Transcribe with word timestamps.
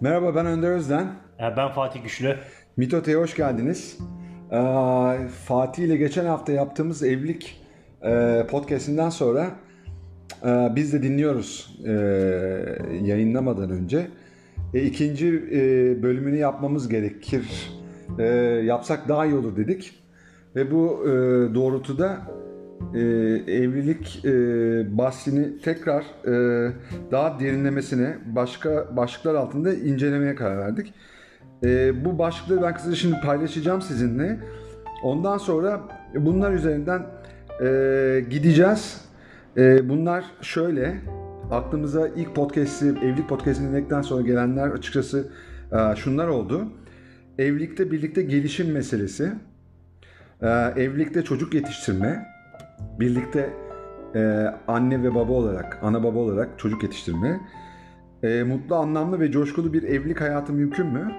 Merhaba 0.00 0.34
ben 0.34 0.46
Önder 0.46 0.70
Özden. 0.70 1.06
Ee, 1.40 1.56
Ben 1.56 1.68
Fatih 1.68 2.02
Güçlü. 2.02 2.36
Mitote'ye 2.76 3.16
hoş 3.16 3.36
geldiniz. 3.36 3.98
Ee, 4.52 5.18
Fatih 5.44 5.84
ile 5.84 5.96
geçen 5.96 6.26
hafta 6.26 6.52
yaptığımız 6.52 7.02
evlilik 7.02 7.60
e, 8.02 8.46
podcastinden 8.50 9.10
sonra 9.10 9.50
e, 10.46 10.68
biz 10.76 10.92
de 10.92 11.02
dinliyoruz 11.02 11.78
e, 11.86 11.92
yayınlamadan 13.02 13.70
önce. 13.70 14.06
E, 14.74 14.82
ikinci 14.82 15.26
e, 15.28 15.62
bölümünü 16.02 16.36
yapmamız 16.36 16.88
gerekir. 16.88 17.72
E, 18.18 18.24
yapsak 18.64 19.08
daha 19.08 19.26
iyi 19.26 19.34
olur 19.34 19.56
dedik. 19.56 19.94
Ve 20.56 20.70
bu 20.70 21.02
e, 21.04 21.10
doğrultuda 21.54 22.18
e, 22.94 22.98
evlilik 23.52 24.24
e, 24.24 24.30
bahsini 24.98 25.58
tekrar 25.58 26.02
e, 26.26 26.72
daha 27.12 27.40
derinlemesine 27.40 28.18
başka 28.26 28.96
başlıklar 28.96 29.34
altında 29.34 29.74
incelemeye 29.74 30.34
karar 30.34 30.58
verdik. 30.58 30.94
E, 31.64 32.04
bu 32.04 32.18
başlıkları 32.18 32.62
ben 32.62 32.74
kısaca 32.74 32.96
şimdi 32.96 33.20
paylaşacağım 33.20 33.82
sizinle. 33.82 34.38
Ondan 35.02 35.38
sonra 35.38 35.80
bunlar 36.14 36.52
üzerinden 36.52 37.06
e, 37.62 38.24
gideceğiz. 38.30 39.04
E, 39.56 39.88
bunlar 39.88 40.24
şöyle. 40.40 40.94
Aklımıza 41.50 42.08
ilk 42.08 42.34
podcast'i, 42.34 42.86
evlilik 42.86 43.28
podcast'ini 43.28 43.68
dinledikten 43.68 44.02
sonra 44.02 44.22
gelenler 44.22 44.68
açıkçası 44.68 45.28
e, 45.72 45.96
şunlar 45.96 46.28
oldu. 46.28 46.68
Evlilikte 47.38 47.90
birlikte 47.90 48.22
gelişim 48.22 48.72
meselesi. 48.72 49.32
E, 50.42 50.48
evlilikte 50.76 51.22
çocuk 51.22 51.54
yetiştirme. 51.54 52.37
Birlikte 53.00 53.50
e, 54.14 54.44
anne 54.68 55.02
ve 55.02 55.14
baba 55.14 55.32
olarak, 55.32 55.78
ana 55.82 56.04
baba 56.04 56.18
olarak 56.18 56.58
çocuk 56.58 56.82
yetiştirme. 56.82 57.40
E, 58.22 58.42
mutlu, 58.42 58.76
anlamlı 58.76 59.20
ve 59.20 59.30
coşkulu 59.30 59.72
bir 59.72 59.82
evlilik 59.82 60.20
hayatı 60.20 60.52
mümkün 60.52 60.86
mü? 60.86 61.12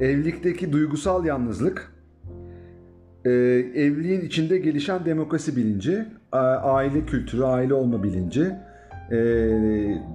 Evlilikteki 0.00 0.72
duygusal 0.72 1.24
yalnızlık, 1.24 1.92
e, 3.24 3.30
evliliğin 3.30 4.20
içinde 4.20 4.58
gelişen 4.58 5.04
demokrasi 5.04 5.56
bilinci, 5.56 6.04
a- 6.32 6.38
aile 6.74 7.06
kültürü, 7.06 7.44
aile 7.44 7.74
olma 7.74 8.02
bilinci 8.02 8.50
e, 9.10 9.18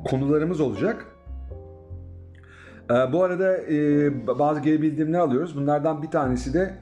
konularımız 0.05 0.61
olacak. 0.61 1.05
E, 2.91 2.93
bu 3.13 3.23
arada 3.23 3.57
e, 3.57 4.11
bazı 4.39 4.59
geri 4.61 4.81
bildirimler 4.81 5.19
alıyoruz. 5.19 5.55
Bunlardan 5.57 6.03
bir 6.03 6.07
tanesi 6.07 6.53
de 6.53 6.73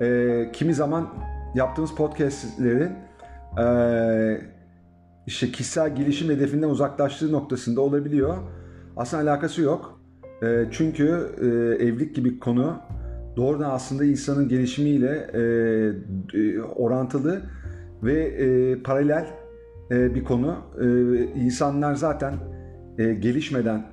e, 0.00 0.52
kimi 0.52 0.74
zaman 0.74 1.08
yaptığımız 1.54 1.94
podcastlerin 1.94 2.92
e, 3.58 4.40
işte 5.26 5.52
kişisel 5.52 5.96
gelişim 5.96 6.30
hedefinden 6.30 6.68
uzaklaştığı 6.68 7.32
noktasında 7.32 7.80
olabiliyor. 7.80 8.36
Aslında 8.96 9.22
alakası 9.22 9.62
yok. 9.62 10.00
E, 10.42 10.64
çünkü 10.70 11.28
e, 11.40 11.46
evlilik 11.84 12.16
gibi 12.16 12.38
konu 12.38 12.76
doğrudan 13.36 13.70
aslında 13.70 14.04
insanın 14.04 14.48
gelişimiyle 14.48 15.30
e, 15.34 15.40
e, 16.38 16.60
orantılı 16.60 17.42
ve 18.02 18.22
e, 18.22 18.78
paralel 18.82 19.26
e, 19.90 20.14
bir 20.14 20.24
konu. 20.24 20.56
E, 20.80 20.86
insanlar 21.40 21.94
zaten 21.94 22.34
e, 22.98 23.14
gelişmeden, 23.14 23.86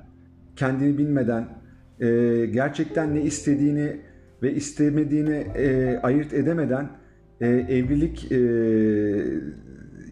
kendini 0.55 0.97
bilmeden, 0.97 1.47
e, 1.99 2.45
gerçekten 2.45 3.15
ne 3.15 3.21
istediğini 3.21 4.01
ve 4.41 4.53
istemediğini 4.53 5.35
e, 5.35 5.99
ayırt 6.03 6.33
edemeden 6.33 6.89
e, 7.41 7.47
evlilik 7.47 8.31
e, 8.31 8.39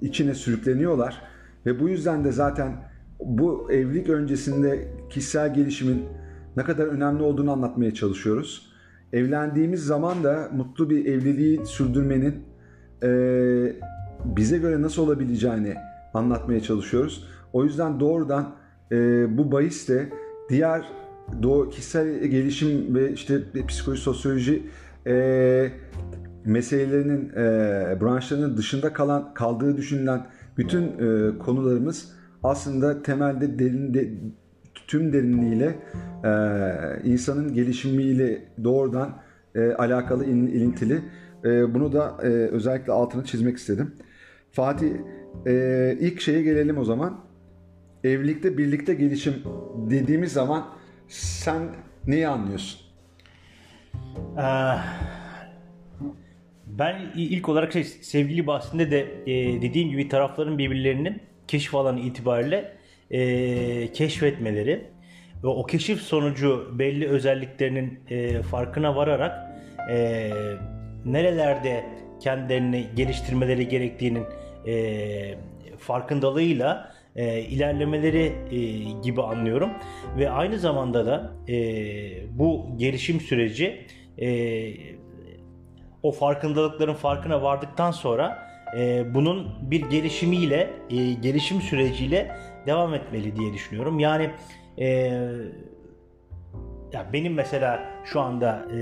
içine 0.01 0.33
sürükleniyorlar 0.33 1.21
ve 1.65 1.79
bu 1.79 1.89
yüzden 1.89 2.23
de 2.23 2.31
zaten 2.31 2.71
bu 3.19 3.71
evlilik 3.71 4.09
öncesinde 4.09 4.87
kişisel 5.09 5.53
gelişimin 5.53 6.03
ne 6.57 6.63
kadar 6.63 6.85
önemli 6.87 7.23
olduğunu 7.23 7.51
anlatmaya 7.51 7.93
çalışıyoruz. 7.93 8.71
Evlendiğimiz 9.13 9.85
zaman 9.85 10.23
da 10.23 10.49
mutlu 10.53 10.89
bir 10.89 11.05
evliliği 11.05 11.65
sürdürmenin 11.65 12.35
e, 13.03 13.09
bize 14.25 14.57
göre 14.57 14.81
nasıl 14.81 15.01
olabileceğini 15.01 15.75
anlatmaya 16.13 16.59
çalışıyoruz. 16.59 17.27
O 17.53 17.63
yüzden 17.63 17.99
doğrudan 17.99 18.55
e, 18.91 18.97
bu 19.37 19.51
bahisle 19.51 20.09
diğer 20.49 20.85
doğu, 21.43 21.69
kişisel 21.69 22.23
gelişim 22.23 22.95
ve 22.95 23.11
işte 23.11 23.41
psikoloji, 23.67 24.01
sosyoloji 24.01 24.63
e, 25.07 25.71
meselelerinin 26.45 27.29
e, 27.29 28.01
branşlarının 28.01 28.57
dışında 28.57 28.93
kalan 28.93 29.33
kaldığı 29.33 29.77
düşünülen 29.77 30.27
bütün 30.57 30.83
e, 30.83 31.37
konularımız 31.37 32.11
aslında 32.43 33.01
temelde 33.01 33.59
derinde 33.59 34.09
tüm 34.87 35.13
derinliğiyle 35.13 35.75
e, 36.23 36.31
insanın 37.03 37.53
gelişimiyle 37.53 38.45
doğrudan 38.63 39.17
e, 39.55 39.71
alakalı 39.73 40.25
in, 40.25 40.47
ilintili. 40.47 41.01
E, 41.45 41.73
bunu 41.73 41.93
da 41.93 42.17
e, 42.23 42.27
özellikle 42.27 42.93
altını 42.93 43.23
çizmek 43.23 43.57
istedim. 43.57 43.95
Fatih 44.51 44.91
e, 45.45 45.97
ilk 45.99 46.21
şeye 46.21 46.41
gelelim 46.41 46.77
o 46.77 46.83
zaman. 46.83 47.25
Evlilikte 48.03 48.57
birlikte 48.57 48.93
gelişim 48.93 49.33
dediğimiz 49.89 50.33
zaman 50.33 50.65
sen 51.07 51.61
neyi 52.07 52.27
anlıyorsun? 52.27 52.81
Ee, 54.37 54.75
Ben 56.67 57.11
ilk 57.15 57.49
olarak 57.49 57.73
şey, 57.73 57.83
sevgili 57.83 58.47
bahsinde 58.47 58.91
de 58.91 59.07
e, 59.25 59.61
dediğim 59.61 59.89
gibi 59.89 60.09
tarafların 60.09 60.57
birbirlerinin 60.57 61.21
keşif 61.47 61.75
alanı 61.75 61.99
itibariyle 61.99 62.71
e, 63.11 63.91
keşfetmeleri 63.91 64.81
ve 65.43 65.47
o 65.47 65.65
keşif 65.65 66.01
sonucu 66.01 66.71
belli 66.79 67.07
özelliklerinin 67.07 67.99
e, 68.09 68.41
farkına 68.41 68.95
vararak 68.95 69.61
e, 69.91 70.29
nerelerde 71.05 71.85
kendilerini 72.19 72.87
geliştirmeleri 72.95 73.67
gerektiğinin 73.67 74.23
e, 74.67 75.35
farkındalığıyla 75.77 76.91
e, 77.15 77.41
ilerlemeleri 77.41 78.33
e, 78.51 78.57
gibi 79.03 79.21
anlıyorum. 79.21 79.69
Ve 80.17 80.29
aynı 80.29 80.59
zamanda 80.59 81.05
da 81.05 81.31
e, 81.47 81.57
bu 82.31 82.67
gelişim 82.77 83.21
süreci 83.21 83.85
e, 84.17 84.27
o 86.05 86.11
farkındalıkların 86.11 86.93
farkına 86.93 87.41
vardıktan 87.41 87.91
sonra 87.91 88.47
e, 88.77 89.13
bunun 89.13 89.47
bir 89.71 89.81
gelişimiyle, 89.89 90.69
e, 90.89 91.13
gelişim 91.13 91.61
süreciyle 91.61 92.31
devam 92.67 92.93
etmeli 92.93 93.35
diye 93.35 93.53
düşünüyorum. 93.53 93.99
Yani 93.99 94.29
e, 94.77 94.87
ya 96.93 97.09
benim 97.13 97.33
mesela 97.33 97.83
şu 98.05 98.21
anda 98.21 98.65
e, 98.75 98.79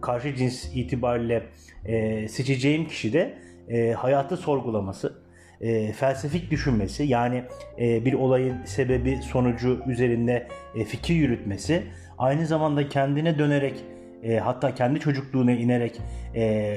karşı 0.00 0.34
cins 0.34 0.76
itibariyle 0.76 1.42
e, 1.84 2.28
seçeceğim 2.28 2.88
kişi 2.88 3.12
de 3.12 3.38
e, 3.68 3.92
hayatı 3.92 4.36
sorgulaması, 4.36 5.24
e, 5.60 5.92
felsefik 5.92 6.50
düşünmesi, 6.50 7.04
yani 7.04 7.44
e, 7.80 8.04
bir 8.04 8.12
olayın 8.12 8.64
sebebi 8.64 9.16
sonucu 9.16 9.80
üzerinde 9.86 10.48
e, 10.74 10.84
fikir 10.84 11.14
yürütmesi, 11.14 11.82
aynı 12.18 12.46
zamanda 12.46 12.88
kendine 12.88 13.38
dönerek 13.38 13.84
e, 14.24 14.38
hatta 14.38 14.74
kendi 14.74 15.00
çocukluğuna 15.00 15.52
inerek 15.52 16.00
e, 16.34 16.76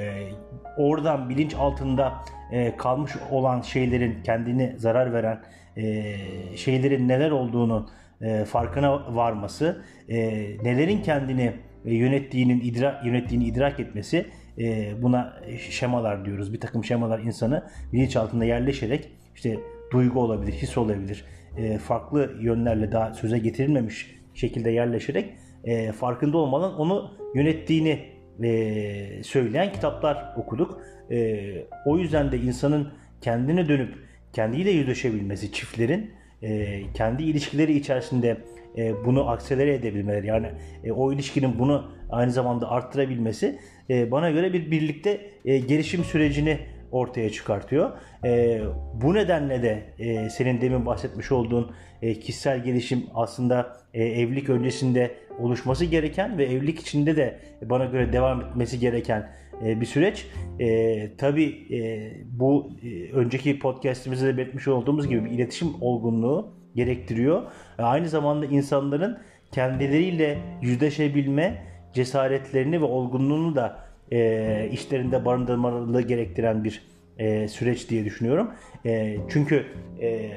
oradan 0.77 1.29
bilinç 1.29 1.55
altında 1.55 2.13
e, 2.51 2.77
kalmış 2.77 3.11
olan 3.31 3.61
şeylerin 3.61 4.23
kendini 4.23 4.73
zarar 4.77 5.13
veren 5.13 5.41
e, 5.77 6.15
şeylerin 6.55 7.07
neler 7.07 7.31
olduğunu 7.31 7.89
e, 8.21 8.45
farkına 8.45 9.15
varması, 9.15 9.81
e, 10.09 10.17
nelerin 10.63 11.01
kendini 11.01 11.53
e, 11.85 11.95
yönettiğinin 11.95 12.61
idrak 12.61 13.05
yönettiğini 13.05 13.45
idrak 13.45 13.79
etmesi 13.79 14.25
e, 14.59 14.93
buna 15.01 15.33
şemalar 15.69 16.25
diyoruz. 16.25 16.53
Bir 16.53 16.59
takım 16.59 16.83
şemalar 16.83 17.19
insanı 17.19 17.63
bilinç 17.93 18.15
altında 18.15 18.45
yerleşerek 18.45 19.09
işte 19.35 19.59
duygu 19.91 20.19
olabilir, 20.19 20.53
his 20.53 20.77
olabilir, 20.77 21.25
e, 21.57 21.77
farklı 21.77 22.31
yönlerle 22.41 22.91
daha 22.91 23.13
söze 23.13 23.39
getirilmemiş 23.39 24.17
şekilde 24.33 24.71
yerleşerek 24.71 25.33
e, 25.67 25.91
farkında 25.91 26.37
olmadan 26.37 26.79
onu 26.79 27.11
yönettiğini 27.35 27.99
e, 28.43 29.23
söyleyen 29.23 29.73
kitaplar 29.73 30.33
okuduk. 30.37 30.81
E, 31.11 31.37
o 31.85 31.97
yüzden 31.97 32.31
de 32.31 32.37
insanın 32.37 32.93
kendine 33.21 33.67
dönüp 33.67 33.95
kendiyle 34.33 34.71
yüzleşebilmesi, 34.71 35.51
çiftlerin 35.51 36.11
e, 36.41 36.81
kendi 36.93 37.23
ilişkileri 37.23 37.73
içerisinde 37.73 38.37
e, 38.77 39.05
bunu 39.05 39.29
akselere 39.29 39.73
edebilmeleri 39.73 40.27
yani 40.27 40.47
e, 40.83 40.91
o 40.91 41.13
ilişkinin 41.13 41.59
bunu 41.59 41.91
aynı 42.09 42.31
zamanda 42.31 42.71
arttırabilmesi 42.71 43.59
e, 43.89 44.11
bana 44.11 44.31
göre 44.31 44.53
bir 44.53 44.71
birlikte 44.71 45.21
e, 45.45 45.57
gelişim 45.57 46.03
sürecini 46.03 46.59
ortaya 46.91 47.29
çıkartıyor. 47.29 47.91
E, 48.25 48.61
bu 48.93 49.13
nedenle 49.13 49.63
de 49.63 49.83
e, 49.99 50.29
senin 50.29 50.61
demin 50.61 50.85
bahsetmiş 50.85 51.31
olduğun 51.31 51.71
e, 52.01 52.19
kişisel 52.19 52.63
gelişim 52.63 53.05
aslında 53.15 53.77
e, 53.93 54.03
evlilik 54.03 54.49
öncesinde 54.49 55.26
oluşması 55.39 55.85
gereken 55.85 56.37
ve 56.37 56.45
evlilik 56.45 56.79
içinde 56.79 57.15
de 57.15 57.39
bana 57.65 57.85
göre 57.85 58.13
devam 58.13 58.41
etmesi 58.41 58.79
gereken 58.79 59.29
e, 59.65 59.81
bir 59.81 59.85
süreç. 59.85 60.27
E, 60.59 61.17
tabii 61.17 61.67
e, 61.71 62.11
bu 62.25 62.69
e, 62.83 63.11
önceki 63.11 63.59
podcastimizde 63.59 64.27
de 64.27 64.37
belirtmiş 64.37 64.67
olduğumuz 64.67 65.07
gibi 65.07 65.25
bir 65.25 65.31
iletişim 65.31 65.67
olgunluğu 65.81 66.53
gerektiriyor. 66.75 67.43
E, 67.79 67.83
aynı 67.83 68.09
zamanda 68.09 68.45
insanların 68.45 69.17
kendileriyle 69.51 70.37
yüzleşebilme 70.61 71.63
cesaretlerini 71.93 72.81
ve 72.81 72.85
olgunluğunu 72.85 73.55
da 73.55 73.79
e, 74.11 74.69
işlerinde 74.71 75.25
barındırmalı 75.25 76.01
gerektiren 76.01 76.63
bir 76.63 76.83
e, 77.17 77.47
süreç 77.47 77.89
diye 77.89 78.05
düşünüyorum. 78.05 78.51
E, 78.85 79.17
çünkü 79.29 79.65
e, 80.01 80.31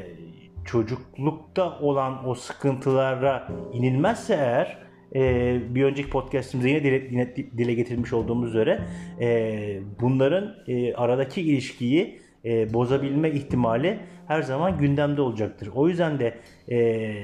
çocuklukta 0.65 1.79
olan 1.79 2.29
o 2.29 2.35
sıkıntılara 2.35 3.49
inilmezse 3.73 4.35
eğer 4.35 4.90
e, 5.15 5.59
bir 5.75 5.85
önceki 5.85 6.11
podcastimizde 6.11 6.69
yine 6.69 6.85
dile, 6.85 7.09
yine 7.11 7.37
dile 7.37 7.75
getirmiş 7.75 8.13
olduğumuz 8.13 8.49
üzere 8.49 8.81
e, 9.21 9.81
bunların 10.01 10.55
e, 10.67 10.95
aradaki 10.95 11.43
ilişkiyi 11.43 12.19
e, 12.45 12.75
bozabilme 12.75 13.31
ihtimali 13.31 13.99
her 14.27 14.43
zaman 14.43 14.79
gündemde 14.79 15.21
olacaktır. 15.21 15.71
O 15.75 15.89
yüzden 15.89 16.19
de 16.19 16.35
e, 16.71 17.15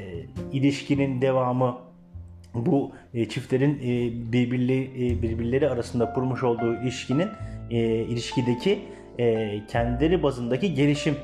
ilişkinin 0.53 1.21
devamı 1.21 1.79
bu 2.55 2.93
e, 3.15 3.29
çiftlerin 3.29 3.75
e, 3.75 4.33
birbirleri, 4.33 4.85
e, 4.85 5.23
birbirleri 5.23 5.69
arasında 5.71 6.13
kurmuş 6.13 6.43
olduğu 6.43 6.75
ilişkinin 6.75 7.29
e, 7.71 7.79
ilişkideki 8.03 8.79
e, 9.19 9.61
kendileri 9.67 10.23
bazındaki 10.23 10.75
gelişim 10.75 11.15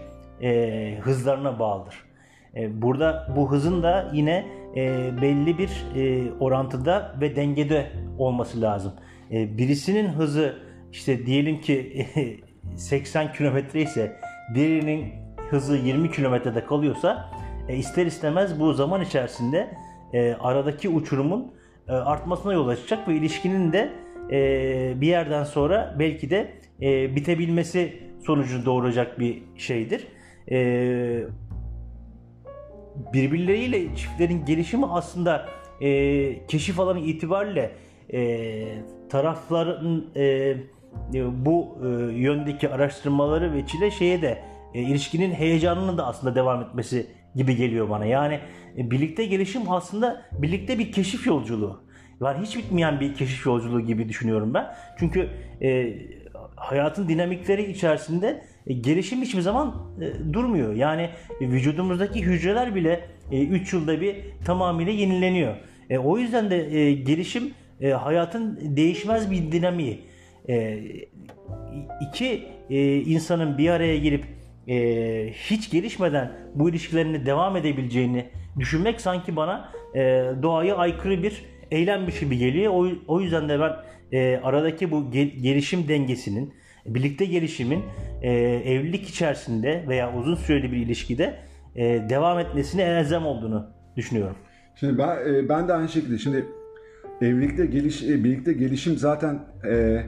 e, 0.42 0.98
hızlarına 1.00 1.58
bağlıdır. 1.58 2.11
E, 2.56 2.82
burada 2.82 3.28
bu 3.36 3.52
hızın 3.52 3.82
da 3.82 4.10
yine 4.12 4.46
e, 4.76 5.10
belli 5.22 5.58
bir 5.58 5.86
e, 5.96 6.32
orantıda 6.40 7.16
ve 7.20 7.36
dengede 7.36 7.86
olması 8.18 8.60
lazım. 8.60 8.92
Birisinin 9.30 10.08
hızı 10.08 10.56
işte 10.92 11.26
diyelim 11.26 11.60
ki 11.60 12.06
80 12.76 13.32
kilometre 13.32 13.82
ise 13.82 14.16
diğerinin 14.54 15.12
hızı 15.50 15.76
20 15.76 16.10
kilometrede 16.10 16.64
kalıyorsa 16.64 17.30
ister 17.68 18.06
istemez 18.06 18.60
bu 18.60 18.72
zaman 18.72 19.00
içerisinde 19.00 19.68
aradaki 20.40 20.88
uçurumun 20.88 21.52
artmasına 21.88 22.52
yol 22.52 22.68
açacak 22.68 23.08
ve 23.08 23.14
ilişkinin 23.14 23.72
de 23.72 23.92
bir 25.00 25.06
yerden 25.06 25.44
sonra 25.44 25.96
belki 25.98 26.30
de 26.30 26.52
bitebilmesi 27.16 27.92
sonucunu 28.26 28.64
doğuracak 28.64 29.18
bir 29.18 29.42
şeydir. 29.56 30.06
Birbirleriyle 33.12 33.96
çiftlerin 33.96 34.44
gelişimi 34.44 34.86
aslında 34.86 35.48
e, 35.80 36.46
keşif 36.46 36.80
alanı 36.80 37.00
itibariyle 37.00 37.72
e, 38.12 38.82
tarafların 39.08 40.06
e, 40.16 40.24
e, 40.24 40.56
bu 41.46 41.78
e, 41.84 41.88
yöndeki 42.12 42.68
araştırmaları 42.68 43.54
ve 43.54 43.66
çile 43.66 43.90
şeye 43.90 44.22
de 44.22 44.42
e, 44.74 44.80
ilişkinin 44.80 45.32
heyecanının 45.32 45.98
da 45.98 46.06
aslında 46.06 46.34
devam 46.34 46.62
etmesi 46.62 47.06
gibi 47.34 47.56
geliyor 47.56 47.90
bana. 47.90 48.04
Yani 48.04 48.40
e, 48.78 48.90
birlikte 48.90 49.24
gelişim 49.26 49.62
aslında 49.68 50.22
birlikte 50.32 50.78
bir 50.78 50.92
keşif 50.92 51.26
yolculuğu. 51.26 51.82
Var 52.20 52.42
hiç 52.42 52.56
bitmeyen 52.56 53.00
bir 53.00 53.14
keşif 53.14 53.46
yolculuğu 53.46 53.80
gibi 53.80 54.08
düşünüyorum 54.08 54.54
ben. 54.54 54.74
Çünkü 54.98 55.30
e, 55.62 55.94
hayatın 56.56 57.08
dinamikleri 57.08 57.70
içerisinde 57.70 58.42
e, 58.66 58.72
gelişim 58.72 59.22
hiçbir 59.22 59.40
zaman 59.40 59.74
e, 60.00 60.32
durmuyor. 60.32 60.74
Yani 60.74 61.10
e, 61.40 61.48
vücudumuzdaki 61.48 62.22
hücreler 62.22 62.74
bile 62.74 63.04
3 63.32 63.74
e, 63.74 63.76
yılda 63.76 64.00
bir 64.00 64.16
tamamıyla 64.44 64.92
yenileniyor. 64.92 65.56
O 66.04 66.18
yüzden 66.18 66.50
de 66.50 66.92
gelişim 66.92 67.50
hayatın 67.80 68.58
değişmez 68.76 69.30
bir 69.30 69.52
dinamiği. 69.52 70.00
E, 70.48 70.78
iki 72.08 72.42
e, 72.70 72.96
insanın 72.96 73.58
bir 73.58 73.68
araya 73.68 73.98
gelip 73.98 74.24
hiç 75.32 75.70
gelişmeden 75.70 76.32
bu 76.54 76.70
ilişkilerini 76.70 77.26
devam 77.26 77.56
edebileceğini 77.56 78.26
düşünmek 78.58 79.00
sanki 79.00 79.36
bana 79.36 79.72
e, 79.94 80.00
doğaya 80.42 80.76
aykırı 80.76 81.22
bir 81.22 81.44
eylem 81.70 82.06
gibi 82.20 82.38
geliyor. 82.38 82.92
O, 83.08 83.20
yüzden 83.20 83.48
de 83.48 83.60
ben 83.60 83.72
aradaki 84.42 84.90
bu 84.90 85.10
gel, 85.10 85.28
gelişim 85.28 85.88
dengesinin, 85.88 86.54
birlikte 86.86 87.24
gelişimin 87.24 87.82
e, 88.22 88.30
evlilik 88.64 89.08
içerisinde 89.08 89.84
veya 89.88 90.16
uzun 90.16 90.34
süreli 90.34 90.72
bir 90.72 90.76
ilişkide 90.76 91.38
e, 91.76 91.82
devam 92.08 92.38
etmesine 92.38 92.82
elzem 92.82 93.26
olduğunu 93.26 93.66
düşünüyorum. 93.96 94.36
Şimdi 94.74 94.98
ben 94.98 95.16
e, 95.34 95.48
ben 95.48 95.68
de 95.68 95.72
aynı 95.72 95.88
şekilde 95.88 96.18
şimdi 96.18 96.46
evlilikte 97.20 97.66
geliş 97.66 98.02
e, 98.02 98.24
birlikte 98.24 98.52
gelişim 98.52 98.96
zaten 98.96 99.40
e, 99.68 100.02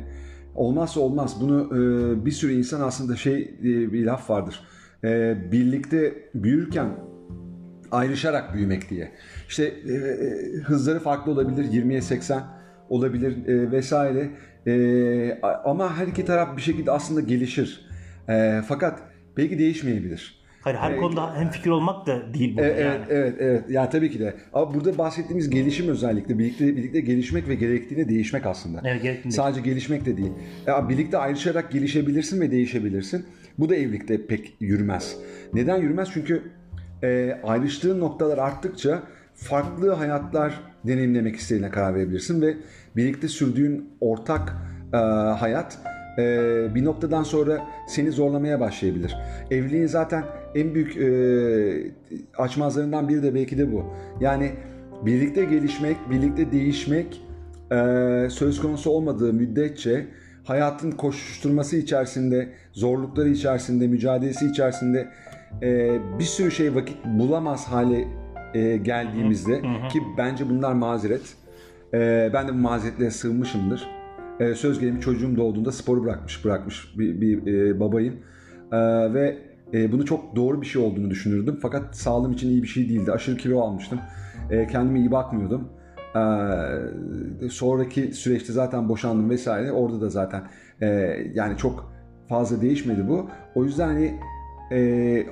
olmazsa 0.55 1.01
olmaz. 1.01 1.37
Bunu 1.41 1.69
e, 1.73 2.25
bir 2.25 2.31
sürü 2.31 2.53
insan 2.53 2.81
aslında 2.81 3.17
şey 3.17 3.63
diye 3.63 3.93
bir 3.93 4.07
laf 4.07 4.31
vardır. 4.31 4.61
E, 5.05 5.37
birlikte 5.53 6.15
büyürken 6.35 6.89
ayrışarak 7.91 8.55
büyümek 8.55 8.91
diye. 8.91 9.13
İşte 9.49 9.65
e, 9.65 9.93
e 9.93 10.61
hızları 10.61 11.01
farklı 11.01 11.33
olabilir. 11.33 11.65
20'ye 11.65 12.03
80 12.03 12.43
olabilir 12.89 13.47
e, 13.47 13.71
vesaire. 13.71 14.31
E, 14.67 15.39
ama 15.65 15.97
her 15.97 16.07
iki 16.07 16.25
taraf 16.25 16.57
bir 16.57 16.63
şekilde 16.63 16.91
aslında 16.91 17.21
gelişir. 17.21 17.87
E, 18.29 18.61
fakat 18.69 19.03
belki 19.37 19.59
değişmeyebilir. 19.59 20.45
Hayır 20.65 20.77
her 20.77 20.91
ee, 20.91 20.97
konuda 20.97 21.37
hem 21.37 21.51
fikir 21.51 21.71
olmak 21.71 22.07
da 22.07 22.35
değil 22.35 22.57
bu. 22.57 22.61
Evet, 22.61 22.81
yani. 22.81 23.05
evet, 23.11 23.35
evet. 23.39 23.65
Yani 23.69 23.91
tabii 23.91 24.11
ki 24.11 24.21
de. 24.21 24.35
Ama 24.53 24.75
burada 24.75 24.99
bahsettiğimiz 24.99 25.51
gelişim 25.51 25.89
özellikle 25.89 26.39
birlikte 26.39 26.77
birlikte 26.77 27.01
gelişmek 27.01 27.49
ve 27.49 27.55
gerektiğine 27.55 28.09
değişmek 28.09 28.47
aslında. 28.47 28.81
Evet, 28.85 29.03
gerektiğinde. 29.03 29.37
Sadece 29.37 29.61
gelişmek 29.61 30.07
de 30.07 30.17
değil. 30.17 30.33
Ya, 30.67 30.89
birlikte 30.89 31.19
ayrışarak 31.19 31.73
gelişebilirsin 31.73 32.41
ve 32.41 32.51
değişebilirsin. 32.51 33.27
Bu 33.59 33.69
da 33.69 33.77
evlilikte 33.77 34.27
pek 34.27 34.57
yürümez. 34.61 35.17
Neden 35.55 35.77
yürümez? 35.77 36.09
Çünkü 36.15 36.43
e, 37.03 37.41
ayrıştığın 37.45 38.01
noktalar 38.01 38.39
arttıkça 38.39 39.03
farklı 39.35 39.93
hayatlar 39.93 40.61
deneyimlemek 40.87 41.37
istediğine 41.37 41.71
karar 41.71 41.95
verebilirsin 41.95 42.43
ve 42.43 42.57
birlikte 42.97 43.29
sürdüğün 43.29 43.89
ortak 44.01 44.57
e, 44.93 44.97
hayat 45.37 45.79
e, 46.19 46.23
bir 46.75 46.85
noktadan 46.85 47.23
sonra 47.23 47.63
seni 47.89 48.13
zorlamaya 48.13 48.61
başlayabilir. 48.61 49.17
Evliliğin 49.51 49.87
zaten 49.87 50.25
en 50.55 50.75
büyük 50.75 50.97
e, 50.97 51.93
açmazlarından 52.39 53.09
biri 53.09 53.23
de 53.23 53.35
belki 53.35 53.59
de 53.59 53.73
bu. 53.73 53.85
Yani 54.21 54.51
birlikte 55.07 55.45
gelişmek, 55.45 55.97
birlikte 56.11 56.53
değişmek 56.53 57.23
e, 57.73 57.77
söz 58.31 58.61
konusu 58.61 58.91
olmadığı 58.91 59.33
müddetçe 59.33 60.07
hayatın 60.45 60.91
koşuşturması 60.91 61.77
içerisinde, 61.77 62.49
zorlukları 62.73 63.29
içerisinde, 63.29 63.87
mücadelesi 63.87 64.47
içerisinde 64.47 65.09
e, 65.63 65.99
bir 66.19 66.25
sürü 66.25 66.51
şey 66.51 66.75
vakit 66.75 66.97
bulamaz 67.05 67.65
hale 67.65 68.09
e, 68.55 68.77
geldiğimizde 68.77 69.63
ki 69.93 70.03
bence 70.19 70.51
bunlar 70.51 70.73
mazeret. 70.73 71.44
E, 71.95 72.31
ben 72.33 72.49
de 72.49 72.53
bu 72.53 72.57
mazeretlere 72.57 73.11
sığınmışımdır. 73.11 73.89
E, 74.41 74.55
söz 74.55 74.81
gelimi 74.81 75.01
çocuğum 75.01 75.37
doğduğunda 75.37 75.73
sporu 75.73 76.05
bırakmış 76.05 76.45
bırakmış 76.45 76.95
bir, 76.99 77.21
bir 77.21 77.55
e, 77.55 77.81
babayım. 77.81 78.15
E, 78.73 78.79
ve 79.15 79.39
e, 79.75 79.93
bunu 79.93 80.05
çok 80.05 80.37
doğru 80.37 80.61
bir 80.61 80.67
şey 80.67 80.83
olduğunu 80.83 81.11
düşünürdüm. 81.11 81.59
Fakat 81.63 81.97
sağlığım 81.97 82.33
için 82.33 82.49
iyi 82.49 82.63
bir 82.63 82.69
şey 82.69 82.89
değildi. 82.89 83.13
Aşırı 83.13 83.37
kilo 83.37 83.61
almıştım. 83.61 84.01
E, 84.51 84.67
kendime 84.67 84.99
iyi 84.99 85.11
bakmıyordum. 85.11 85.69
E, 87.43 87.49
sonraki 87.49 88.13
süreçte 88.13 88.53
zaten 88.53 88.89
boşandım 88.89 89.31
vesaire. 89.31 89.73
Orada 89.73 90.01
da 90.01 90.09
zaten 90.09 90.43
e, 90.83 90.87
yani 91.35 91.57
çok 91.57 91.93
fazla 92.29 92.61
değişmedi 92.61 93.09
bu. 93.09 93.29
O 93.55 93.65
yüzden 93.65 93.87
hani 93.87 94.15
e, 94.73 95.27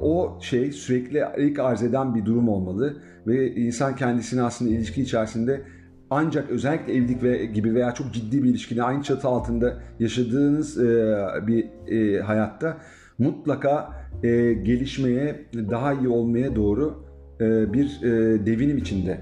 o 0.00 0.38
şey 0.40 0.72
sürekli 0.72 1.24
ilk 1.38 1.58
arz 1.58 1.82
eden 1.82 2.14
bir 2.14 2.24
durum 2.24 2.48
olmalı 2.48 2.96
ve 3.26 3.54
insan 3.54 3.96
kendisini 3.96 4.42
aslında 4.42 4.70
ilişki 4.70 5.02
içerisinde 5.02 5.62
ancak 6.10 6.50
özellikle 6.50 6.94
evlilik 6.94 7.22
ve 7.22 7.46
gibi 7.46 7.74
veya 7.74 7.94
çok 7.94 8.14
ciddi 8.14 8.42
bir 8.42 8.50
ilişkide 8.50 8.82
aynı 8.82 9.02
çatı 9.02 9.28
altında 9.28 9.78
yaşadığınız 10.00 10.78
e, 10.78 11.16
bir 11.46 11.64
e, 11.88 12.20
hayatta 12.20 12.76
mutlaka 13.18 14.02
e, 14.22 14.52
gelişmeye, 14.52 15.44
daha 15.54 15.92
iyi 15.92 16.08
olmaya 16.08 16.56
doğru 16.56 17.04
e, 17.40 17.72
bir 17.72 18.02
e, 18.02 18.46
devinim 18.46 18.78
içinde 18.78 19.20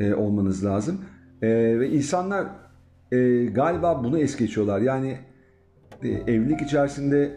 e, 0.00 0.14
olmanız 0.14 0.64
lazım. 0.64 1.00
E, 1.42 1.48
ve 1.80 1.90
insanlar 1.90 2.46
e, 3.12 3.44
galiba 3.44 4.04
bunu 4.04 4.18
es 4.18 4.36
geçiyorlar. 4.36 4.80
Yani 4.80 5.18
e, 6.02 6.08
evlilik 6.08 6.60
içerisinde 6.60 7.30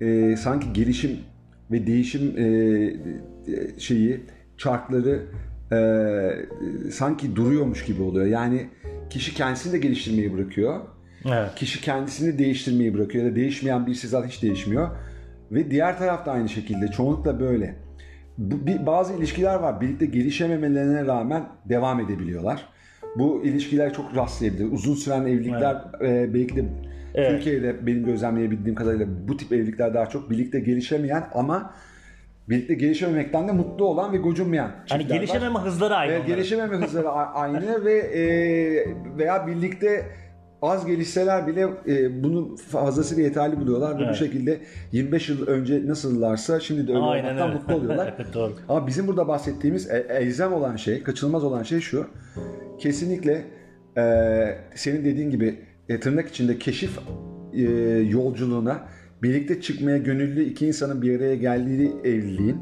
e, 0.00 0.36
sanki 0.36 0.72
gelişim 0.72 1.18
ve 1.70 1.86
değişim 1.86 2.38
e, 2.38 2.48
şeyi, 3.78 4.20
çarkları 4.56 5.22
e, 5.72 6.90
sanki 6.90 7.36
duruyormuş 7.36 7.84
gibi 7.84 8.02
oluyor. 8.02 8.26
Yani 8.26 8.68
kişi 9.10 9.34
kendisini 9.34 9.72
de 9.72 9.78
geliştirmeyi 9.78 10.32
bırakıyor. 10.32 10.80
Evet. 11.26 11.54
Kişi 11.56 11.80
kendisini 11.80 12.38
değiştirmeyi 12.38 12.94
bırakıyor 12.94 13.24
ya 13.24 13.30
da 13.30 13.36
değişmeyen 13.36 13.86
birisi 13.86 14.08
zaten 14.08 14.28
hiç 14.28 14.42
değişmiyor. 14.42 14.88
Ve 15.52 15.70
diğer 15.70 15.98
taraf 15.98 16.26
da 16.26 16.32
aynı 16.32 16.48
şekilde. 16.48 16.88
Çoğunlukla 16.88 17.40
böyle. 17.40 17.74
Bu, 18.38 18.66
bir, 18.66 18.86
bazı 18.86 19.14
ilişkiler 19.14 19.54
var. 19.54 19.80
Birlikte 19.80 20.06
gelişememelerine 20.06 21.06
rağmen 21.06 21.44
devam 21.64 22.00
edebiliyorlar. 22.00 22.66
Bu 23.16 23.42
ilişkiler 23.44 23.92
çok 23.92 24.16
rastlayabilir. 24.16 24.72
Uzun 24.72 24.94
süren 24.94 25.26
evlilikler 25.26 25.84
evet. 26.00 26.28
e, 26.28 26.34
belki 26.34 26.56
de 26.56 26.64
evet. 27.14 27.30
Türkiye'de 27.30 27.86
benim 27.86 28.04
gözlemleyebildiğim 28.04 28.74
kadarıyla 28.74 29.06
bu 29.28 29.36
tip 29.36 29.52
evlilikler 29.52 29.94
daha 29.94 30.06
çok 30.06 30.30
birlikte 30.30 30.60
gelişemeyen 30.60 31.24
ama 31.34 31.74
birlikte 32.48 32.74
gelişememekten 32.74 33.48
de 33.48 33.52
mutlu 33.52 33.84
olan 33.84 34.12
ve 34.12 34.16
gocunmayan 34.16 34.70
Hani 34.88 35.00
çiftler 35.00 35.16
var. 35.16 35.20
gelişememe 35.20 35.58
hızları 35.58 35.94
aynı. 35.96 36.12
Evet, 36.12 36.20
onların. 36.20 36.36
gelişememe 36.36 36.76
hızları 36.86 37.08
aynı 37.34 37.84
ve 37.84 37.92
e, 37.98 38.22
veya 39.18 39.46
birlikte 39.46 40.06
az 40.62 40.86
gelişseler 40.86 41.46
bile 41.46 41.68
e, 41.88 42.22
bunu 42.24 42.56
fazlasıyla 42.56 43.22
yeterli 43.24 43.60
buluyorlar 43.60 43.94
ve 43.94 43.98
bu 43.98 44.02
Evet. 44.04 44.16
şekilde 44.16 44.60
25 44.92 45.28
yıl 45.28 45.46
önce 45.46 45.86
nasıllarsa 45.86 46.60
şimdi 46.60 46.86
de 46.88 46.92
öyle 46.92 47.02
Aynen 47.02 47.24
olmaktan 47.24 47.48
öyle. 47.48 47.58
mutlu 47.58 47.74
oluyorlar. 47.74 48.14
Doğru. 48.34 48.52
Ama 48.68 48.86
bizim 48.86 49.06
burada 49.06 49.28
bahsettiğimiz 49.28 49.90
e- 49.90 50.06
elzem 50.10 50.52
olan 50.52 50.76
şey, 50.76 51.02
kaçınılmaz 51.02 51.44
olan 51.44 51.62
şey 51.62 51.80
şu. 51.80 52.06
Kesinlikle 52.78 53.44
e, 53.96 54.02
senin 54.74 55.04
dediğin 55.04 55.30
gibi 55.30 55.58
e, 55.88 56.00
tırnak 56.00 56.28
içinde 56.28 56.58
keşif 56.58 56.98
e, 57.52 57.60
yolculuğuna 58.08 58.78
birlikte 59.22 59.60
çıkmaya 59.60 59.98
gönüllü 59.98 60.44
iki 60.44 60.66
insanın 60.66 61.02
bir 61.02 61.18
araya 61.18 61.34
geldiği 61.34 61.92
evliliğin 62.04 62.56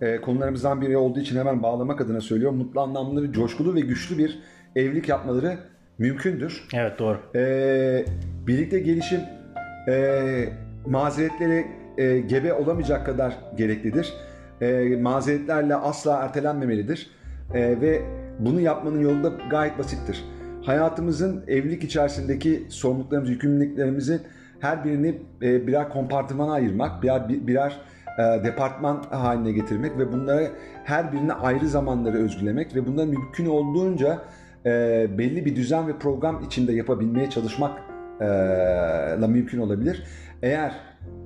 e, 0.00 0.20
konularımızdan 0.20 0.80
biri 0.80 0.96
olduğu 0.96 1.20
için 1.20 1.38
hemen 1.38 1.62
bağlamak 1.62 2.00
adına 2.00 2.20
söylüyorum. 2.20 2.56
Mutlu, 2.56 2.80
anlamlı, 2.80 3.28
ve 3.28 3.32
coşkulu 3.32 3.74
ve 3.74 3.80
güçlü 3.80 4.18
bir 4.18 4.38
evlilik 4.76 5.08
yapmaları 5.08 5.58
mümkündür. 5.98 6.68
Evet 6.74 6.98
doğru. 6.98 7.18
Ee, 7.34 8.04
birlikte 8.46 8.78
gelişim 8.80 9.20
e, 9.88 10.48
mazeretlere 10.86 11.66
e, 11.98 12.18
gebe 12.18 12.52
olamayacak 12.52 13.06
kadar 13.06 13.36
gereklidir. 13.56 14.12
E, 14.60 14.96
mazeretlerle 14.96 15.74
asla 15.74 16.16
ertelenmemelidir. 16.16 17.10
E, 17.54 17.80
ve 17.80 18.02
bunu 18.38 18.60
yapmanın 18.60 19.00
yolu 19.00 19.24
da 19.24 19.32
gayet 19.50 19.78
basittir. 19.78 20.24
Hayatımızın 20.62 21.44
evlilik 21.48 21.84
içerisindeki 21.84 22.66
sorumluluklarımızı, 22.68 23.32
yükümlülüklerimizin 23.32 24.20
her 24.60 24.84
birini 24.84 25.18
e, 25.42 25.66
birer 25.66 25.88
kompartımana 25.88 26.52
ayırmak, 26.52 27.02
birer, 27.02 27.28
birer 27.28 27.80
e, 28.18 28.44
departman 28.44 29.02
haline 29.10 29.52
getirmek 29.52 29.98
ve 29.98 30.12
bunları 30.12 30.50
her 30.84 31.12
birine 31.12 31.32
ayrı 31.32 31.68
zamanları 31.68 32.16
özgülemek 32.16 32.74
ve 32.74 32.86
bunları 32.86 33.06
mümkün 33.06 33.46
olduğunca 33.46 34.18
e, 34.66 34.70
belli 35.18 35.44
bir 35.44 35.56
düzen 35.56 35.88
ve 35.88 35.98
program 35.98 36.42
içinde 36.46 36.72
yapabilmeye 36.72 37.30
çalışmakla 37.30 39.26
mümkün 39.28 39.58
olabilir. 39.58 40.02
Eğer 40.42 40.72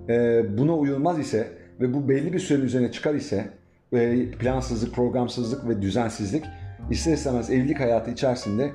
e, 0.08 0.44
buna 0.58 0.75
uyulmaz 0.75 1.18
ise 1.18 1.49
ve 1.80 1.94
bu 1.94 2.08
belli 2.08 2.32
bir 2.32 2.38
sürenin 2.38 2.64
üzerine 2.64 2.92
çıkar 2.92 3.14
ise 3.14 3.44
e, 3.92 4.30
plansızlık, 4.30 4.94
programsızlık 4.94 5.68
ve 5.68 5.82
düzensizlik 5.82 6.44
ister 6.90 7.12
istemez 7.12 7.50
evlilik 7.50 7.80
hayatı 7.80 8.10
içerisinde 8.10 8.70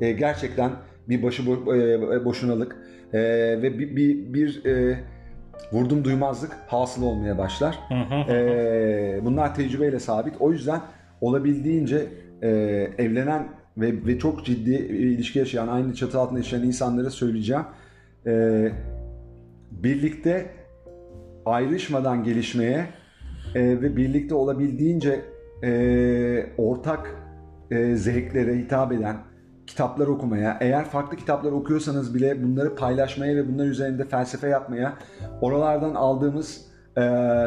e, 0.00 0.12
gerçekten 0.12 0.70
bir 1.08 1.22
başı 1.22 1.42
bo- 1.42 2.20
e, 2.20 2.24
boşunalık 2.24 2.76
e, 3.12 3.18
ve 3.62 3.78
bir, 3.78 3.96
bir, 3.96 4.34
bir 4.34 4.64
e, 4.64 4.98
vurdum 5.72 6.04
duymazlık 6.04 6.52
hasıl 6.66 7.02
olmaya 7.02 7.38
başlar. 7.38 7.78
E, 8.28 9.20
bunlar 9.22 9.54
tecrübeyle 9.54 9.98
sabit. 9.98 10.34
O 10.40 10.52
yüzden 10.52 10.80
olabildiğince 11.20 12.06
e, 12.42 12.48
evlenen 12.98 13.48
ve, 13.76 14.06
ve 14.06 14.18
çok 14.18 14.44
ciddi 14.44 14.74
ilişki 14.74 15.38
yaşayan, 15.38 15.68
aynı 15.68 15.94
çatı 15.94 16.18
altında 16.20 16.38
yaşayan 16.38 16.62
insanlara 16.62 17.10
söyleyeceğim. 17.10 17.64
E, 18.26 18.68
birlikte 19.70 20.46
ayrışmadan 21.46 22.24
gelişmeye 22.24 22.86
e, 23.54 23.60
ve 23.62 23.96
birlikte 23.96 24.34
olabildiğince 24.34 25.20
e, 25.62 26.46
ortak 26.58 27.16
e, 27.70 27.96
zevklere 27.96 28.58
hitap 28.58 28.92
eden 28.92 29.16
kitaplar 29.66 30.06
okumaya, 30.06 30.58
eğer 30.60 30.84
farklı 30.84 31.16
kitaplar 31.16 31.52
okuyorsanız 31.52 32.14
bile 32.14 32.42
bunları 32.42 32.74
paylaşmaya 32.74 33.36
ve 33.36 33.52
bunlar 33.52 33.66
üzerinde 33.66 34.04
felsefe 34.04 34.48
yapmaya, 34.48 34.94
oralardan 35.40 35.94
aldığımız 35.94 36.60
e, 36.96 37.02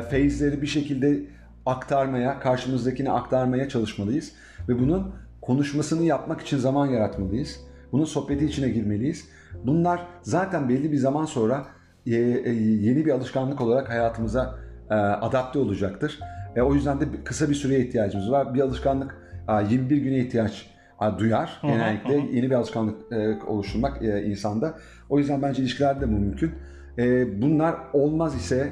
feyizleri 0.09 0.61
bir 0.61 0.67
şekilde 0.67 1.19
aktarmaya, 1.65 2.39
karşımızdakine 2.39 3.11
aktarmaya 3.11 3.69
çalışmalıyız. 3.69 4.31
Ve 4.69 4.79
bunun 4.79 5.11
konuşmasını 5.41 6.03
yapmak 6.03 6.41
için 6.41 6.57
zaman 6.57 6.87
yaratmalıyız. 6.87 7.59
Bunun 7.91 8.05
sohbeti 8.05 8.45
içine 8.45 8.69
girmeliyiz. 8.69 9.25
Bunlar 9.65 10.07
zaten 10.21 10.69
belli 10.69 10.91
bir 10.91 10.97
zaman 10.97 11.25
sonra 11.25 11.65
e, 12.07 12.15
e, 12.15 12.53
yeni 12.53 13.05
bir 13.05 13.11
alışkanlık 13.11 13.61
olarak 13.61 13.89
hayatımıza 13.89 14.55
e, 14.89 14.93
adapte 14.93 15.59
olacaktır. 15.59 16.19
E, 16.55 16.61
o 16.61 16.73
yüzden 16.73 17.01
de 17.01 17.05
kısa 17.23 17.49
bir 17.49 17.55
süreye 17.55 17.79
ihtiyacımız 17.79 18.31
var. 18.31 18.53
Bir 18.53 18.61
alışkanlık 18.61 19.17
e, 19.49 19.73
21 19.73 19.97
güne 19.97 20.19
ihtiyaç 20.19 20.78
duyar 21.19 21.59
genellikle 21.63 22.13
yeni 22.13 22.49
bir 22.49 22.55
alışkanlık 22.55 23.11
e, 23.11 23.39
oluşturmak 23.47 24.03
e, 24.03 24.23
insanda. 24.23 24.73
O 25.09 25.19
yüzden 25.19 25.41
bence 25.41 25.61
ilişkilerde 25.61 26.01
de 26.01 26.07
bu 26.07 26.11
mümkün. 26.11 26.51
E, 26.97 27.41
bunlar 27.41 27.75
olmaz 27.93 28.35
ise 28.35 28.71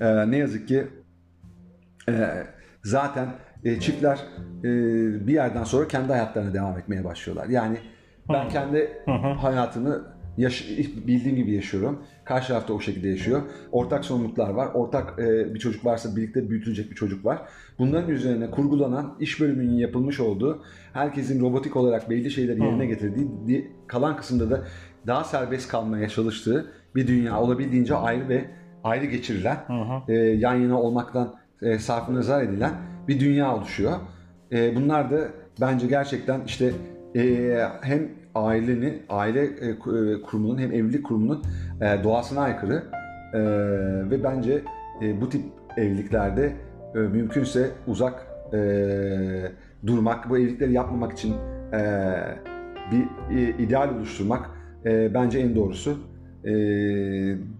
ne 0.00 0.36
yazık 0.36 0.68
ki 0.68 0.86
zaten 2.82 3.28
çiftler 3.80 4.18
bir 5.26 5.32
yerden 5.32 5.64
sonra 5.64 5.88
kendi 5.88 6.12
hayatlarına 6.12 6.54
devam 6.54 6.78
etmeye 6.78 7.04
başlıyorlar. 7.04 7.48
Yani 7.48 7.78
ben 8.32 8.48
kendi 8.48 9.02
hayatımı 9.40 10.13
yaş- 10.38 10.68
bildiğim 11.06 11.36
gibi 11.36 11.52
yaşıyorum. 11.54 12.02
Karşı 12.24 12.48
tarafta 12.48 12.72
o 12.74 12.80
şekilde 12.80 13.08
yaşıyor. 13.08 13.42
Ortak 13.72 14.04
sorumluluklar 14.04 14.50
var. 14.50 14.68
Ortak 14.74 15.18
e, 15.18 15.54
bir 15.54 15.58
çocuk 15.58 15.84
varsa 15.84 16.16
birlikte 16.16 16.50
büyütülecek 16.50 16.90
bir 16.90 16.96
çocuk 16.96 17.24
var. 17.24 17.38
Bunların 17.78 18.10
üzerine 18.10 18.50
kurgulanan 18.50 19.16
iş 19.20 19.40
bölümünün 19.40 19.74
yapılmış 19.74 20.20
olduğu, 20.20 20.62
herkesin 20.92 21.40
robotik 21.40 21.76
olarak 21.76 22.10
belli 22.10 22.30
şeyleri 22.30 22.60
yerine 22.62 22.86
getirdiği, 22.86 23.28
di- 23.46 23.70
kalan 23.86 24.16
kısımda 24.16 24.50
da 24.50 24.64
daha 25.06 25.24
serbest 25.24 25.68
kalmaya 25.68 26.08
çalıştığı 26.08 26.72
bir 26.94 27.06
dünya 27.06 27.40
olabildiğince 27.40 27.94
ayrı 27.94 28.28
ve 28.28 28.44
ayrı 28.84 29.04
geçirilen, 29.06 29.56
e, 30.08 30.12
yan 30.14 30.54
yana 30.54 30.80
olmaktan 30.80 31.34
e, 31.62 31.78
sarfı 31.78 32.14
nazar 32.14 32.42
edilen 32.42 32.72
bir 33.08 33.20
dünya 33.20 33.56
oluşuyor. 33.56 33.92
E, 34.52 34.76
bunlar 34.76 35.10
da 35.10 35.28
bence 35.60 35.86
gerçekten 35.86 36.40
işte 36.46 36.72
e, 37.16 37.54
hem 37.82 38.08
ailenin, 38.34 39.02
aile 39.08 39.40
e, 39.44 39.68
e, 39.68 39.74
kurumunun 40.22 40.58
hem 40.58 40.72
evlilik 40.72 41.06
kurumunun 41.06 41.42
e, 41.80 42.04
doğasına 42.04 42.40
aykırı 42.40 42.82
E, 43.34 43.40
ve 44.10 44.24
bence 44.24 44.62
e, 45.02 45.20
bu 45.20 45.28
tip 45.28 45.42
evliliklerde 45.76 46.52
e, 46.94 46.98
mümkünse 46.98 47.70
uzak 47.86 48.26
e, 48.52 48.58
durmak, 49.86 50.30
bu 50.30 50.38
evlilikleri 50.38 50.72
yapmamak 50.72 51.12
için 51.12 51.34
e, 51.72 51.78
bir 52.92 53.36
e, 53.36 53.50
ideal 53.58 53.88
oluşturmak 53.96 54.50
e, 54.84 55.14
bence 55.14 55.38
en 55.38 55.56
doğrusu 55.56 55.98
e, 56.44 56.50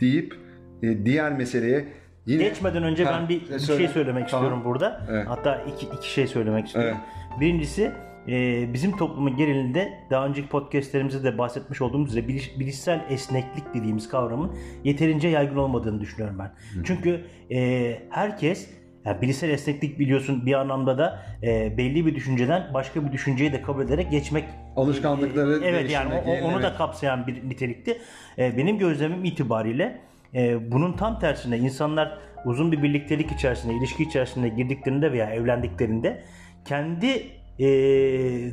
deyip 0.01 0.35
e, 0.83 1.05
diğer 1.05 1.33
meseleye 1.33 1.85
yine 2.27 2.43
Geçmeden 2.43 2.83
önce 2.83 3.05
Ha, 3.05 3.19
ben 3.21 3.29
bir, 3.29 3.41
bir 3.41 3.59
söyle. 3.59 3.79
şey 3.79 3.89
söylemek 3.89 4.29
Tamam. 4.29 4.45
istiyorum 4.45 4.65
burada. 4.65 5.01
Evet. 5.11 5.27
Hatta 5.29 5.57
iki, 5.75 5.87
iki 5.97 6.13
şey 6.13 6.27
söylemek 6.27 6.67
istiyorum. 6.67 6.97
Birincisi 7.41 7.93
e, 8.29 8.73
bizim 8.73 8.97
toplumun 8.97 9.37
genelinde 9.37 9.93
daha 10.11 10.27
önceki 10.27 10.49
podcastlerimizde 10.49 11.25
de 11.33 11.39
bahsetmiş 11.39 11.83
olduğumuz 11.83 12.11
üzere 12.11 12.29
biliş- 12.29 12.59
bilişsel 12.61 13.01
esneklik 13.11 13.75
dediğimiz 13.75 14.09
kavramın 14.09 14.53
yeterince 14.85 15.29
yaygın 15.29 15.57
olmadığını 15.57 16.01
düşünüyorum 16.01 16.39
ben. 16.39 16.53
Çünkü 16.85 17.25
e, 17.51 17.99
herkes 18.11 18.71
yani 19.05 19.23
bilişsel 19.23 19.51
esneklik 19.51 19.99
biliyorsun 19.99 20.47
bir 20.47 20.55
anlamda 20.55 20.99
da 20.99 21.23
e, 21.43 21.79
belli 21.79 22.07
bir 22.07 22.15
düşünceden 22.15 22.71
başka 22.75 23.07
bir 23.07 23.13
düşünceyi 23.13 23.53
de 23.53 23.63
kabul 23.63 23.83
ederek 23.85 24.11
geçmek 24.11 24.45
Alışkanlıkları 24.77 25.65
e, 25.65 25.69
evet 25.69 25.91
yani 25.91 26.15
o- 26.15 26.45
onu 26.49 26.63
da 26.63 26.75
kapsayan 26.75 27.27
bir 27.27 27.49
nitelikti. 27.49 27.99
E, 28.39 28.57
benim 28.57 28.79
gözlemim 28.79 29.25
itibariyle 29.25 30.01
e, 30.35 30.73
bunun 30.73 30.93
tam 30.93 31.19
tersine 31.19 31.59
insanlar 31.59 32.19
uzun 32.45 32.73
bir 32.73 32.83
birliktelik 32.83 33.33
içerisinde, 33.33 33.75
ilişki 33.75 34.03
içerisinde 34.03 34.49
girdiklerinde 34.49 35.13
veya 35.13 35.31
evlendiklerinde 35.31 36.25
kendi 36.65 37.23
e, 37.59 37.67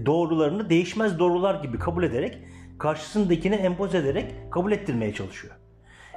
doğrularını 0.05 0.69
değişmez 0.69 1.19
doğrular 1.19 1.63
gibi 1.63 1.79
kabul 1.79 2.03
ederek 2.03 2.37
karşısındakini 2.77 3.55
empoze 3.55 3.97
ederek 3.97 4.25
kabul 4.51 4.71
ettirmeye 4.71 5.13
çalışıyor. 5.13 5.53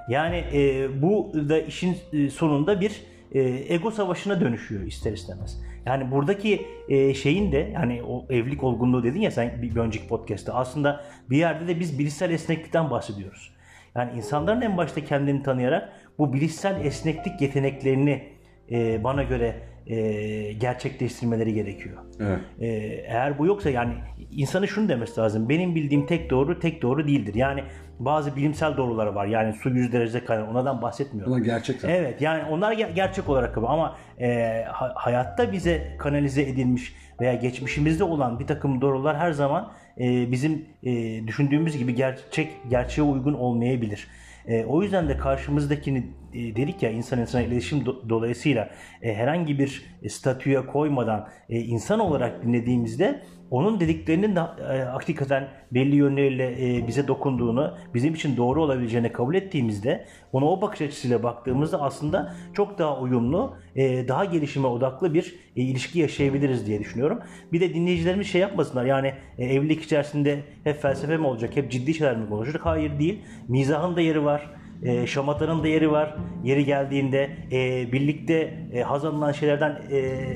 Yani 0.09 0.45
e, 0.53 0.89
bu 1.03 1.33
da 1.49 1.61
işin 1.61 1.97
e, 2.13 2.31
sonunda 2.31 2.81
bir 2.81 3.01
e, 3.33 3.41
ego 3.75 3.91
savaşına 3.91 4.41
dönüşüyor 4.41 4.83
ister 4.83 5.13
istemez. 5.13 5.61
Yani 5.87 6.11
buradaki 6.11 6.67
e, 6.89 7.15
şeyin 7.15 7.53
de 7.53 7.71
yani 7.75 8.03
o 8.03 8.27
evlilik 8.31 8.65
olgunluğu 8.65 9.05
dedin 9.05 9.21
ya 9.21 9.31
sen 9.31 9.63
bir, 9.63 9.75
bir 9.75 9.81
önceki 9.81 10.09
podcast'te 10.09 10.53
aslında 10.53 11.05
bir 11.31 11.37
yerde 11.37 11.69
de 11.69 11.81
biz 11.81 11.99
bilişsel 11.99 12.31
esneklikten 12.31 12.91
bahsediyoruz. 12.91 13.55
Yani 13.97 14.17
insanların 14.17 14.61
en 14.61 14.77
başta 14.77 15.05
kendini 15.05 15.43
tanıyarak 15.43 15.93
bu 16.19 16.33
bilişsel 16.33 16.85
esneklik 16.85 17.41
yeteneklerini 17.41 18.29
e, 18.71 19.05
bana 19.05 19.23
göre 19.23 19.61
e, 19.87 20.53
gerçekleştirmeleri 20.53 21.55
gerekiyor. 21.55 21.97
Evet. 22.21 22.39
Ee, 22.61 22.67
eğer 23.07 23.39
bu 23.39 23.47
yoksa 23.47 23.71
yani 23.71 23.95
insanı 24.31 24.69
şunu 24.69 24.89
demesi 24.89 25.21
lazım. 25.21 25.49
Benim 25.49 25.75
bildiğim 25.75 26.07
tek 26.07 26.31
doğru 26.31 26.59
tek 26.59 26.83
doğru 26.83 27.07
değildir. 27.09 27.35
Yani 27.35 27.65
bazı 27.99 28.37
bilimsel 28.37 28.77
doğrular 28.77 29.07
var. 29.07 29.27
Yani 29.27 29.53
su 29.53 29.71
100 29.71 29.93
derece 29.93 30.25
kaynar. 30.25 30.49
Ondan 30.49 30.83
bahsetmiyorum. 30.83 31.33
Ama 31.33 31.45
gerçek 31.45 31.81
zaten. 31.81 31.95
Evet 31.95 32.21
yani 32.21 32.43
onlar 32.51 32.73
ger- 32.73 32.95
gerçek 32.95 33.29
olarak 33.29 33.55
kabul 33.55 33.67
ama 33.67 33.97
e, 34.21 34.63
ha- 34.69 34.93
hayatta 34.97 35.53
bize 35.53 35.97
kanalize 35.99 36.43
edilmiş 36.43 36.95
veya 37.21 37.35
geçmişimizde 37.35 38.05
olan 38.05 38.39
bir 38.41 38.47
takım 38.47 38.81
doğrular 38.81 39.17
her 39.17 39.33
zaman 39.33 39.73
e, 40.01 40.33
bizim 40.33 40.65
e, 40.83 40.93
düşündüğümüz 41.27 41.79
gibi 41.79 41.95
gerçek 41.95 42.49
gerçeğe 42.71 43.03
uygun 43.03 43.35
olmayabilir. 43.35 44.09
E, 44.49 44.65
o 44.65 44.83
yüzden 44.83 45.09
de 45.09 45.17
karşımızdakini 45.17 46.07
e, 46.35 46.57
dedik 46.57 46.83
ya 46.83 46.91
insan 46.91 47.19
insana 47.21 47.43
iletişim 47.43 47.79
do- 47.79 48.09
dolayısıyla 48.09 48.71
e, 49.03 49.15
herhangi 49.15 49.59
bir 49.59 49.83
statüye 50.09 50.67
koymadan 50.67 51.29
e, 51.49 51.61
insan 51.61 52.01
olarak 52.01 52.43
dinlediğimizde 52.43 53.23
onun 53.55 53.81
dediklerinin 53.81 54.37
de 54.37 54.41
e, 54.41 54.79
hakikaten 54.83 55.49
belli 55.71 55.97
yönleriyle 55.97 56.77
e, 56.77 56.87
bize 56.87 57.09
dokunduğunu, 57.09 57.75
bizim 57.95 58.15
için 58.15 58.37
doğru 58.37 58.63
olabileceğini 58.63 59.13
kabul 59.13 59.35
ettiğimizde 59.35 60.07
ona 60.33 60.45
o 60.45 60.61
bakış 60.61 60.81
açısıyla 60.81 61.23
baktığımızda 61.23 61.83
aslında 61.83 62.35
çok 62.53 62.79
daha 62.79 63.01
uyumlu, 63.01 63.57
e, 63.77 64.09
daha 64.09 64.25
gelişime 64.25 64.67
odaklı 64.67 65.15
bir 65.15 65.35
e, 65.57 65.63
ilişki 65.63 65.99
yaşayabiliriz 65.99 66.67
diye 66.67 66.81
düşünüyorum. 66.81 67.21
Bir 67.53 67.61
de 67.61 67.75
dinleyicilerimiz 67.75 68.27
şey 68.27 68.41
yapmasınlar 68.41 68.85
yani 68.85 69.15
e, 69.39 69.45
evlilik 69.45 69.83
içerisinde 69.83 70.41
hep 70.65 70.83
felsefe 70.83 71.17
mi 71.17 71.27
olacak, 71.27 71.57
hep 71.57 71.71
ciddi 71.71 71.95
şeyler 71.95 72.17
mi 72.17 72.29
konuşacak? 72.29 72.67
Hayır 72.67 72.99
değil. 72.99 73.21
Mizahın 73.49 73.97
da 73.97 74.01
yeri 74.01 74.25
var. 74.25 74.51
E, 74.83 75.07
şamatanın 75.07 75.63
da 75.63 75.69
yeri 75.69 75.91
var. 75.91 76.17
Yeri 76.45 76.65
geldiğinde 76.65 77.31
e, 77.53 77.93
birlikte 77.93 78.55
e, 78.73 78.83
haz 78.83 79.05
alınan 79.05 79.33
şeylerden 79.33 79.83
e, 79.91 80.29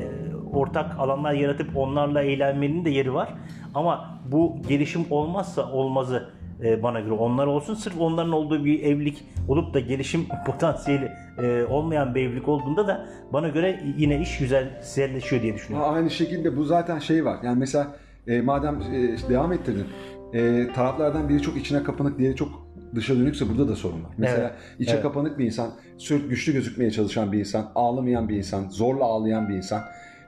ortak 0.56 0.98
alanlar 0.98 1.32
yaratıp 1.32 1.76
onlarla 1.76 2.22
eğlenmenin 2.22 2.84
de 2.84 2.90
yeri 2.90 3.14
var. 3.14 3.34
Ama 3.74 4.20
bu 4.32 4.56
gelişim 4.68 5.04
olmazsa 5.10 5.72
olmazı 5.72 6.30
e, 6.64 6.82
bana 6.82 7.00
göre 7.00 7.12
onlar 7.12 7.46
olsun. 7.46 7.74
Sırf 7.74 8.00
onların 8.00 8.32
olduğu 8.32 8.64
bir 8.64 8.82
evlilik 8.82 9.24
olup 9.48 9.74
da 9.74 9.80
gelişim 9.80 10.26
potansiyeli 10.46 11.12
e, 11.42 11.64
olmayan 11.64 12.14
bir 12.14 12.22
evlilik 12.22 12.48
olduğunda 12.48 12.88
da 12.88 13.06
bana 13.32 13.48
göre 13.48 13.80
yine 13.96 14.20
iş 14.20 14.38
güzel 14.38 14.80
güzelleşiyor 14.80 15.42
diye 15.42 15.54
düşünüyorum. 15.54 15.94
Aynı 15.94 16.10
şekilde 16.10 16.56
bu 16.56 16.64
zaten 16.64 16.98
şey 16.98 17.24
var. 17.24 17.38
Yani 17.44 17.58
mesela 17.58 17.96
e, 18.26 18.40
madem 18.40 18.82
e, 18.92 19.14
işte 19.14 19.28
devam 19.28 19.52
ettirdin. 19.52 19.86
E, 20.32 20.72
taraflardan 20.72 21.28
biri 21.28 21.42
çok 21.42 21.56
içine 21.56 21.82
kapanık, 21.82 22.18
diğeri 22.18 22.36
çok 22.36 22.68
dışa 22.94 23.14
dönükse 23.16 23.48
burada 23.48 23.68
da 23.68 23.76
sorun 23.76 24.04
var. 24.04 24.10
Mesela 24.18 24.40
Evet, 24.40 24.52
içe 24.78 24.92
evet. 24.92 25.02
kapanık 25.02 25.38
bir 25.38 25.44
insan, 25.44 25.70
sürekli 25.98 26.28
güçlü 26.28 26.52
gözükmeye 26.52 26.90
çalışan 26.90 27.32
bir 27.32 27.38
insan, 27.38 27.72
ağlamayan 27.74 28.28
bir 28.28 28.36
insan, 28.36 28.68
zorla 28.68 29.04
ağlayan 29.04 29.48
bir 29.48 29.54
insan. 29.54 29.82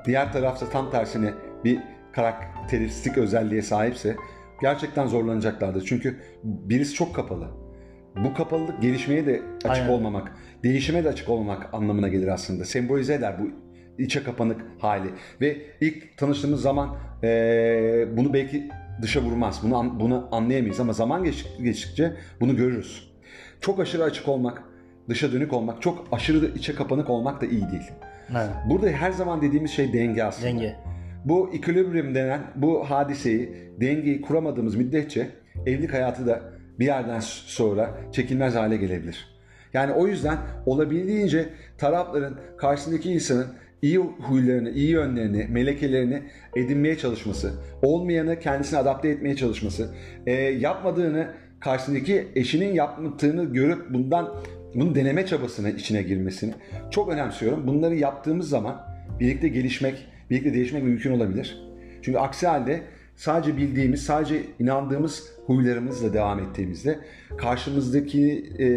Diğer 0.07 0.33
tarafta 0.33 0.69
tam 0.71 0.91
tersine 0.91 1.31
bir 1.65 1.79
karakteristik 2.13 3.19
özelliğe 3.19 3.63
sahipse 3.63 4.17
gerçekten 4.61 5.07
zorlanacaklardır. 5.07 5.85
Çünkü 5.87 6.17
birisi 6.45 6.95
çok 6.95 7.15
kapalı. 7.15 7.49
Bu 8.25 8.35
kapalılık 8.35 8.83
gelişmeye 8.83 9.27
de 9.27 9.43
açık 9.65 9.71
Aynen. 9.71 9.89
olmamak, 9.89 10.33
değişime 10.65 11.05
de 11.05 11.09
açık 11.09 11.29
olmamak 11.29 11.75
anlamına 11.75 12.09
gelir 12.09 12.29
aslında. 12.29 12.65
Sembolize 12.65 13.15
eder 13.15 13.35
bu 13.41 13.51
içe 14.03 14.23
kapanık 14.23 14.61
hali. 14.79 15.09
Ve 15.41 15.57
ilk 15.81 16.17
tanıştığımız 16.19 16.63
zaman 16.63 16.97
eee, 17.23 18.09
bunu 18.17 18.33
belki 18.35 18.69
dışa 19.03 19.21
vurmaz. 19.23 19.61
Bunu 19.63 20.01
bunu 20.01 20.29
anlayamayız 20.33 20.81
ama 20.81 20.93
zaman 20.93 21.25
geç- 21.25 21.47
geçtikçe 21.63 22.13
bunu 22.41 22.57
görürüz. 22.57 23.11
Çok 23.61 23.81
aşırı 23.81 24.05
açık 24.05 24.29
olmak, 24.29 24.63
dışa 25.09 25.33
dönük 25.33 25.53
olmak, 25.53 25.83
çok 25.83 26.09
aşırı 26.13 26.47
içe 26.47 26.75
kapanık 26.75 27.11
olmak 27.11 27.41
da 27.41 27.47
iyi 27.47 27.71
değil. 27.71 27.91
Evet. 28.37 28.51
Burada 28.67 28.89
her 28.89 29.11
zaman 29.11 29.43
dediğimiz 29.43 29.71
şey 29.71 29.93
denge 29.93 30.23
aslında. 30.23 30.47
Denge. 30.47 30.77
Bu 31.25 31.51
equilibrium 31.55 32.15
denen 32.15 32.41
bu 32.55 32.91
hadiseyi, 32.91 33.53
dengeyi 33.81 34.21
kuramadığımız 34.21 34.75
müddetçe 34.75 35.31
evlilik 35.67 35.93
hayatı 35.93 36.27
da 36.27 36.41
bir 36.79 36.87
yerden 36.87 37.21
sonra 37.21 37.91
çekilmez 38.13 38.55
hale 38.55 38.77
gelebilir. 38.77 39.29
Yani 39.73 39.93
o 39.93 40.07
yüzden 40.07 40.39
olabildiğince 40.67 41.49
tarafların 41.79 42.35
karşısındaki 42.57 43.13
insanın 43.13 43.47
iyi 43.83 43.99
huylarını, 43.99 44.71
iyi 44.71 44.91
yönlerini, 44.91 45.47
melekelerini 45.51 46.23
edinmeye 46.57 46.99
çalışması, 46.99 47.53
olmayanı 47.83 48.41
kendisine 48.41 48.79
adapte 48.79 49.09
etmeye 49.09 49.37
çalışması, 49.37 49.95
e, 50.27 50.33
yapmadığını 50.33 51.29
karşısındaki 51.61 52.29
eşinin 52.37 52.75
yaptığını 52.75 53.45
görüp 53.45 53.95
bundan 53.95 54.35
bunu 54.75 54.95
deneme 54.95 55.27
çabasına 55.27 55.71
içine 55.71 56.03
girmesini 56.03 56.55
çok 56.91 57.09
önemsiyorum. 57.09 57.67
Bunları 57.67 57.97
yaptığımız 57.97 58.49
zaman 58.49 58.87
birlikte 59.21 59.49
gelişmek, 59.49 60.07
birlikte 60.31 60.55
değişmek 60.55 60.83
mümkün 60.83 61.13
olabilir. 61.13 61.63
Çünkü 62.03 62.19
aksi 62.19 62.47
halde 62.47 62.81
sadece 63.17 63.57
bildiğimiz, 63.57 64.03
sadece 64.03 64.43
inandığımız 64.59 65.33
huylarımızla 65.47 66.13
devam 66.13 66.39
ettiğimizde 66.39 66.99
karşımızdaki 67.39 68.53
e, 68.59 68.69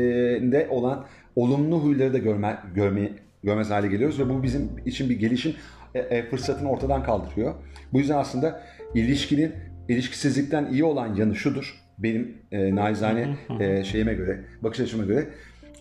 de 0.52 0.68
olan 0.70 1.06
olumlu 1.36 1.80
huyları 1.80 2.14
da 2.14 2.18
görme, 2.18 2.58
görme, 2.76 3.10
görmez 3.44 3.70
hale 3.70 3.88
geliyoruz 3.88 4.20
ve 4.20 4.30
bu 4.30 4.44
bizim 4.44 4.72
için 4.86 5.10
bir 5.10 5.20
gelişim 5.20 5.56
e, 5.96 6.00
e, 6.00 6.30
fırsatını 6.30 6.70
ortadan 6.70 7.04
kaldırıyor. 7.04 7.54
Bu 7.94 8.00
yüzden 8.00 8.18
aslında 8.18 8.64
ilişkinin 8.96 9.52
ilişkisizlikten 9.90 10.68
iyi 10.72 10.84
olan 10.84 11.16
yanı 11.16 11.36
şudur. 11.36 11.84
Benim 11.98 12.38
e, 12.52 12.76
naizane 12.76 13.38
e, 13.60 13.84
şeyime 13.84 14.14
göre, 14.14 14.40
bakış 14.62 14.80
açıma 14.80 15.04
göre 15.04 15.28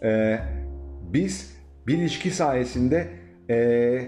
e, 0.05 0.39
biz 1.13 1.57
bir 1.87 1.99
ilişki 1.99 2.31
sayesinde 2.31 3.09
e, 3.51 3.99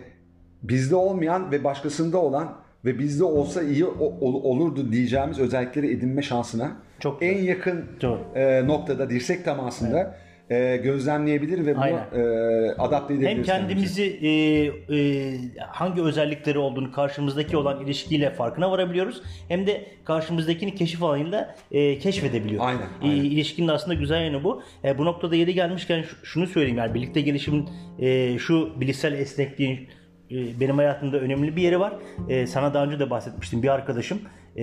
bizde 0.63 0.97
olmayan 0.97 1.53
ve 1.53 1.65
başkasında 1.65 2.19
olan 2.19 2.57
ve 2.85 2.99
bizde 2.99 3.25
olsa 3.25 3.63
iyi 3.63 3.85
olurdu 3.85 4.93
diyeceğimiz 4.93 5.39
özellikleri 5.39 5.93
edinme 5.93 6.23
şansına 6.23 6.73
Çok 7.01 7.23
en 7.23 7.43
yakın 7.43 7.85
Doğru. 8.01 8.21
e, 8.35 8.67
noktada 8.67 9.11
dirsek 9.11 9.45
temasında 9.45 10.17
e, 10.51 10.77
gözlemleyebilir 10.77 11.67
ve 11.67 11.75
bunu 11.77 11.83
Aynen. 11.85 11.99
e, 11.99 12.73
adapte 12.79 13.15
edebiliriz. 13.15 13.37
Hem 13.37 13.43
kendimizi 13.45 14.03
e, 14.05 14.29
e, 14.97 15.35
hangi 15.69 16.03
özellikleri 16.03 16.59
olduğunu 16.59 16.93
karşımızdaki 16.93 17.57
olan 17.57 17.85
ilişkiyle 17.85 18.31
farkına 18.31 18.71
varabiliyoruz. 18.71 19.23
Hem 19.49 19.67
de 19.67 19.85
karşımızdakini 20.05 20.75
keşif 20.75 21.03
alanıyla 21.03 21.55
e, 21.73 21.99
keşfedebiliyoruz. 21.99 22.67
Aynen, 22.67 22.81
E, 22.81 22.87
aynen. 23.03 23.25
ilişkinin 23.25 23.69
aslında 23.69 23.95
güzel 23.95 24.25
yanı 24.25 24.45
bu. 24.45 24.63
E, 24.85 24.99
bu 24.99 25.05
noktada 25.05 25.37
yeri 25.37 25.55
gelmişken 25.55 26.03
şu- 26.03 26.27
şunu 26.27 26.47
söyleyeyim 26.47 26.79
yani 26.79 26.95
birlikte 26.95 27.21
gelişimin 27.21 27.69
e, 27.99 28.39
şu 28.39 28.81
bilişsel 28.81 29.13
esnekliğin 29.13 29.89
e, 30.31 30.61
benim 30.61 30.77
hayatımda 30.77 31.19
önemli 31.21 31.57
bir 31.57 31.63
yeri 31.63 31.81
var. 31.81 31.93
E, 32.29 32.47
sana 32.47 32.75
daha 32.75 32.85
önce 32.85 32.99
de 32.99 33.11
bahsetmiştim. 33.11 33.63
Bir 33.63 33.69
arkadaşım 33.69 34.19
e, 34.57 34.63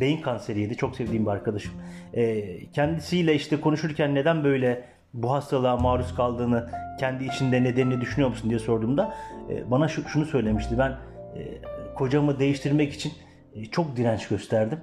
beyin 0.00 0.20
kanseriydi. 0.20 0.76
Çok 0.76 0.96
sevdiğim 0.96 1.26
bir 1.26 1.30
arkadaşım. 1.30 1.72
E, 2.14 2.44
kendisiyle 2.70 3.34
işte 3.34 3.60
konuşurken 3.60 4.14
neden 4.14 4.44
böyle 4.44 4.84
bu 5.14 5.32
hastalığa 5.32 5.76
maruz 5.76 6.14
kaldığını 6.14 6.68
kendi 7.00 7.24
içinde 7.24 7.62
nedenini 7.62 8.00
düşünüyor 8.00 8.30
musun 8.30 8.50
diye 8.50 8.58
sorduğumda 8.58 9.14
e, 9.50 9.70
bana 9.70 9.88
şu, 9.88 10.08
şunu 10.08 10.26
söylemişti. 10.26 10.78
Ben 10.78 10.90
e, 10.90 11.62
kocamı 11.94 12.38
değiştirmek 12.38 12.92
için 12.92 13.12
e, 13.54 13.64
çok 13.64 13.96
direnç 13.96 14.28
gösterdim. 14.28 14.80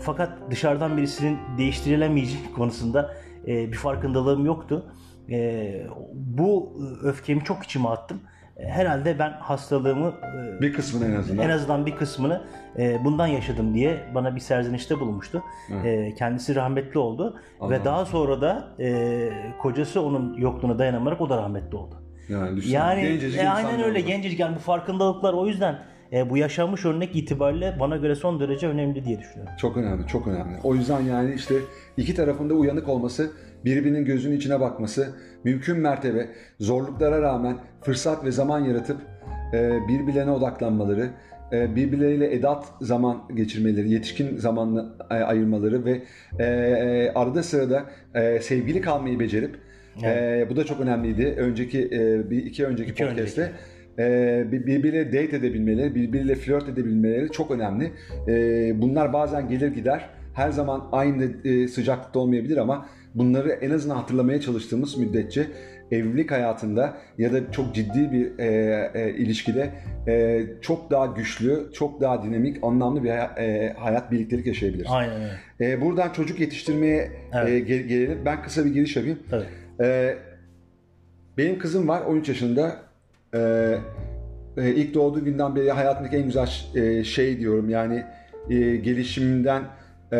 Fakat 0.00 0.50
dışarıdan 0.50 0.96
birisinin 0.96 1.38
değiştirilemeyeceği 1.58 2.52
konusunda 2.56 3.14
bir 3.46 3.76
farkındalığım 3.76 4.46
yoktu. 4.46 4.92
Bu 6.14 6.80
öfkemi 7.02 7.44
çok 7.44 7.64
içime 7.64 7.88
attım. 7.88 8.20
E, 8.58 8.66
Herhalde 8.68 9.18
ben 9.18 9.30
hastalığımı 9.30 10.12
e, 10.58 10.60
bir 10.60 10.72
kısmını 10.72 11.12
en 11.12 11.16
azından. 11.16 11.44
en 11.44 11.50
azından 11.50 11.86
bir 11.86 11.96
kısmını 11.96 12.42
e, 12.78 13.04
bundan 13.04 13.26
yaşadım 13.26 13.74
diye 13.74 14.00
bana 14.14 14.34
bir 14.34 14.40
serzenişte 14.40 15.00
bulunmuştu. 15.00 15.42
E, 15.84 16.14
kendisi 16.14 16.54
rahmetli 16.54 16.98
oldu 16.98 17.36
Allah 17.60 17.70
ve 17.70 17.84
daha 17.84 18.04
sonra 18.04 18.40
da 18.40 18.68
kocası 19.62 20.02
onun 20.02 20.34
yokluğuna 20.36 20.78
dayanamayarak 20.78 21.20
o 21.20 21.28
da 21.30 21.36
rahmetli 21.36 21.76
oldu. 21.76 21.94
yani 22.28 22.68
Yani 22.68 23.02
gencecik 23.02 23.40
e, 23.40 23.48
aynen 23.48 23.82
öyle 23.82 23.98
oldu. 23.98 24.06
gencecik 24.06 24.40
yani 24.40 24.56
bu 24.56 24.60
farkındalıklar 24.60 25.32
o 25.34 25.46
yüzden 25.46 25.78
e, 26.12 26.30
bu 26.30 26.36
yaşanmış 26.36 26.84
örnek 26.84 27.16
itibariyle 27.16 27.76
bana 27.80 27.96
göre 27.96 28.14
son 28.14 28.40
derece 28.40 28.68
önemli 28.68 29.04
diye 29.04 29.18
düşünüyorum. 29.18 29.54
Çok 29.58 29.76
önemli, 29.76 30.06
çok 30.06 30.26
önemli. 30.26 30.56
O 30.64 30.74
yüzden 30.74 31.00
yani 31.00 31.34
işte 31.34 31.54
iki 31.96 32.14
tarafında 32.14 32.54
uyanık 32.54 32.88
olması, 32.88 33.30
birbirinin 33.64 34.04
gözünün 34.04 34.36
içine 34.36 34.60
bakması, 34.60 35.06
mümkün 35.44 35.78
mertebe 35.78 36.28
zorluklara 36.60 37.22
rağmen 37.22 37.56
fırsat 37.82 38.24
ve 38.24 38.30
zaman 38.30 38.60
yaratıp 38.64 38.96
e, 39.54 39.78
birbirlerine 39.88 40.30
odaklanmaları, 40.30 41.10
e, 41.52 41.76
birbirleriyle 41.76 42.34
edat 42.34 42.64
zaman 42.80 43.22
geçirmeleri, 43.34 43.90
yetişkin 43.90 44.36
zamanını 44.36 44.92
e, 45.10 45.14
ayırmaları 45.14 45.84
ve 45.84 46.02
e, 46.38 46.44
e, 46.44 47.12
arada 47.14 47.42
sırada 47.42 47.84
e, 48.14 48.40
sevgili 48.40 48.80
kalmayı 48.80 49.20
becerip 49.20 49.56
e, 50.04 50.46
bu 50.50 50.56
da 50.56 50.64
çok 50.64 50.80
önemliydi. 50.80 51.34
Önceki 51.38 51.88
e, 51.92 52.30
bir 52.30 52.46
iki 52.46 52.66
önceki 52.66 52.90
İki 52.90 53.04
podcast'te 53.04 53.52
bir- 54.52 54.66
birbiriyle 54.66 55.06
date 55.06 55.36
edebilmeleri, 55.36 55.94
birbiriyle 55.94 56.34
flört 56.34 56.68
edebilmeleri 56.68 57.30
çok 57.30 57.50
önemli. 57.50 57.92
E, 58.28 58.72
bunlar 58.82 59.12
bazen 59.12 59.48
gelir 59.48 59.68
gider. 59.74 60.10
Her 60.34 60.50
zaman 60.50 60.88
aynı 60.92 61.24
e, 61.44 61.68
sıcaklıkta 61.68 62.18
olmayabilir 62.18 62.56
ama 62.56 62.86
bunları 63.18 63.48
en 63.50 63.70
azından 63.70 63.96
hatırlamaya 63.96 64.40
çalıştığımız 64.40 64.96
müddetçe 64.98 65.46
evlilik 65.90 66.30
hayatında 66.30 66.96
ya 67.18 67.32
da 67.32 67.52
çok 67.52 67.74
ciddi 67.74 68.12
bir 68.12 68.38
e, 68.38 68.90
e, 68.94 69.10
ilişkide 69.14 69.70
e, 70.08 70.42
çok 70.60 70.90
daha 70.90 71.06
güçlü, 71.06 71.66
çok 71.74 72.00
daha 72.00 72.22
dinamik, 72.22 72.56
anlamlı 72.64 73.04
bir 73.04 73.10
hay- 73.10 73.46
e, 73.46 73.72
hayat 73.78 74.12
birliktelik 74.12 74.46
yaşayabiliriz. 74.46 74.86
Aynen 74.90 75.20
öyle. 75.60 75.72
E, 75.72 75.80
buradan 75.80 76.12
çocuk 76.12 76.40
yetiştirmeye 76.40 77.10
Evet. 77.34 77.48
e, 77.48 77.58
gel- 77.60 77.82
gelelim. 77.82 78.18
Ben 78.24 78.42
kısa 78.42 78.64
bir 78.64 78.70
giriş 78.74 78.96
yapayım. 78.96 79.18
Tabii. 79.30 79.44
Ee, 79.80 80.14
benim 81.38 81.58
kızım 81.58 81.88
var 81.88 82.00
13 82.02 82.28
yaşında. 82.28 82.76
Ee, 83.34 83.74
e, 84.56 84.70
ilk 84.74 84.94
doğduğu 84.94 85.24
günden 85.24 85.56
beri 85.56 85.70
hayatımdaki 85.70 86.16
en 86.16 86.24
güzel 86.24 86.48
e, 86.74 87.04
şey 87.04 87.38
diyorum 87.40 87.68
yani 87.70 88.04
e, 88.50 88.76
gelişiminden, 88.76 89.62
e, 90.12 90.16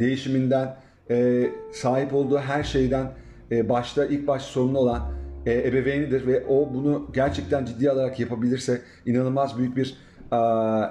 değişiminden, 0.00 0.68
e, 1.10 1.50
sahip 1.72 2.14
olduğu 2.14 2.38
her 2.38 2.62
şeyden 2.62 3.12
e, 3.50 3.68
başta 3.68 4.04
ilk 4.06 4.26
baş 4.26 4.42
sorumlu 4.42 4.78
olan 4.78 5.12
e, 5.46 5.68
ebeveynidir 5.68 6.26
ve 6.26 6.44
o 6.48 6.74
bunu 6.74 7.10
gerçekten 7.14 7.64
ciddi 7.64 7.90
alarak 7.90 8.20
yapabilirse 8.20 8.80
inanılmaz 9.06 9.58
büyük 9.58 9.76
bir 9.76 9.96
a, 10.30 10.84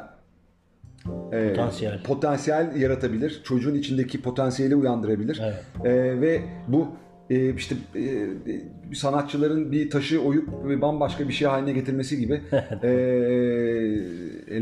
e, 1.31 1.49
Potansiyel. 1.49 2.03
potansiyel 2.03 2.75
yaratabilir. 2.75 3.41
Çocuğun 3.43 3.75
içindeki 3.75 4.21
potansiyeli 4.21 4.75
uyandırabilir. 4.75 5.41
Evet. 5.43 5.63
E, 5.85 6.21
ve 6.21 6.41
bu 6.67 6.87
e, 7.29 7.53
işte 7.53 7.75
e, 7.95 8.29
sanatçıların 8.95 9.71
bir 9.71 9.89
taşı 9.89 10.21
oyup 10.21 10.49
ve 10.67 10.81
bambaşka 10.81 11.27
bir 11.27 11.33
şey 11.33 11.47
haline 11.47 11.71
getirmesi 11.73 12.19
gibi 12.19 12.33
e, 12.83 12.87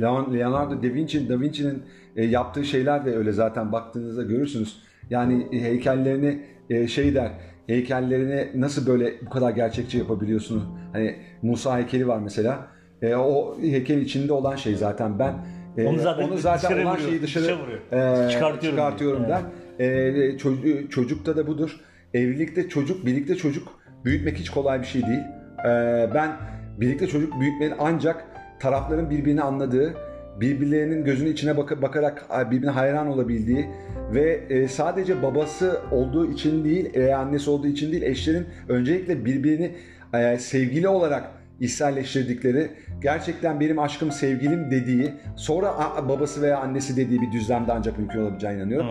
Leon- 0.02 0.34
Leonardo 0.34 0.84
da 0.84 0.94
Vinci, 0.94 1.30
da 1.30 1.42
Vinci'nin 1.42 1.84
e, 2.16 2.26
yaptığı 2.26 2.66
şeyler 2.66 3.06
de 3.06 3.16
öyle 3.18 3.32
zaten 3.32 3.72
baktığınızda 3.72 4.24
görürsünüz. 4.24 4.84
Yani 5.10 5.48
e, 5.52 5.62
heykellerini 5.62 6.40
e, 6.70 6.88
şey 6.88 7.16
der, 7.16 7.32
heykellerini 7.68 8.48
nasıl 8.62 8.88
böyle 8.88 9.14
bu 9.26 9.30
kadar 9.30 9.52
gerçekçi 9.52 9.98
yapabiliyorsun? 9.98 10.64
Hani 10.94 11.16
Musa 11.42 11.78
heykeli 11.78 12.08
var 12.08 12.20
mesela. 12.20 12.68
E, 13.02 13.16
o 13.16 13.58
heykelin 13.62 14.04
içinde 14.04 14.34
olan 14.34 14.56
şey 14.56 14.76
zaten 14.76 15.20
ben 15.20 15.34
e, 15.78 15.88
Onu 15.88 16.00
zaten 16.38 16.70
dışarı 16.70 16.82
olan 16.84 16.94
vuruyor, 16.96 17.10
şeyi 17.10 17.22
dışarı, 17.22 17.44
dışarı 17.44 17.60
vuruyor. 17.64 17.80
e, 18.26 18.30
Çıkartıyorum 18.30 18.78
çıkartıyorum 18.78 19.24
der. 19.28 19.42
E, 19.80 20.38
çocuğu- 20.38 20.90
çocukta 20.90 21.38
da 21.38 21.48
budur. 21.48 21.80
Evlilikte 22.14 22.70
çocuk, 22.70 23.06
birlikte 23.06 23.36
çocuk 23.36 23.68
büyütmek 24.06 24.38
hiç 24.38 24.50
kolay 24.50 24.82
bir 24.82 24.86
şey 24.86 25.02
değil. 25.02 25.20
E, 25.66 26.10
ben 26.14 26.32
birlikte 26.78 27.08
çocuk 27.08 27.40
büyütmenin 27.40 27.74
ancak 27.80 28.26
tarafların 28.60 29.10
birbirini 29.10 29.42
anladığı, 29.42 29.94
birbirlerinin 30.42 31.06
gözünün 31.06 31.32
içine 31.32 31.52
baka- 31.52 31.82
bakarak 31.82 32.26
birbirine 32.52 32.72
hayran 32.72 33.08
olabildiği 33.08 33.66
ve 34.14 34.44
e, 34.50 34.68
sadece 34.68 35.24
babası 35.24 35.82
olduğu 35.92 36.32
için 36.32 36.64
değil, 36.66 36.96
e, 36.96 37.16
annesi 37.16 37.50
olduğu 37.50 37.68
için 37.68 37.92
değil, 37.92 38.04
eşlerin 38.04 38.46
öncelikle 38.70 39.26
birbirini 39.26 39.72
e, 40.14 40.38
sevgili 40.38 40.88
olarak 40.88 41.24
içselleştirdikleri, 41.60 42.72
gerçekten 43.02 43.60
benim 43.60 43.80
aşkım 43.80 44.12
sevgilim 44.12 44.72
dediği, 44.72 45.14
sonra 45.36 45.74
babası 46.10 46.42
veya 46.42 46.60
annesi 46.60 46.98
dediği 46.98 47.22
bir 47.22 47.32
düzlemde 47.32 47.72
ancak 47.72 47.98
mümkün 48.00 48.20
olabileceğine 48.20 48.58
inanıyorum. 48.58 48.88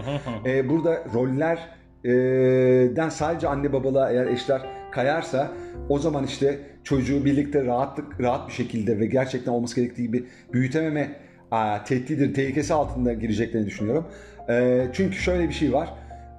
E, 0.47 0.69
burada 0.69 1.05
roller 1.15 1.59
e, 2.05 3.11
sadece 3.11 3.49
anne 3.49 3.73
babalığa 3.73 4.11
eğer 4.11 4.27
eşler 4.27 4.63
kayarsa 4.93 5.51
o 5.89 5.99
zaman 5.99 6.25
işte 6.25 6.59
çocuğu 6.85 7.25
birlikte 7.25 7.65
rahatlık 7.65 8.21
rahat 8.21 8.49
bir 8.49 8.53
şekilde 8.53 8.99
ve 8.99 9.07
gerçekten 9.07 9.53
olması 9.53 9.77
gerektiği 9.77 10.03
gibi 10.03 10.25
büyütememe 10.53 11.09
a, 11.53 11.85
tehdidir, 11.85 12.35
tehlikesi 12.35 12.75
altında 12.75 13.13
gireceklerini 13.13 13.67
düşünüyorum. 13.67 14.07
E, 14.49 14.87
çünkü 14.93 15.17
şöyle 15.17 15.49
bir 15.49 15.55
şey 15.55 15.73
var. 15.73 15.89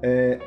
E, 0.03 0.39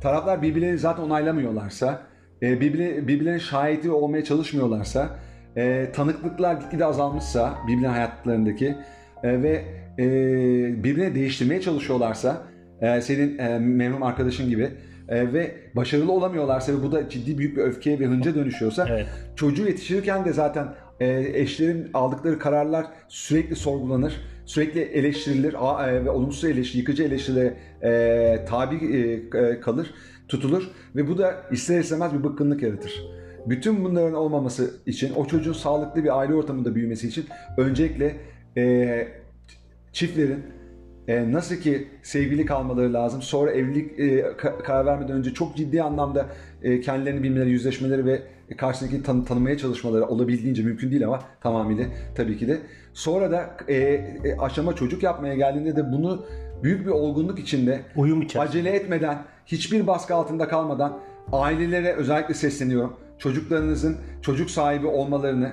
taraflar 0.00 0.42
birbirlerini 0.42 0.78
zaten 0.78 1.02
onaylamıyorlarsa, 1.02 2.02
e, 2.42 2.60
birbirine, 2.60 3.08
birbirlerinin 3.08 3.38
şahidi 3.38 3.90
olmaya 3.90 4.24
çalışmıyorlarsa, 4.24 5.08
e, 5.56 5.90
tanıklıklar 5.92 6.54
gitgide 6.54 6.84
azalmışsa 6.84 7.54
birbirinin 7.68 7.88
hayatlarındaki 7.88 8.74
e, 9.22 9.42
ve 9.42 9.64
e, 9.98 10.04
birbirini 10.84 11.14
değiştirmeye 11.14 11.60
çalışıyorlarsa, 11.60 12.42
e, 12.80 13.00
senin 13.00 13.38
e, 13.38 13.58
memnun 13.58 14.00
arkadaşın 14.00 14.48
gibi 14.48 14.70
e, 15.08 15.32
ve 15.32 15.54
başarılı 15.76 16.12
olamıyorlarsa 16.12 16.72
ve 16.72 16.82
bu 16.82 16.92
da 16.92 17.08
ciddi 17.08 17.38
büyük 17.38 17.56
bir 17.56 17.62
öfkeye 17.62 18.00
ve 18.00 18.06
hınca 18.06 18.34
dönüşüyorsa, 18.34 18.86
Evet. 18.88 19.06
çocuğu 19.36 19.66
yetiştirirken 19.66 20.24
de 20.24 20.32
zaten 20.32 20.68
e, 21.00 21.30
eşlerin 21.34 21.90
aldıkları 21.94 22.38
kararlar 22.38 22.86
sürekli 23.08 23.56
sorgulanır, 23.56 24.20
sürekli 24.44 24.80
eleştirilir 24.80 25.54
a- 25.58 25.90
e, 25.90 26.04
ve 26.04 26.10
olumsuz 26.10 26.44
eleştiri, 26.44 26.78
yıkıcı 26.78 27.02
eleştirilere 27.02 27.56
e, 27.82 28.44
tabi 28.48 28.76
e, 28.76 28.98
e, 29.38 29.60
kalır, 29.60 29.94
tutulur 30.28 30.70
ve 30.96 31.08
bu 31.08 31.18
da 31.18 31.34
ister 31.52 31.80
istemez 31.80 32.12
bir 32.14 32.24
bıkkınlık 32.24 32.62
yaratır. 32.62 33.02
Bütün 33.46 33.84
bunların 33.84 34.14
olmaması 34.14 34.70
için, 34.86 35.14
o 35.14 35.26
çocuğun 35.26 35.52
sağlıklı 35.52 36.04
bir 36.04 36.18
aile 36.18 36.34
ortamında 36.34 36.74
büyümesi 36.74 37.08
için 37.08 37.24
öncelikle 37.58 38.16
e, 38.56 39.08
çiftlerin 39.92 40.42
e, 41.08 41.32
nasıl 41.32 41.56
ki 41.56 41.88
sevgili 42.02 42.46
kalmaları 42.46 42.92
lazım. 42.92 43.22
Sonra 43.22 43.50
evlilik 43.50 43.98
e, 44.00 44.18
ka- 44.20 44.62
karar 44.62 44.86
vermeden 44.86 45.16
önce 45.16 45.34
çok 45.34 45.56
ciddi 45.56 45.82
anlamda 45.82 46.26
e, 46.64 46.80
kendilerini 46.80 47.22
bilmeleri, 47.22 47.50
yüzleşmeleri 47.50 48.06
ve 48.06 48.22
karşısındaki 48.56 49.02
tanı 49.02 49.24
tanımaya 49.24 49.58
çalışmaları 49.58 50.06
olabildiğince 50.06 50.62
mümkün 50.62 50.90
değil 50.90 51.06
ama 51.06 51.22
tamamıyla 51.40 51.84
tabii 52.14 52.38
ki 52.38 52.48
de. 52.48 52.58
Sonra 52.92 53.30
da 53.30 53.56
e, 53.68 53.74
e, 53.74 54.36
aşama 54.38 54.76
çocuk 54.76 55.02
yapmaya 55.02 55.34
geldiğinde 55.34 55.76
de 55.76 55.92
bunu 55.92 56.26
büyük 56.62 56.86
bir 56.86 56.90
olgunluk 56.90 57.38
içinde 57.38 57.80
Uyum 57.96 58.22
içerisinde. 58.22 58.42
acele 58.42 58.76
etmeden, 58.76 59.18
hiçbir 59.46 59.86
baskı 59.86 60.14
altında 60.14 60.48
kalmadan 60.48 60.98
ailelere 61.32 61.92
özellikle 61.92 62.34
sesleniyorum. 62.34 62.96
Çocuklarınızın 63.18 63.96
çocuk 64.22 64.50
sahibi 64.50 64.86
olmalarını 64.86 65.52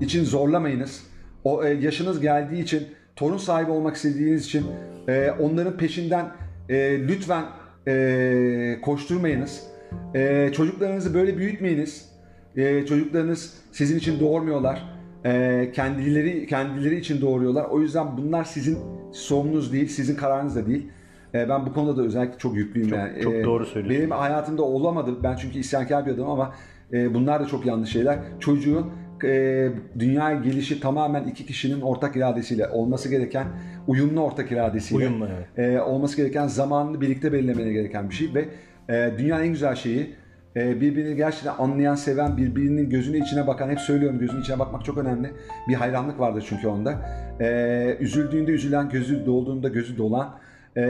için 0.00 0.24
zorlamayınız. 0.24 1.06
O 1.44 1.64
e, 1.64 1.74
yaşınız 1.74 2.20
geldiği 2.20 2.62
için, 2.62 2.86
torun 3.16 3.36
sahibi 3.36 3.70
olmak 3.70 3.96
istediğiniz 3.96 4.44
için 4.44 4.66
e, 5.08 5.30
onların 5.40 5.76
peşinden 5.76 6.26
e, 6.68 7.08
lütfen 7.08 7.44
e, 7.88 8.78
koşturmayınız. 8.82 9.71
E, 10.14 10.50
çocuklarınızı 10.52 11.14
böyle 11.14 11.38
büyütmeyiniz. 11.38 12.12
E, 12.56 12.86
çocuklarınız 12.86 13.54
sizin 13.72 13.98
için 13.98 14.20
doğurmuyorlar. 14.20 14.82
E, 15.24 15.70
kendileri 15.74 16.46
kendileri 16.46 16.96
için 16.98 17.20
doğuruyorlar. 17.20 17.64
O 17.64 17.80
yüzden 17.80 18.16
bunlar 18.16 18.44
sizin 18.44 18.78
sorununuz 19.12 19.72
değil, 19.72 19.88
sizin 19.88 20.16
kararınız 20.16 20.56
da 20.56 20.66
değil. 20.66 20.88
E, 21.34 21.48
ben 21.48 21.66
bu 21.66 21.72
konuda 21.72 21.96
da 21.96 22.02
özellikle 22.02 22.38
çok 22.38 22.56
yüklüyüm. 22.56 22.88
Çok- 22.88 22.98
yani. 22.98 23.22
çok 23.22 23.34
E, 23.34 23.44
doğru 23.44 23.66
söylüyorsun. 23.66 23.98
Benim 23.98 24.10
hayatımda 24.10 24.62
olamadı. 24.62 25.10
Ben 25.22 25.36
çünkü 25.36 25.58
isyankar 25.58 26.06
bir 26.06 26.10
adamım 26.10 26.30
ama 26.30 26.54
e, 26.92 27.14
bunlar 27.14 27.40
da 27.42 27.46
çok 27.46 27.66
yanlış 27.66 27.90
şeyler. 27.90 28.18
Çocuğun 28.40 28.86
e, 29.24 29.68
dünyaya 29.98 30.38
gelişi 30.40 30.80
tamamen 30.80 31.24
iki 31.24 31.46
kişinin 31.46 31.80
ortak 31.80 32.16
iradesiyle 32.16 32.68
olması 32.68 33.08
gereken 33.08 33.46
uyumlu 33.86 34.20
ortak 34.20 34.52
iradesiyle 34.52 35.08
Uyumlu, 35.08 35.28
evet. 35.56 35.74
e, 35.74 35.80
olması 35.80 36.16
gereken 36.16 36.46
zamanını 36.46 37.00
birlikte 37.00 37.32
belirlemene 37.32 37.72
gereken 37.72 38.10
bir 38.10 38.14
şey 38.14 38.34
ve 38.34 38.48
e, 38.88 39.10
dünyanın 39.18 39.42
en 39.42 39.48
güzel 39.48 39.74
şeyi 39.74 40.14
e, 40.56 40.80
birbirini 40.80 41.16
gerçekten 41.16 41.54
anlayan, 41.58 41.94
seven, 41.94 42.36
birbirinin 42.36 42.90
gözünün 42.90 43.22
içine 43.22 43.46
bakan, 43.46 43.70
hep 43.70 43.80
söylüyorum 43.80 44.18
gözünün 44.18 44.40
içine 44.40 44.58
bakmak 44.58 44.84
çok 44.84 44.98
önemli. 44.98 45.30
Bir 45.68 45.74
hayranlık 45.74 46.20
vardır 46.20 46.44
çünkü 46.48 46.68
onda. 46.68 46.94
E, 47.40 47.96
üzüldüğünde 48.00 48.50
üzülen, 48.50 48.88
gözü 48.88 49.26
dolduğunda 49.26 49.68
gözü 49.68 49.98
dolan 49.98 50.38
e, 50.76 50.82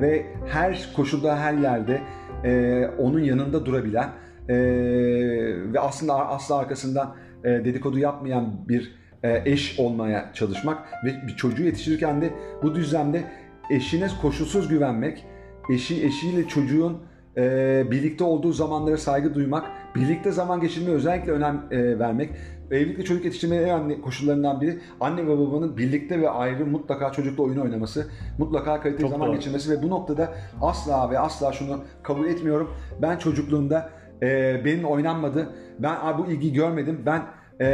ve 0.00 0.26
her 0.46 0.88
koşulda, 0.96 1.38
her 1.38 1.54
yerde 1.54 2.00
e, 2.44 2.86
onun 2.98 3.20
yanında 3.20 3.66
durabilen 3.66 4.08
e, 4.48 4.54
ve 5.72 5.80
aslında 5.80 6.28
asla 6.28 6.58
arkasından 6.58 7.16
e, 7.44 7.48
dedikodu 7.48 7.98
yapmayan 7.98 8.68
bir 8.68 8.94
e, 9.22 9.42
eş 9.44 9.78
olmaya 9.78 10.30
çalışmak 10.34 10.78
ve 11.04 11.26
bir 11.26 11.36
çocuğu 11.36 11.62
yetiştirirken 11.62 12.20
de 12.20 12.30
bu 12.62 12.74
düzlemde 12.74 13.22
eşine 13.70 14.08
koşulsuz 14.22 14.68
güvenmek, 14.68 15.26
eşi 15.70 16.06
eşiyle 16.06 16.48
çocuğun 16.48 16.98
e, 17.36 17.84
birlikte 17.90 18.24
olduğu 18.24 18.52
zamanlara 18.52 18.96
saygı 18.96 19.34
duymak, 19.34 19.64
birlikte 19.96 20.32
zaman 20.32 20.60
geçirmeye 20.60 20.96
özellikle 20.96 21.32
önem 21.32 21.62
e, 21.70 21.98
vermek. 21.98 22.30
Evlilikte 22.70 23.02
çocuk 23.04 23.24
yetiştirmenin 23.24 23.62
en 23.62 23.68
önemli 23.70 24.00
koşullarından 24.02 24.60
biri 24.60 24.78
anne 25.00 25.26
ve 25.26 25.38
babanın 25.38 25.76
birlikte 25.76 26.20
ve 26.20 26.30
ayrı 26.30 26.66
mutlaka 26.66 27.12
çocukla 27.12 27.42
oyun 27.42 27.56
oynaması, 27.58 28.06
mutlaka 28.38 28.80
kaliteli 28.80 29.00
Çok 29.02 29.10
zaman 29.10 29.28
doğru. 29.28 29.36
geçirmesi 29.36 29.70
ve 29.70 29.82
bu 29.82 29.90
noktada 29.90 30.34
asla 30.62 31.10
ve 31.10 31.18
asla 31.18 31.52
şunu 31.52 31.80
kabul 32.02 32.26
etmiyorum. 32.26 32.70
Ben 33.02 33.16
çocukluğumda 33.18 33.90
e, 34.22 34.60
benim 34.64 34.84
oynanmadı, 34.84 35.48
ben 35.78 35.94
"Aa, 35.94 36.18
bu 36.18 36.26
ilgiyi 36.26 36.52
görmedim, 36.52 37.00
ben 37.06 37.22
e, 37.60 37.66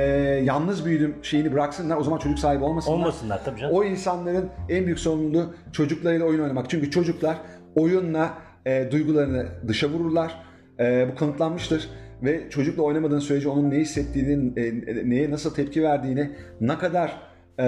yalnız 0.44 0.85
büyüdüm 0.85 1.14
şeyini 1.22 1.53
bıraksınlar 1.53 1.96
o 1.96 2.03
zaman 2.05 2.18
çocuk 2.18 2.38
sahibi 2.38 2.64
olmasınlar. 2.64 2.96
Olmasınlar 2.96 3.44
tabii 3.44 3.61
canım. 3.61 3.75
O 3.75 3.85
insanların 3.85 4.49
en 4.68 4.85
büyük 4.85 4.99
sorumluluğu 4.99 5.55
çocuklarıyla 5.72 6.27
oyun 6.27 6.40
oynamak. 6.40 6.70
Çünkü 6.70 6.90
çocuklar 6.90 7.37
oyunla 7.77 8.35
e, 8.67 8.91
duygularını 8.91 9.47
dışa 9.69 9.89
vururlar. 9.89 10.43
E, 10.81 11.09
bu 11.12 11.15
kanıtlanmıştır. 11.15 11.89
Ve 12.23 12.51
çocukla 12.51 12.83
oynamadığın 12.83 13.19
sürece 13.19 13.49
onun 13.49 13.71
ne 13.71 13.77
hissettiğini, 13.77 14.61
e, 14.61 15.11
neye 15.11 15.31
nasıl 15.31 15.55
tepki 15.55 15.83
verdiğini, 15.83 16.31
ne 16.61 16.79
kadar 16.79 17.21
e, 17.59 17.65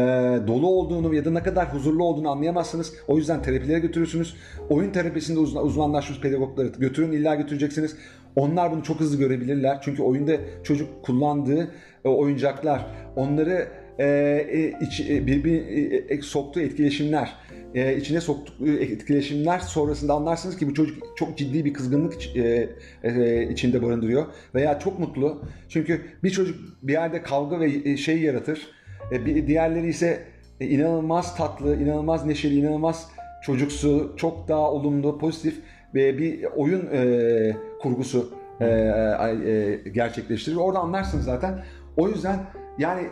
dolu 0.46 0.66
olduğunu 0.66 1.14
ya 1.14 1.24
da 1.24 1.30
ne 1.30 1.42
kadar 1.42 1.74
huzurlu 1.74 2.04
olduğunu 2.04 2.30
anlayamazsınız. 2.30 2.94
O 3.08 3.16
yüzden 3.16 3.42
terapilere 3.42 3.78
götürürsünüz. 3.78 4.36
Oyun 4.68 4.90
terapisinde 4.90 5.38
uzman, 5.38 5.64
uzmanlaşmış 5.64 6.20
pedagogları 6.20 6.68
götürün 6.68 7.12
illa 7.12 7.34
götüreceksiniz. 7.34 7.96
Onlar 8.36 8.72
bunu 8.72 8.82
çok 8.82 9.00
hızlı 9.00 9.18
görebilirler. 9.18 9.78
Çünkü 9.82 10.02
oyunda 10.02 10.32
çocuk 10.62 11.02
kullandığı 11.02 11.70
e, 12.04 12.08
oyuncaklar, 12.08 12.86
onları 13.16 13.68
e, 13.98 14.04
e, 14.04 14.74
iç, 14.86 15.00
e, 15.00 15.26
birbir 15.26 15.66
e, 15.66 16.14
e, 16.14 16.22
soktuğu 16.22 16.60
etkileşimler, 16.60 17.34
e, 17.74 17.96
içine 17.96 18.20
soktuğu 18.20 18.68
etkileşimler 18.68 19.58
sonrasında 19.58 20.14
anlarsınız 20.14 20.56
ki 20.56 20.68
bu 20.68 20.74
çocuk 20.74 21.02
çok 21.16 21.38
ciddi 21.38 21.64
bir 21.64 21.74
kızgınlık 21.74 22.14
iç- 22.14 22.36
e, 22.36 22.68
e, 23.02 23.48
içinde 23.50 23.82
barındırıyor 23.82 24.26
veya 24.54 24.78
çok 24.78 24.98
mutlu. 24.98 25.42
Çünkü 25.68 26.00
bir 26.22 26.30
çocuk 26.30 26.56
bir 26.82 26.92
yerde 26.92 27.22
kavga 27.22 27.60
ve 27.60 27.72
e, 27.84 27.96
şey 27.96 28.20
yaratır. 28.20 28.66
E, 29.12 29.26
bir 29.26 29.46
diğerleri 29.46 29.88
ise 29.88 30.22
e, 30.60 30.66
inanılmaz 30.66 31.36
tatlı, 31.36 31.82
inanılmaz 31.82 32.26
neşeli, 32.26 32.54
inanılmaz 32.54 33.10
çocuksu, 33.42 34.14
çok 34.16 34.48
daha 34.48 34.72
olumlu, 34.72 35.18
pozitif 35.18 35.54
ve 35.94 36.18
bir 36.18 36.44
oyun 36.44 36.88
e, 36.92 37.56
kurgusu 37.80 38.30
e, 38.60 38.66
e, 38.66 39.90
gerçekleştirir. 39.90 40.56
Orada 40.56 40.78
anlarsınız 40.78 41.24
zaten. 41.24 41.64
O 41.96 42.08
yüzden 42.08 42.36
yani 42.78 43.02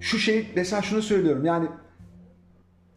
şu 0.00 0.18
şey 0.18 0.46
mesela 0.56 0.82
şunu 0.82 1.02
söylüyorum 1.02 1.44
yani 1.44 1.66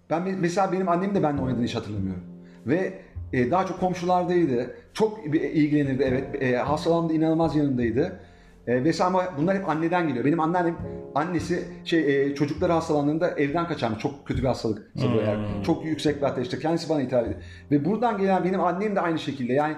ben 0.09 0.39
mesela 0.39 0.71
benim 0.71 0.89
annem 0.89 1.15
de 1.15 1.23
benimle 1.23 1.41
oynadığını 1.41 1.65
hiç 1.65 1.75
hatırlamıyorum. 1.75 2.23
Ve 2.65 2.93
e, 3.33 3.51
daha 3.51 3.65
çok 3.65 3.79
komşulardaydı. 3.79 4.75
Çok 4.93 5.25
ilgilenirdi 5.35 6.03
evet. 6.03 6.43
E, 6.43 6.57
hastalandı 6.57 7.13
inanılmaz 7.13 7.55
yanındaydı. 7.55 8.19
E, 8.67 8.83
vesaire 8.83 9.07
ama 9.07 9.23
bunlar 9.37 9.57
hep 9.57 9.69
anneden 9.69 10.07
geliyor. 10.07 10.25
Benim 10.25 10.39
anneannem 10.39 10.77
annesi 11.15 11.63
şey 11.85 12.23
e, 12.23 12.35
çocukları 12.35 12.73
hastalandığında 12.73 13.29
evden 13.29 13.67
kaçarmış. 13.67 13.99
Çok 13.99 14.27
kötü 14.27 14.41
bir 14.41 14.47
hastalık. 14.47 14.91
Hmm. 14.93 15.25
Yani. 15.25 15.63
Çok 15.63 15.85
yüksek 15.85 16.17
bir 16.17 16.25
ateşte. 16.27 16.59
Kendisi 16.59 16.89
bana 16.89 17.01
ithal 17.01 17.25
ediyor. 17.25 17.39
Ve 17.71 17.85
buradan 17.85 18.17
gelen 18.17 18.43
benim 18.43 18.61
annem 18.61 18.95
de 18.95 19.01
aynı 19.01 19.19
şekilde. 19.19 19.53
Yani 19.53 19.75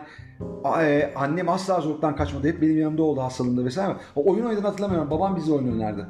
e, 0.81 1.13
annem 1.15 1.49
asla 1.49 1.81
zorluktan 1.81 2.15
kaçmadı. 2.15 2.47
Hep 2.47 2.61
benim 2.61 2.79
yanımda 2.79 3.03
oldu 3.03 3.21
hastalığında 3.21 3.65
vesaire. 3.65 3.95
O 4.15 4.31
oyun 4.31 4.45
oynadığını 4.45 4.67
hatırlamıyorum. 4.67 5.11
Babam 5.11 5.35
bizi 5.35 5.53
oyun 5.53 5.71
oynardı. 5.71 6.07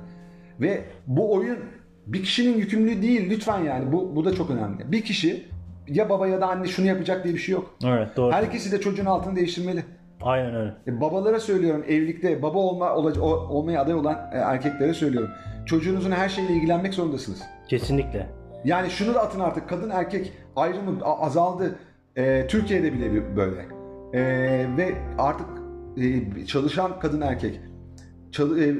Ve 0.59 0.81
bu 1.07 1.33
oyun 1.33 1.59
bir 2.07 2.23
kişinin 2.23 2.57
yükümlülüğü 2.57 3.01
değil 3.01 3.29
lütfen 3.29 3.59
yani. 3.59 3.91
Bu, 3.91 4.15
bu 4.15 4.25
da 4.25 4.35
çok 4.35 4.49
önemli. 4.49 4.91
Bir 4.91 5.01
kişi 5.01 5.45
ya 5.87 6.09
baba 6.09 6.27
ya 6.27 6.41
da 6.41 6.47
anne 6.47 6.67
şunu 6.67 6.87
yapacak 6.87 7.23
diye 7.23 7.33
bir 7.33 7.39
şey 7.39 7.53
yok. 7.53 7.75
Evet 7.85 8.17
doğru. 8.17 8.33
Herkesi 8.33 8.71
de 8.71 8.81
çocuğun 8.81 9.05
altını 9.05 9.35
değiştirmeli. 9.35 9.83
Aynen 10.21 10.55
öyle. 10.55 10.73
E, 10.87 11.01
babalara 11.01 11.39
söylüyorum 11.39 11.83
evlilikte 11.87 12.41
baba 12.41 12.57
olma 12.57 12.95
olacak 12.95 13.23
olmaya 13.23 13.81
aday 13.81 13.93
olan 13.93 14.15
e, 14.33 14.37
erkeklere 14.37 14.93
söylüyorum. 14.93 15.29
Çocuğunuzun 15.65 16.11
her 16.11 16.29
şeyle 16.29 16.53
ilgilenmek 16.53 16.93
zorundasınız. 16.93 17.41
Kesinlikle. 17.67 18.27
Yani 18.65 18.89
şunu 18.89 19.13
da 19.13 19.21
atın 19.21 19.39
artık 19.39 19.69
kadın 19.69 19.89
erkek 19.89 20.33
ayrımı 20.55 21.03
azaldı. 21.03 21.75
E, 22.15 22.47
Türkiye'de 22.47 22.93
bile 22.93 23.35
böyle. 23.35 23.65
E, 24.13 24.21
ve 24.77 24.95
artık 25.17 25.47
e, 25.97 26.45
çalışan 26.45 26.99
kadın 26.99 27.21
erkek 27.21 27.59
çal, 28.31 28.57
e, 28.57 28.75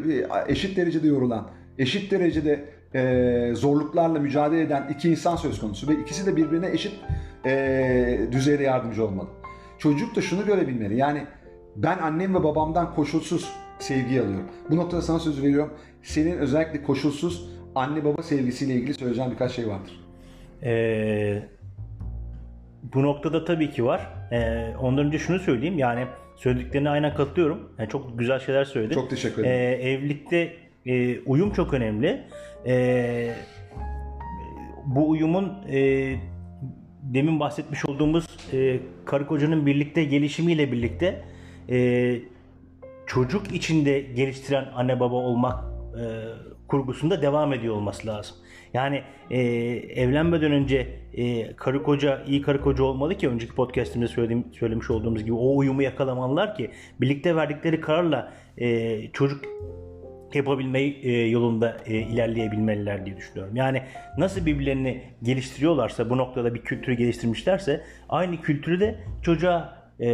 eşit 0.48 0.78
derecede 0.78 1.08
yorulan, 1.08 1.48
eşit 1.82 2.12
derecede 2.12 2.66
e, 2.96 3.56
zorluklarla 3.56 4.20
mücadele 4.20 4.62
eden 4.62 4.88
iki 4.90 5.10
insan 5.10 5.36
söz 5.36 5.60
konusu 5.60 5.88
ve 5.88 5.94
ikisi 5.94 6.26
de 6.26 6.36
birbirine 6.36 6.72
eşit 6.72 6.94
e, 7.46 8.20
düzeyde 8.32 8.64
yardımcı 8.64 9.06
olmalı. 9.06 9.28
Çocuk 9.78 10.16
da 10.16 10.22
şunu 10.22 10.46
görebilmeli. 10.46 10.98
Yani 10.98 11.24
ben 11.76 11.98
annem 11.98 12.36
ve 12.36 12.44
babamdan 12.44 12.96
koşulsuz 12.96 13.50
sevgi 13.80 14.22
alıyorum. 14.22 14.48
Bu 14.70 14.76
noktada 14.76 15.02
sana 15.02 15.20
söz 15.20 15.44
veriyorum. 15.44 15.74
Senin 16.04 16.38
özellikle 16.38 16.84
koşulsuz 16.84 17.50
anne 17.76 18.06
baba 18.06 18.24
sevgisiyle 18.24 18.74
ilgili 18.74 18.94
söyleyeceğim 18.94 19.32
birkaç 19.32 19.52
şey 19.52 19.68
vardır. 19.68 20.00
Ee, 20.64 21.44
bu 22.94 23.04
noktada 23.04 23.46
tabii 23.46 23.72
ki 23.72 23.86
var. 23.86 24.14
Ee, 24.32 24.76
ondan 24.82 25.06
önce 25.06 25.20
şunu 25.20 25.40
söyleyeyim. 25.40 25.80
Yani 25.80 26.06
söylediklerine 26.36 26.90
aynen 26.90 27.16
katılıyorum. 27.16 27.70
Yani 27.80 27.90
çok 27.90 28.20
güzel 28.20 28.40
şeyler 28.40 28.66
söyledin. 28.66 28.94
Çok 28.94 29.10
teşekkür 29.10 29.42
ederim. 29.44 29.82
Ee, 29.82 29.90
evlilikte 29.90 30.54
e, 30.86 31.20
uyum 31.20 31.52
çok 31.52 31.74
önemli. 31.74 32.24
E, 32.68 33.36
bu 34.86 35.10
uyumun 35.10 35.54
e, 35.72 36.16
demin 37.02 37.40
bahsetmiş 37.40 37.86
olduğumuz 37.86 38.26
e, 38.54 38.80
karı 39.06 39.28
kocanın 39.28 39.66
birlikte 39.66 40.04
gelişimiyle 40.04 40.72
birlikte 40.72 41.26
e, 41.70 42.20
çocuk 43.08 43.52
içinde 43.54 44.00
geliştiren 44.02 44.66
anne 44.76 45.00
baba 45.00 45.16
olmak 45.16 45.64
e, 45.96 46.04
kurgusunda 46.68 47.22
devam 47.22 47.54
ediyor 47.54 47.76
olması 47.76 48.08
lazım. 48.08 48.36
Yani 48.74 49.02
e, 49.30 49.40
evlenmeden 50.02 50.52
önce 50.52 51.00
e, 51.14 51.56
karı 51.56 51.84
koca 51.84 52.24
iyi 52.28 52.42
karı 52.42 52.62
koca 52.62 52.84
olmalı 52.84 53.16
ki 53.16 53.30
önceki 53.30 53.56
podcastimde 53.56 54.08
söylediğim, 54.08 54.46
söylemiş 54.54 54.90
olduğumuz 54.90 55.24
gibi 55.24 55.34
o 55.34 55.58
uyumu 55.58 55.82
yakalamalılar 55.82 56.56
ki 56.56 56.72
birlikte 57.02 57.36
verdikleri 57.36 57.82
kararla 57.82 58.34
e, 58.58 59.12
çocuk 59.12 59.46
yapabilmeyi 60.36 61.00
e, 61.04 61.28
yolunda 61.28 61.78
e, 61.86 61.94
ilerleyebilmeliler 61.94 63.06
diye 63.06 63.18
düşünüyorum. 63.18 63.56
Yani 63.56 63.82
nasıl 64.18 64.46
birbirlerini 64.46 65.02
geliştiriyorlarsa 65.24 66.10
bu 66.10 66.18
noktada 66.18 66.54
bir 66.54 66.62
kültürü 66.62 66.96
geliştirmişlerse 66.96 67.82
aynı 68.10 68.42
kültürü 68.42 68.80
de 68.80 68.96
çocuğa 69.22 69.82
e, 70.00 70.08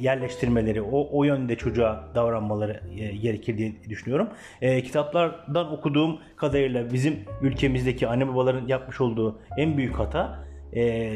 yerleştirmeleri, 0.00 0.82
o, 0.82 1.08
o 1.12 1.24
yönde 1.24 1.56
çocuğa 1.56 2.08
davranmaları 2.14 2.80
gerekir 3.22 3.58
diye 3.58 3.72
düşünüyorum. 3.88 4.28
kitaplardan 4.60 5.72
okuduğum 5.72 6.18
kadarıyla 6.36 6.92
bizim 6.92 7.16
ülkemizdeki 7.42 8.08
anne 8.08 8.28
babaların 8.28 8.68
yapmış 8.68 9.00
olduğu 9.00 9.38
en 9.56 9.76
büyük 9.76 9.98
hata 9.98 10.46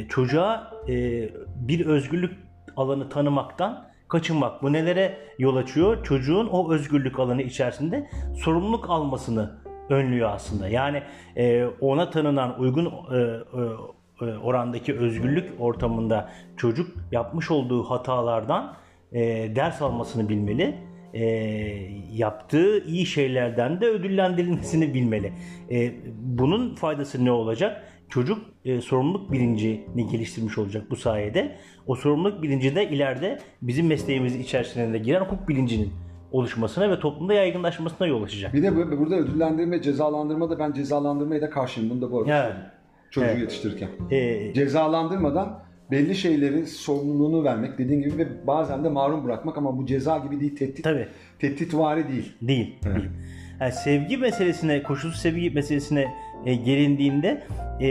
çocuğa 0.09 0.73
bir 1.57 1.87
özgürlük 1.87 2.33
alanı 2.77 3.09
tanımaktan 3.09 3.90
kaçınmak. 4.11 4.63
Bu 4.63 4.73
nelere 4.73 5.19
yol 5.39 5.57
açıyor? 5.57 6.05
Çocuğun 6.05 6.47
o 6.47 6.73
özgürlük 6.73 7.19
alanı 7.19 7.43
içerisinde 7.43 8.11
sorumluluk 8.37 8.91
almasını 8.91 9.61
önlüyor 9.89 10.31
aslında. 10.31 10.69
Yani 10.69 11.03
e, 11.37 11.65
ona 11.81 12.11
tanınan 12.11 12.61
uygun 12.61 12.87
e, 12.87 13.17
e, 13.17 14.27
e, 14.27 14.37
orandaki 14.37 14.99
özgürlük 14.99 15.61
ortamında 15.61 16.31
çocuk 16.57 16.97
yapmış 17.13 17.51
olduğu 17.51 17.83
hatalardan 17.83 18.77
e, 19.13 19.21
ders 19.57 19.83
almasını 19.83 20.29
bilmeli. 20.29 20.75
E, 21.15 21.25
yaptığı 22.13 22.85
iyi 22.85 23.07
şeylerden 23.07 23.81
de 23.81 23.87
ödüllendirilmesini 23.87 24.95
bilmeli. 24.95 25.33
E, 25.71 25.93
bunun 26.21 26.75
faydası 26.75 27.25
ne 27.25 27.33
olacak? 27.33 27.85
Çocuk 28.11 28.39
e, 28.65 28.81
sorumluluk 28.81 29.33
bilincini 29.33 30.07
geliştirmiş 30.13 30.59
olacak 30.59 30.91
bu 30.91 30.97
sayede. 30.97 31.57
O 31.87 31.95
sorumluluk 31.95 32.43
bilinci 32.43 32.75
de 32.75 32.89
ileride 32.89 33.39
bizim 33.63 33.87
mesleğimiz 33.87 34.37
içerisinde 34.37 34.99
giren 34.99 35.21
hukuk 35.21 35.49
bilincinin 35.49 35.93
oluşmasına 36.33 36.91
ve 36.91 37.01
toplumda 37.01 37.35
yaygınlaşmasına 37.35 38.07
yol 38.07 38.23
açacak. 38.23 38.55
Bir 38.55 38.63
de 38.63 38.77
burada 38.99 39.17
ödüllendirme, 39.17 39.83
cezalandırma 39.83 40.51
da 40.51 40.59
ben 40.59 40.73
cezalandırmaya 40.73 41.43
da 41.43 41.51
karşıyım. 41.51 41.91
Bunu 41.91 42.03
da 42.03 42.13
bu 42.13 42.21
arada 42.21 42.47
evet. 42.47 42.57
Çocuğu 43.11 43.27
evet. 43.27 43.41
yetiştirirken. 43.41 43.89
Ee, 44.11 44.55
Cezalandırmadan 44.55 45.63
belli 45.91 46.15
şeylerin 46.15 46.65
sorumluluğunu 46.65 47.45
vermek 47.45 47.79
dediğin 47.79 48.03
gibi 48.03 48.19
ve 48.19 48.47
bazen 48.47 48.85
de 48.85 48.89
mahrum 48.89 49.25
bırakmak 49.25 49.59
ama 49.59 49.79
bu 49.79 49.87
ceza 49.87 50.19
gibi 50.19 50.41
değil, 50.41 50.57
tehdit, 50.57 50.85
Tabii. 50.85 51.09
tehditvari 51.39 52.09
değil. 52.09 52.33
Değil. 52.43 52.75
Evet. 52.87 52.97
değil. 52.97 53.11
Yani 53.61 53.73
sevgi 53.73 54.17
meselesine, 54.17 54.83
koşulsuz 54.83 55.21
sevgi 55.21 55.51
meselesine 55.51 56.15
e, 56.47 56.55
gelindiğinde 56.55 57.43
e, 57.81 57.89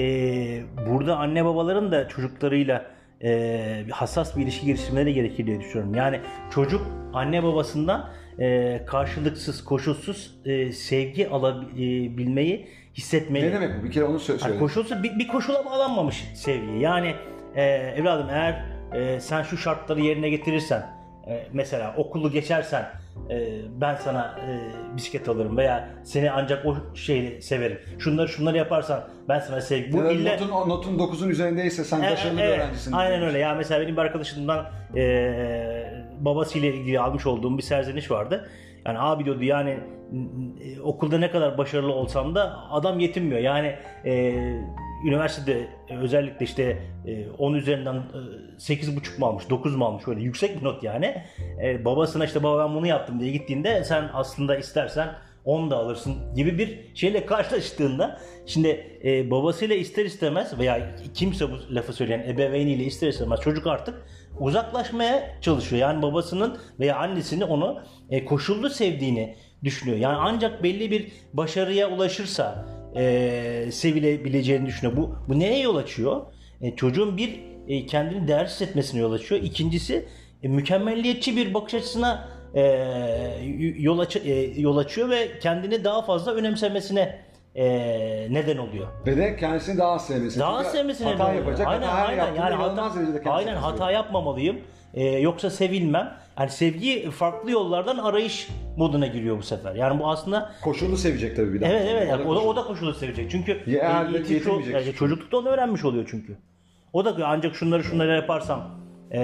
burada 0.89 1.17
anne 1.17 1.45
babaların 1.45 1.91
da 1.91 2.07
çocuklarıyla 2.07 2.85
e, 3.23 3.85
hassas 3.91 4.37
bir 4.37 4.43
ilişki 4.43 4.65
geliştirmeleri 4.65 5.13
gerekir 5.13 5.47
diye 5.47 5.59
düşünüyorum. 5.59 5.95
Yani 5.95 6.19
çocuk 6.51 6.81
anne 7.13 7.43
babasından 7.43 8.09
e, 8.39 8.81
karşılıksız, 8.85 9.63
koşulsuz 9.65 10.35
e, 10.45 10.71
sevgi 10.71 11.29
alabilmeyi 11.29 12.67
hissetmeli. 12.97 13.47
Ne 13.47 13.53
demek 13.53 13.79
bu? 13.79 13.83
Bir 13.83 13.91
kere 13.91 14.03
onu 14.03 14.19
söyle. 14.19 14.41
Yani 14.45 14.59
koşulsuz 14.59 15.03
bir, 15.03 15.19
bir 15.19 15.27
koşula 15.27 15.65
bağlanmamış 15.65 16.25
sevgi. 16.35 16.79
Yani 16.79 17.15
e, 17.55 17.63
evladım 17.97 18.27
eğer 18.29 18.65
e, 18.93 19.19
sen 19.19 19.43
şu 19.43 19.57
şartları 19.57 20.01
yerine 20.01 20.29
getirirsen, 20.29 20.89
e, 21.29 21.47
mesela 21.53 21.93
okulu 21.97 22.31
geçersen 22.31 22.89
e, 23.29 23.47
ben 23.81 23.95
sana 23.95 24.35
e, 24.39 24.51
bisiklet 24.97 25.29
alırım 25.29 25.57
veya 25.57 25.89
seni 26.03 26.31
ancak 26.31 26.65
o 26.65 26.75
şeyi 26.95 27.41
severim. 27.41 27.79
Şunları 27.99 28.29
şunları 28.29 28.57
yaparsan 28.57 29.03
ben 29.29 29.39
sana 29.39 29.61
sevgi. 29.61 29.93
Bu 29.93 30.11
ille... 30.11 30.33
notun, 30.33 30.69
notun 30.69 30.97
9'un 30.97 31.29
üzerindeyse 31.29 31.83
sen 31.83 32.01
e, 32.01 32.11
başarılı 32.11 32.41
evet, 32.41 32.59
öğrencisin. 32.59 32.91
Aynen 32.91 33.23
öyle. 33.23 33.39
Ya 33.39 33.55
mesela 33.55 33.81
benim 33.81 33.95
bir 33.95 34.01
arkadaşımdan 34.01 34.65
e, 34.95 35.93
babasıyla 36.19 36.69
ilgili 36.69 36.99
almış 36.99 37.25
olduğum 37.25 37.57
bir 37.57 37.63
serzeniş 37.63 38.11
vardı. 38.11 38.49
Yani 38.85 38.99
abi 38.99 39.25
diyordu 39.25 39.43
yani 39.43 39.79
okulda 40.83 41.17
ne 41.17 41.31
kadar 41.31 41.57
başarılı 41.57 41.93
olsam 41.93 42.35
da 42.35 42.71
adam 42.71 42.99
yetinmiyor. 42.99 43.41
Yani 43.41 43.75
e, 44.05 44.33
üniversitede 45.05 45.67
özellikle 45.89 46.45
işte 46.45 46.77
10 47.37 47.53
e, 47.53 47.57
üzerinden 47.57 47.95
8,5 48.57 49.15
e, 49.15 49.19
mu 49.19 49.25
almış, 49.25 49.49
9 49.49 49.75
mu 49.75 49.85
almış 49.85 50.07
öyle 50.07 50.21
yüksek 50.21 50.59
bir 50.59 50.65
not 50.65 50.83
yani. 50.83 51.23
E, 51.63 51.85
babasına 51.85 52.25
işte 52.25 52.43
baba 52.43 52.65
ben 52.69 52.75
bunu 52.75 52.87
yaptım 52.87 53.19
diye 53.19 53.31
gittiğinde 53.31 53.83
sen 53.83 54.09
aslında 54.13 54.57
istersen 54.57 55.15
10 55.45 55.71
da 55.71 55.77
alırsın 55.77 56.35
gibi 56.35 56.57
bir 56.57 56.95
şeyle 56.95 57.25
karşılaştığında 57.25 58.19
şimdi 58.45 58.99
e, 59.03 59.31
babasıyla 59.31 59.75
ister 59.75 60.05
istemez 60.05 60.59
veya 60.59 60.95
kimse 61.13 61.51
bu 61.51 61.75
lafı 61.75 61.93
söyleyen 61.93 62.19
ebeveyniyle 62.19 62.83
ister 62.83 63.07
istemez 63.07 63.39
çocuk 63.39 63.67
artık 63.67 64.05
uzaklaşmaya 64.39 65.41
çalışıyor. 65.41 65.81
Yani 65.81 66.01
babasının 66.01 66.57
veya 66.79 66.97
annesini 66.97 67.45
onu 67.45 67.81
e, 68.09 68.25
koşullu 68.25 68.69
sevdiğini 68.69 69.35
düşünüyor. 69.63 69.97
Yani 69.97 70.17
ancak 70.19 70.63
belli 70.63 70.91
bir 70.91 71.11
başarıya 71.33 71.89
ulaşırsa 71.89 72.65
e, 72.95 73.71
sevilebileceğini 73.71 74.65
düşünüyor. 74.65 74.97
Bu, 74.97 75.15
bu 75.27 75.39
neye 75.39 75.59
yol 75.59 75.75
açıyor? 75.75 76.21
E, 76.61 76.75
çocuğun 76.75 77.17
bir 77.17 77.39
e, 77.67 77.85
kendini 77.85 78.27
değersiz 78.27 78.53
hissetmesine 78.61 79.01
yol 79.01 79.11
açıyor. 79.11 79.41
İkincisi 79.43 80.05
e, 80.43 80.47
mükemmelliyetçi 80.47 81.37
bir 81.37 81.53
bakış 81.53 81.73
açısına 81.73 82.29
e, 82.53 82.61
yol, 83.77 83.99
aç, 83.99 84.15
e, 84.15 84.33
yol 84.57 84.77
açıyor 84.77 85.09
ve 85.09 85.39
kendini 85.39 85.83
daha 85.83 86.01
fazla 86.01 86.33
önemsemesine 86.33 87.19
e, 87.55 87.65
neden 88.29 88.57
oluyor. 88.57 88.87
Ve 89.05 89.17
de 89.17 89.35
kendisini 89.35 89.77
daha 89.77 89.91
az 89.91 90.07
sevmesi. 90.07 90.39
Daha 90.39 90.57
az 90.57 90.63
Çünkü 90.63 90.77
sevmesine 90.77 91.07
hata 91.07 91.25
oluyor. 91.25 91.45
yapacak. 91.45 91.67
Aynen 91.67 91.87
hata 91.87 92.07
aynen 92.07 92.35
yani 92.35 92.55
hata, 92.55 93.31
aynen 93.31 93.55
hata 93.55 93.91
yapmamalıyım. 93.91 94.57
E, 94.93 95.03
yoksa 95.03 95.49
sevilmem. 95.49 96.17
Yani 96.39 96.49
sevgi 96.49 97.11
farklı 97.11 97.51
yollardan 97.51 97.97
arayış 97.97 98.47
moduna 98.79 99.07
giriyor 99.07 99.37
bu 99.37 99.43
sefer. 99.43 99.75
Yani 99.75 99.99
bu 99.99 100.07
aslında 100.09 100.51
Koşulu 100.63 100.97
sevecek 100.97 101.35
tabii 101.35 101.53
bir 101.53 101.61
daha. 101.61 101.69
Evet 101.71 101.87
evet 101.91 102.07
yani 102.09 102.27
o 102.27 102.35
da 102.35 102.39
o 102.39 102.55
da 102.55 102.63
koşulu 102.63 102.93
sevecek. 102.93 103.31
Çünkü 103.31 103.51
Ya, 103.67 104.07
e, 104.15 104.17
yetinmeyecek. 104.17 104.73
yani 104.73 104.93
çocuklukta 104.93 105.37
onu 105.37 105.49
öğrenmiş 105.49 105.85
oluyor 105.85 106.07
çünkü. 106.11 106.37
O 106.93 107.05
da 107.05 107.15
ancak 107.27 107.55
şunları 107.55 107.83
şunları 107.83 108.15
yaparsam 108.15 108.71
e, 109.11 109.19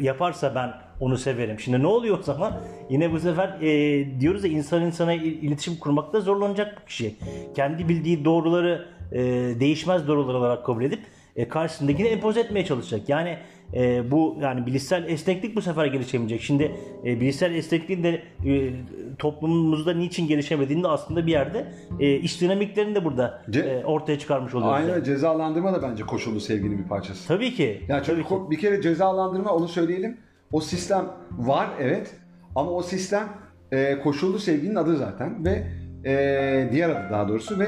yaparsa 0.00 0.54
ben 0.54 0.72
onu 1.00 1.18
severim. 1.18 1.60
Şimdi 1.60 1.82
ne 1.82 1.86
oluyor 1.86 2.18
o 2.18 2.22
zaman? 2.22 2.52
Yine 2.90 3.12
bu 3.12 3.18
sefer 3.20 3.48
e, 3.62 4.20
diyoruz 4.20 4.44
ya 4.44 4.50
insan 4.50 4.82
insana 4.82 5.12
il- 5.12 5.42
iletişim 5.42 5.76
kurmakta 5.76 6.20
zorlanacak 6.20 6.80
bir 6.82 6.86
kişi. 6.86 7.14
Kendi 7.56 7.88
bildiği 7.88 8.24
doğruları 8.24 8.86
e, 9.12 9.20
değişmez 9.60 10.08
doğrular 10.08 10.34
olarak 10.34 10.66
kabul 10.66 10.84
edip 10.84 11.00
e, 11.36 11.48
karşısındakini 11.48 12.08
empoze 12.08 12.40
etmeye 12.40 12.64
çalışacak. 12.64 13.08
Yani 13.08 13.38
e, 13.74 14.10
bu 14.10 14.36
yani 14.40 14.66
bilişsel 14.66 15.04
esneklik 15.08 15.56
bu 15.56 15.62
sefer 15.62 15.86
gelişemeyecek. 15.86 16.40
Şimdi 16.42 16.72
e, 17.04 17.20
bilişsel 17.20 17.54
esnekliğin 17.54 18.02
de 18.02 18.22
e, 18.46 18.72
toplumumuzda 19.18 19.92
niçin 19.94 20.28
gelişemediğini 20.28 20.82
de 20.82 20.88
aslında 20.88 21.26
bir 21.26 21.32
yerde 21.32 21.66
e, 22.00 22.14
iş 22.16 22.40
dinamiklerini 22.40 22.94
de 22.94 23.04
burada 23.04 23.42
Ce- 23.50 23.80
e, 23.80 23.84
ortaya 23.84 24.18
çıkarmış 24.18 24.54
oluyoruz. 24.54 24.76
Aynen 24.76 24.88
yani. 24.88 25.04
cezalandırma 25.04 25.72
da 25.72 25.82
bence 25.82 26.02
koşulu 26.02 26.40
sevginin 26.40 26.78
bir 26.78 26.88
parçası. 26.88 27.28
Tabii 27.28 27.54
ki. 27.54 27.82
Yani 27.88 28.02
çünkü 28.06 28.22
tabii 28.28 28.44
ki. 28.44 28.50
bir 28.50 28.58
kere 28.58 28.82
cezalandırma 28.82 29.52
onu 29.52 29.68
söyleyelim. 29.68 30.16
O 30.52 30.60
sistem 30.60 31.04
var 31.30 31.68
evet 31.80 32.14
ama 32.54 32.70
o 32.70 32.82
sistem 32.82 33.28
e, 33.72 33.98
koşullu 33.98 34.38
sevginin 34.38 34.74
adı 34.74 34.96
zaten 34.96 35.44
ve 35.44 35.66
e, 36.04 36.68
diğer 36.72 36.90
adı 36.90 37.12
daha 37.12 37.28
doğrusu 37.28 37.58
ve 37.58 37.66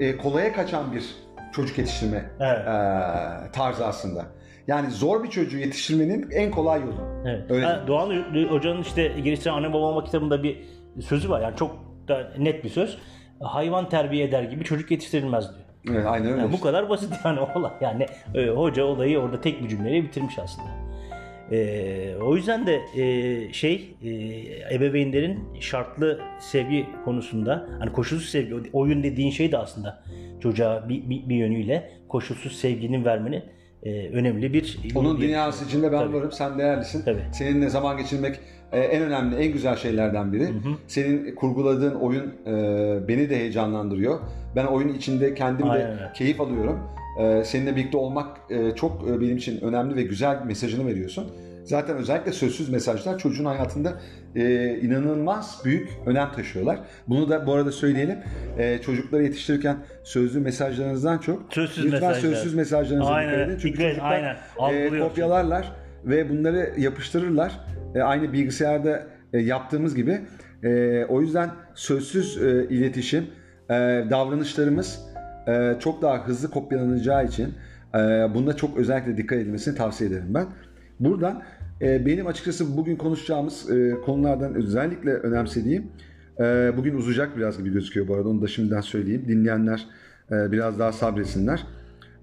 e, 0.00 0.16
kolaya 0.16 0.52
kaçan 0.52 0.92
bir 0.92 1.04
çocuk 1.52 1.78
yetiştirme 1.78 2.30
Evet. 2.40 2.58
e, 2.58 3.52
tarzı 3.52 3.86
aslında. 3.86 4.26
Yani 4.70 4.90
zor 4.90 5.24
bir 5.24 5.30
çocuğu 5.30 5.58
yetiştirmenin 5.58 6.30
en 6.30 6.50
kolay 6.50 6.80
yolu. 6.80 7.22
Evet. 7.26 7.50
Öyle 7.50 7.66
Ha, 7.66 7.84
Doğan 7.86 8.10
Hoca'nın 8.48 8.82
işte 8.82 9.12
geliştiren 9.24 9.54
anne 9.54 9.68
baba 9.68 9.86
olma 9.86 10.04
kitabında 10.04 10.42
bir 10.42 10.58
sözü 11.00 11.30
var. 11.30 11.40
Yani 11.40 11.56
çok 11.56 11.76
da 12.08 12.32
net 12.38 12.64
bir 12.64 12.68
söz. 12.68 12.98
Hayvan 13.40 13.88
terbiye 13.88 14.24
eder 14.24 14.42
gibi 14.42 14.64
çocuk 14.64 14.90
yetiştirilmez 14.90 15.44
diyor. 15.54 15.96
Evet 15.96 16.06
aynen 16.06 16.26
öyle. 16.26 16.40
Yani 16.40 16.52
bu 16.52 16.54
işte. 16.54 16.66
kadar 16.66 16.88
basit 16.88 17.12
yani 17.24 17.40
olay. 17.40 17.72
Yani 17.80 18.06
e, 18.34 18.48
hoca 18.48 18.84
olayı 18.84 19.18
orada 19.18 19.40
tek 19.40 19.62
bir 19.62 19.68
cümleyle 19.68 20.02
bitirmiş 20.02 20.38
aslında. 20.38 20.68
E, 21.52 22.16
o 22.16 22.36
yüzden 22.36 22.66
de 22.66 22.80
e, 22.96 23.52
şey 23.52 23.94
e, 24.02 24.10
ebeveynlerin 24.74 25.60
şartlı 25.60 26.20
sevgi 26.40 26.86
konusunda 27.04 27.66
hani 27.78 27.92
koşulsuz 27.92 28.28
sevgi 28.28 28.70
oyun 28.72 29.02
dediğin 29.02 29.30
şey 29.30 29.52
de 29.52 29.58
aslında 29.58 30.02
çocuğa 30.40 30.88
bir, 30.88 31.10
bir, 31.10 31.28
bir 31.28 31.36
yönüyle 31.36 31.90
koşulsuz 32.08 32.52
sevginin 32.52 33.04
vermenin 33.04 33.42
e, 33.82 34.08
önemli 34.08 34.52
bir 34.52 34.78
Onun 34.94 35.18
diye 35.18 35.28
dünyası 35.28 35.64
içinde 35.64 35.92
ben 35.92 35.98
Tabii. 35.98 36.14
varım, 36.14 36.32
sen 36.32 36.58
değerlisin. 36.58 37.02
Tabii. 37.04 37.22
Seninle 37.32 37.68
zaman 37.68 37.96
geçirmek 37.96 38.40
e, 38.72 38.80
en 38.80 39.02
önemli, 39.02 39.36
en 39.36 39.52
güzel 39.52 39.76
şeylerden 39.76 40.32
biri. 40.32 40.48
Senin 40.86 41.34
kurguladığın 41.34 41.94
oyun 41.94 42.34
e, 42.46 42.52
beni 43.08 43.30
de 43.30 43.36
heyecanlandırıyor. 43.36 44.18
Ben 44.56 44.66
oyun 44.66 44.88
içinde 44.88 45.34
kendim 45.34 45.70
Aynen 45.70 45.98
de 45.98 46.10
keyif 46.14 46.40
alıyorum. 46.40 46.78
E, 47.20 47.44
seninle 47.44 47.76
birlikte 47.76 47.96
olmak 47.96 48.36
e, 48.50 48.74
çok 48.74 49.08
e, 49.08 49.20
benim 49.20 49.36
için 49.36 49.60
önemli 49.60 49.96
ve 49.96 50.02
güzel 50.02 50.40
bir 50.40 50.44
mesajını 50.44 50.86
veriyorsun. 50.86 51.26
Zaten 51.64 51.96
özellikle 51.96 52.32
sözsüz 52.32 52.68
mesajlar 52.68 53.18
çocuğun 53.18 53.44
hayatında 53.44 53.92
e, 54.36 54.74
inanılmaz 54.78 55.62
büyük 55.64 55.88
önem 56.06 56.32
taşıyorlar. 56.32 56.80
Bunu 57.08 57.28
da 57.28 57.46
bu 57.46 57.52
arada 57.54 57.72
söyleyelim. 57.72 58.18
E, 58.58 58.78
çocukları 58.78 59.22
yetiştirirken 59.22 59.76
sözlü 60.04 60.40
mesajlarınızdan 60.40 61.18
çok 61.18 61.52
Sözsüz 61.52 61.84
lütfen 61.84 62.00
mesajlar. 62.00 62.20
sözsüz 62.30 62.54
mesajlarınıza 62.54 63.10
Aynen, 63.10 63.32
dikkat 63.32 63.48
edin. 63.48 63.58
Çünkü 63.62 63.78
dikkat 63.78 63.90
çocuklar 63.90 64.36
aynen. 64.58 64.96
e, 64.96 65.00
kopyalarlar 65.00 65.72
ve 66.04 66.30
bunları 66.30 66.70
yapıştırırlar. 66.78 67.60
E, 67.94 68.00
aynı 68.00 68.32
bilgisayarda 68.32 69.02
e, 69.32 69.38
yaptığımız 69.38 69.94
gibi. 69.94 70.20
E, 70.64 71.04
o 71.08 71.20
yüzden 71.20 71.50
sözsüz 71.74 72.42
e, 72.42 72.66
iletişim, 72.68 73.26
e, 73.70 73.74
davranışlarımız 74.10 75.00
e, 75.48 75.74
çok 75.80 76.02
daha 76.02 76.26
hızlı 76.26 76.50
kopyalanacağı 76.50 77.24
için 77.26 77.54
e, 77.94 77.98
bunda 78.34 78.56
çok 78.56 78.76
özellikle 78.76 79.16
dikkat 79.16 79.38
edilmesini 79.38 79.74
tavsiye 79.74 80.10
ederim 80.10 80.26
ben. 80.28 80.46
Buradan 81.00 81.42
e, 81.82 82.06
benim 82.06 82.26
açıkçası 82.26 82.76
bugün 82.76 82.96
konuşacağımız 82.96 83.70
e, 83.70 83.94
konulardan 84.04 84.54
özellikle 84.54 85.10
önemsediğim, 85.10 85.86
e, 86.40 86.72
bugün 86.76 86.94
uzayacak 86.94 87.36
biraz 87.36 87.58
gibi 87.58 87.72
gözüküyor 87.72 88.08
bu 88.08 88.14
arada 88.14 88.28
onu 88.28 88.42
da 88.42 88.46
şimdiden 88.46 88.80
söyleyeyim. 88.80 89.24
Dinleyenler 89.28 89.86
e, 90.30 90.52
biraz 90.52 90.78
daha 90.78 90.92
sabretsinler 90.92 91.66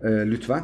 e, 0.04 0.08
lütfen. 0.08 0.64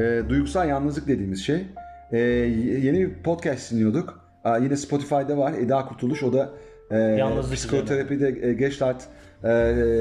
E, 0.00 0.22
duygusal 0.28 0.68
yalnızlık 0.68 1.08
dediğimiz 1.08 1.42
şey. 1.42 1.66
E, 2.12 2.18
yeni 2.18 3.00
bir 3.00 3.14
podcast 3.24 3.72
dinliyorduk. 3.72 4.20
Aa, 4.44 4.58
yine 4.58 4.76
Spotify'da 4.76 5.38
var. 5.38 5.52
Eda 5.52 5.84
Kurtuluş. 5.84 6.22
O 6.22 6.32
da 6.32 6.50
e, 6.90 6.98
Yalnızlık 6.98 7.54
psikoterapide 7.54 8.48
e, 8.48 8.52
Gestalt 8.52 9.02
e, 9.44 9.52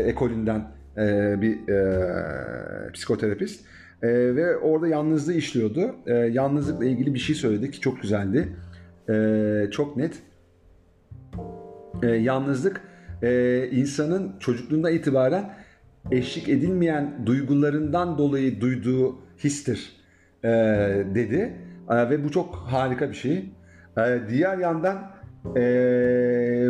ekolünden 0.06 0.64
e, 0.98 1.36
bir 1.42 1.70
e, 1.70 2.92
psikoterapist. 2.92 3.66
E, 4.04 4.36
ve 4.36 4.58
orada 4.58 4.88
yalnızlığı 4.88 5.34
işliyordu. 5.34 5.96
E, 6.06 6.14
yalnızlıkla 6.14 6.86
ilgili 6.86 7.14
bir 7.14 7.20
şey 7.20 7.36
söyledi 7.36 7.72
ki 7.72 7.80
çok 7.80 8.02
güzeldi. 8.02 8.50
E, 9.10 9.72
çok 9.72 9.98
net. 9.98 10.20
E, 12.04 12.08
yalnızlık 12.08 12.82
e, 13.22 13.68
insanın 13.72 14.40
çocukluğundan 14.40 14.94
itibaren 14.94 15.54
eşlik 16.12 16.50
edilmeyen 16.50 17.26
duygularından 17.26 18.18
dolayı 18.18 18.62
duyduğu 18.62 19.16
histir 19.44 19.96
e, 20.44 20.50
dedi. 21.16 21.54
E, 21.90 22.10
ve 22.10 22.24
bu 22.24 22.32
çok 22.32 22.56
harika 22.56 23.10
bir 23.10 23.16
şey. 23.16 23.46
E, 23.98 24.20
diğer 24.30 24.58
yandan 24.58 25.12
e, 25.56 25.62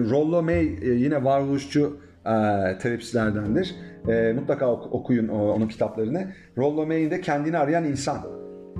Rollo 0.09 0.43
May 0.43 0.77
e, 0.81 0.89
yine 0.89 1.23
varoluşçu 1.23 1.97
e, 2.25 2.31
terapistlerdendir. 2.77 3.75
E, 4.07 4.33
mutlaka 4.33 4.71
ok- 4.71 4.93
okuyun 4.93 5.27
o- 5.27 5.51
onun 5.51 5.67
kitaplarını. 5.67 6.27
Rollo 6.57 6.85
May'in 6.85 7.11
de 7.11 7.21
kendini 7.21 7.57
arayan 7.57 7.83
insan. 7.83 8.17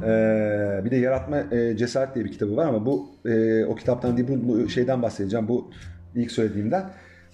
E, 0.04 0.82
bir 0.86 0.92
de 0.92 0.96
Yaratma 0.96 1.38
e, 1.52 1.78
Cesaret 1.78 2.16
diye 2.16 2.26
bir 2.26 2.32
kitabı 2.32 2.56
var 2.56 2.66
ama 2.68 2.86
bu 2.86 3.10
e, 3.26 3.66
o 3.66 3.76
kitaptan 3.76 4.18
değil 4.18 4.28
bu, 4.30 4.48
bu 4.48 4.70
şeyden 4.70 5.02
bahsedeceğim. 5.02 5.48
Bu 5.48 5.72
ilk 6.16 6.32
söylediğimden. 6.32 6.84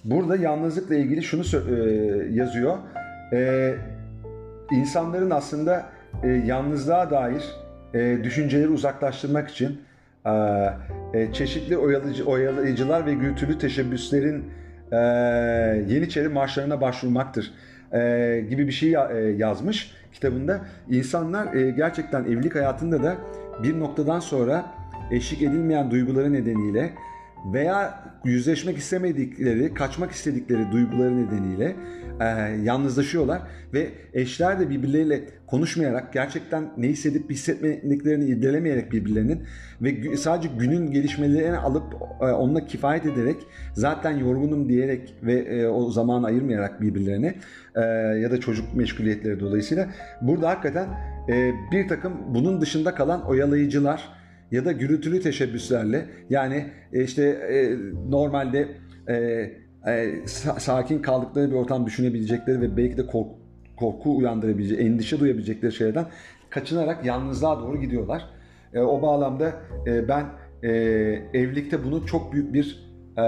Burada 0.04 0.36
yalnızlıkla 0.36 0.94
ilgili 0.94 1.22
şunu 1.22 1.42
sö- 1.42 1.70
e, 1.70 2.34
yazıyor. 2.34 2.76
E, 3.32 3.74
insanların 4.72 5.30
aslında 5.30 5.86
e, 6.22 6.28
yalnızlığa 6.28 7.10
dair 7.10 7.44
e, 7.94 8.18
düşünceleri 8.24 8.68
uzaklaştırmak 8.68 9.48
için 9.50 9.80
e, 10.26 10.30
e, 11.14 11.32
çeşitli 11.32 11.76
oyalayıcı, 11.76 12.24
oyalayıcılar 12.24 13.06
ve 13.06 13.14
gürültülü 13.14 13.58
teşebbüslerin 13.58 14.44
e, 14.92 14.96
Yeniçeri 15.88 16.28
marşlarına 16.28 16.80
başvurmaktır 16.80 17.52
e, 17.92 18.44
gibi 18.50 18.66
bir 18.66 18.72
şey 18.72 18.94
e, 18.94 18.96
yazmış 19.36 19.92
kitabında. 20.12 20.60
İnsanlar 20.90 21.54
e, 21.54 21.70
gerçekten 21.70 22.24
evlilik 22.24 22.54
hayatında 22.54 23.02
da 23.02 23.16
bir 23.62 23.80
noktadan 23.80 24.20
sonra 24.20 24.64
eşlik 25.10 25.42
edilmeyen 25.42 25.90
duyguları 25.90 26.32
nedeniyle 26.32 26.92
veya 27.52 28.04
yüzleşmek 28.24 28.78
istemedikleri, 28.78 29.74
kaçmak 29.74 30.12
istedikleri 30.12 30.72
duyguları 30.72 31.26
nedeniyle 31.26 31.76
e, 32.20 32.24
yalnızlaşıyorlar 32.62 33.42
ve 33.74 33.88
eşler 34.14 34.60
de 34.60 34.70
birbirleriyle 34.70 35.24
konuşmayarak 35.46 36.12
gerçekten 36.12 36.70
ne 36.76 36.88
hissedip 36.88 37.30
hissetmediklerini 37.30 38.24
irdelemeyerek 38.24 38.92
birbirlerinin 38.92 39.42
ve 39.82 40.16
sadece 40.16 40.48
günün 40.58 40.90
gelişmelerini 40.90 41.56
alıp 41.56 41.94
e, 42.20 42.24
onunla 42.24 42.66
kifayet 42.66 43.06
ederek 43.06 43.36
zaten 43.72 44.18
yorgunum 44.18 44.68
diyerek 44.68 45.14
ve 45.22 45.34
e, 45.34 45.66
o 45.66 45.90
zamanı 45.90 46.26
ayırmayarak 46.26 46.80
birbirlerine 46.80 47.34
e, 47.74 47.80
ya 48.20 48.30
da 48.30 48.40
çocuk 48.40 48.74
meşguliyetleri 48.74 49.40
dolayısıyla 49.40 49.88
burada 50.20 50.48
hakikaten 50.48 50.88
e, 51.28 51.52
bir 51.72 51.88
takım 51.88 52.12
bunun 52.34 52.60
dışında 52.60 52.94
kalan 52.94 53.26
oyalayıcılar 53.26 54.16
ya 54.50 54.64
da 54.64 54.72
gürültülü 54.72 55.20
teşebbüslerle 55.20 56.06
yani 56.30 56.66
e, 56.92 57.02
işte 57.02 57.22
e, 57.24 57.76
normalde 58.10 58.68
e, 59.08 59.65
e, 59.86 59.90
sa- 60.26 60.60
sakin 60.60 61.02
kaldıkları 61.02 61.50
bir 61.50 61.56
ortam 61.56 61.86
düşünebilecekleri 61.86 62.60
ve 62.60 62.76
belki 62.76 62.96
de 62.96 63.06
kork- 63.06 63.36
korku 63.76 64.16
uyandırabilecek, 64.16 64.80
endişe 64.80 65.20
duyabilecekleri 65.20 65.72
şeylerden 65.72 66.06
kaçınarak 66.50 67.04
yalnızlığa 67.04 67.60
doğru 67.60 67.80
gidiyorlar. 67.80 68.26
E, 68.74 68.80
o 68.80 69.02
bağlamda 69.02 69.52
e, 69.86 70.08
ben 70.08 70.26
e, 70.62 70.68
evlilikte 71.34 71.84
bunun 71.84 72.06
çok 72.06 72.32
büyük 72.32 72.54
bir 72.54 72.86
e, 73.18 73.26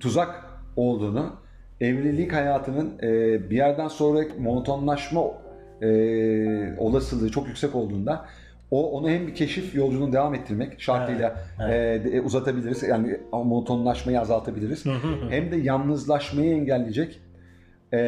tuzak 0.00 0.44
olduğunu, 0.76 1.32
evlilik 1.80 2.32
hayatının 2.32 2.98
bir 3.50 3.56
yerden 3.56 3.88
sonra 3.88 4.24
monotonlaşma 4.38 5.20
olasılığı 6.78 7.30
çok 7.30 7.48
yüksek 7.48 7.74
olduğunda 7.74 8.26
o 8.70 8.90
onu 8.90 9.10
hem 9.10 9.26
bir 9.26 9.34
keşif 9.34 9.74
yolculuğunu 9.74 10.12
devam 10.12 10.34
ettirmek 10.34 10.80
şartıyla 10.80 11.40
Evet, 11.60 12.06
e, 12.06 12.12
de- 12.12 12.20
uzatabiliriz. 12.20 12.82
Yani 12.82 13.20
monotonlaşmayı 13.32 14.20
azaltabiliriz. 14.20 14.84
hem 15.30 15.50
de 15.50 15.56
yalnızlaşmayı 15.56 16.54
engelleyecek 16.54 17.20
e, 17.92 17.98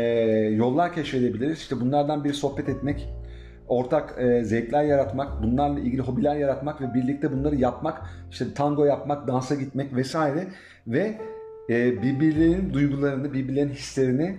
yollar 0.57 0.93
keşfedebiliriz. 0.93 1.59
İşte 1.59 1.81
bunlardan 1.81 2.25
bir 2.25 2.33
sohbet 2.33 2.69
etmek, 2.69 3.09
ortak 3.69 4.15
e, 4.19 4.45
zevkler 4.45 4.85
yaratmak, 4.85 5.43
bunlarla 5.43 5.81
ilgili 5.81 6.03
hobiler 6.03 6.37
yaratmak 6.37 6.81
ve 6.81 6.95
birlikte 6.95 7.33
bunları 7.33 7.57
yapmak, 7.57 8.03
işte 8.31 8.55
tango 8.55 8.85
yapmak, 8.85 9.29
dansa 9.29 9.55
gitmek 9.55 9.95
vesaire 9.97 10.45
ve 10.87 11.19
e, 11.71 12.03
birbirlerinin 12.03 12.73
duygularını, 12.75 13.33
birbirlerinin 13.33 13.73
hislerini 13.73 14.37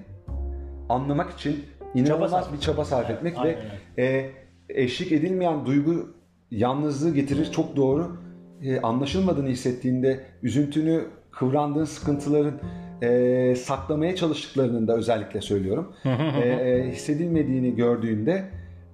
anlamak 0.89 1.32
için 1.32 1.65
inanılmaz 1.95 2.32
Çaba 2.32 2.53
bir 2.53 2.59
çaba 2.59 2.86
sarf 2.86 3.09
etmek 3.09 3.38
aynen 3.38 3.55
ve 3.97 4.03
e, 4.03 4.30
eşlik 4.70 5.11
edilmeyen 5.11 5.65
duygu 5.65 6.09
yalnızlığı 6.51 7.13
getirir. 7.13 7.51
Çok 7.51 7.76
doğru. 7.76 8.17
E, 8.63 8.82
anlaşılmadığını 8.82 9.49
hissettiğinde, 9.49 10.20
üzüntünü, 10.43 11.03
kıvrandığın 11.32 11.86
sıkıntıların 11.86 12.59
e, 13.01 13.55
saklamaya 13.55 14.15
çalıştıklarının 14.15 14.88
da 14.88 14.95
özellikle 14.95 15.41
söylüyorum. 15.41 15.93
e, 16.05 16.49
e, 16.49 16.91
hissedilmediğini 16.91 17.76
gördüğünde 17.76 18.45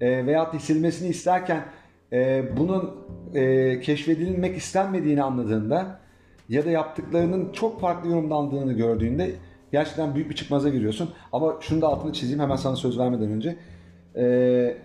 e, 0.01 0.25
veyahut 0.25 0.53
hissedilmesini 0.53 1.09
isterken 1.09 1.65
e, 2.13 2.43
bunun 2.57 2.95
e, 3.35 3.79
keşfedilmek 3.79 4.57
istenmediğini 4.57 5.23
anladığında 5.23 5.99
ya 6.49 6.65
da 6.65 6.71
yaptıklarının 6.71 7.51
çok 7.51 7.81
farklı 7.81 8.09
yorumlandığını 8.09 8.73
gördüğünde 8.73 9.31
gerçekten 9.71 10.15
büyük 10.15 10.29
bir 10.29 10.35
çıkmaza 10.35 10.69
giriyorsun. 10.69 11.09
Ama 11.31 11.57
şunu 11.61 11.81
da 11.81 11.87
altını 11.87 12.13
çizeyim 12.13 12.41
hemen 12.41 12.55
sana 12.55 12.75
söz 12.75 12.99
vermeden 12.99 13.31
önce. 13.31 13.55
Ee, 14.15 14.77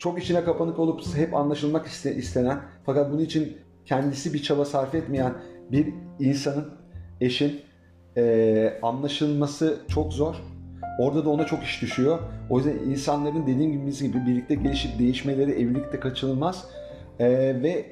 çok 0.00 0.22
içine 0.22 0.44
kapanık 0.44 0.78
olup 0.78 1.16
hep 1.16 1.34
anlaşılmak 1.34 1.86
iste- 1.86 2.14
istenen 2.14 2.58
fakat 2.86 3.12
bunun 3.12 3.20
için 3.22 3.56
kendisi 3.84 4.34
bir 4.34 4.42
çaba 4.42 4.64
sarf 4.64 4.94
etmeyen 4.94 5.34
bir 5.72 5.94
insanın, 6.20 6.68
eşin 7.20 7.60
ee, 8.16 8.78
anlaşılması 8.82 9.76
çok 9.88 10.12
zor. 10.12 10.34
Orada 11.00 11.24
da 11.24 11.30
ona 11.30 11.46
çok 11.46 11.62
iş 11.62 11.82
düşüyor. 11.82 12.18
O 12.50 12.58
yüzden 12.58 12.78
insanların 12.78 13.46
dediğim 13.46 13.72
gibi 13.72 14.26
birlikte 14.26 14.54
gelişip 14.54 14.98
değişmeleri 14.98 15.50
evlilikte 15.50 16.00
kaçınılmaz. 16.00 16.68
Ee, 17.18 17.28
ve 17.62 17.86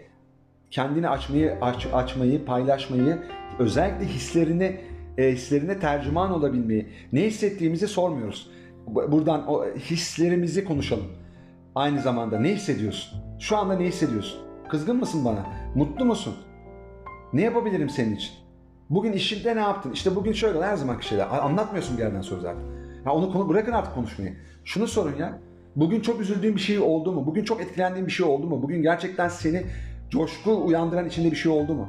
kendini 0.70 1.08
açmayı 1.08 1.56
aç, 1.60 1.86
açmayı, 1.92 2.44
paylaşmayı, 2.44 3.18
özellikle 3.58 4.06
hislerini 4.06 4.80
e, 5.18 5.32
hislerine 5.32 5.78
tercüman 5.80 6.32
olabilmeyi, 6.32 6.86
ne 7.12 7.20
hissettiğimizi 7.20 7.88
sormuyoruz. 7.88 8.50
Bu- 8.86 9.12
Buradan 9.12 9.48
o 9.48 9.64
hislerimizi 9.66 10.64
konuşalım. 10.64 11.06
Aynı 11.78 12.00
zamanda 12.00 12.40
ne 12.40 12.54
hissediyorsun? 12.54 13.20
Şu 13.38 13.56
anda 13.56 13.74
ne 13.74 13.84
hissediyorsun? 13.84 14.40
Kızgın 14.68 14.96
mısın 14.96 15.24
bana? 15.24 15.46
Mutlu 15.74 16.04
musun? 16.04 16.34
Ne 17.32 17.42
yapabilirim 17.42 17.90
senin 17.90 18.16
için? 18.16 18.32
Bugün 18.90 19.12
işinde 19.12 19.56
ne 19.56 19.60
yaptın? 19.60 19.92
İşte 19.92 20.16
bugün 20.16 20.32
şöyle 20.32 20.64
her 20.64 20.76
zamanki 20.76 21.06
şeyler. 21.06 21.26
Anlatmıyorsun 21.26 21.96
bir 21.96 22.02
yerden 22.02 22.20
sonra 22.20 22.40
zaten. 22.40 22.62
Ya 23.06 23.12
onu 23.12 23.32
konu 23.32 23.48
bırakın 23.48 23.72
artık 23.72 23.94
konuşmayı. 23.94 24.36
Şunu 24.64 24.86
sorun 24.86 25.16
ya. 25.16 25.38
Bugün 25.76 26.00
çok 26.00 26.20
üzüldüğün 26.20 26.56
bir 26.56 26.60
şey 26.60 26.78
oldu 26.78 27.12
mu? 27.12 27.26
Bugün 27.26 27.44
çok 27.44 27.60
etkilendiğin 27.60 28.06
bir 28.06 28.12
şey 28.12 28.26
oldu 28.26 28.46
mu? 28.46 28.62
Bugün 28.62 28.82
gerçekten 28.82 29.28
seni 29.28 29.66
coşku 30.10 30.64
uyandıran 30.64 31.06
içinde 31.06 31.30
bir 31.30 31.36
şey 31.36 31.52
oldu 31.52 31.74
mu? 31.74 31.88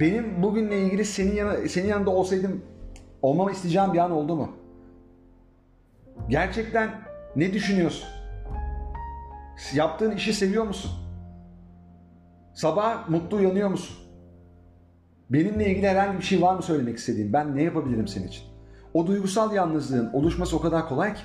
Benim 0.00 0.42
bugünle 0.42 0.80
ilgili 0.82 1.04
senin 1.04 1.34
yana, 1.34 1.68
senin 1.68 1.88
yanında 1.88 2.10
olsaydım 2.10 2.62
olmamı 3.22 3.52
isteyeceğim 3.52 3.92
bir 3.92 3.98
an 3.98 4.10
oldu 4.10 4.36
mu? 4.36 4.48
Gerçekten 6.28 6.90
ne 7.36 7.52
düşünüyorsun? 7.52 8.19
Yaptığın 9.74 10.10
işi 10.10 10.32
seviyor 10.32 10.64
musun? 10.64 10.90
Sabah 12.54 13.08
mutlu 13.08 13.36
uyanıyor 13.36 13.68
musun? 13.68 13.96
Benimle 15.30 15.70
ilgili 15.70 15.88
herhangi 15.88 16.18
bir 16.18 16.22
şey 16.24 16.42
var 16.42 16.54
mı 16.54 16.62
söylemek 16.62 16.98
istediğin? 16.98 17.32
Ben 17.32 17.56
ne 17.56 17.62
yapabilirim 17.62 18.08
senin 18.08 18.28
için? 18.28 18.44
O 18.94 19.06
duygusal 19.06 19.54
yalnızlığın 19.54 20.10
oluşması 20.12 20.56
o 20.56 20.60
kadar 20.60 20.88
kolay 20.88 21.14
ki. 21.14 21.22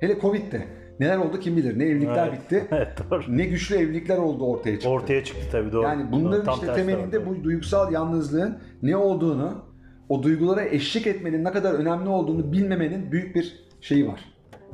Hele 0.00 0.20
Covid'de 0.20 0.64
neler 1.00 1.16
oldu 1.16 1.40
kim 1.40 1.56
bilir. 1.56 1.78
Ne 1.78 1.84
evlilikler 1.84 2.28
Evet. 2.28 2.40
bitti. 2.40 2.66
Evet 2.74 2.88
doğru. 3.10 3.22
Ne 3.28 3.44
güçlü 3.44 3.76
evlilikler 3.76 4.18
oldu 4.18 4.44
ortaya 4.46 4.72
çıktı. 4.74 4.88
Ortaya 4.88 5.24
çıktı 5.24 5.42
tabii 5.52 5.72
doğru. 5.72 5.82
Yani 5.82 6.12
bunların 6.12 6.44
Tam 6.44 6.54
işte 6.54 6.74
temelinde 6.74 7.18
var. 7.20 7.26
bu 7.26 7.44
duygusal 7.44 7.92
yalnızlığın 7.92 8.58
ne 8.82 8.96
olduğunu, 8.96 9.64
o 10.08 10.22
duygulara 10.22 10.64
eşlik 10.64 11.06
etmenin 11.06 11.44
ne 11.44 11.52
kadar 11.52 11.72
önemli 11.74 12.08
olduğunu 12.08 12.52
bilmemenin 12.52 13.12
büyük 13.12 13.34
bir 13.34 13.68
şeyi 13.80 14.08
var. 14.08 14.24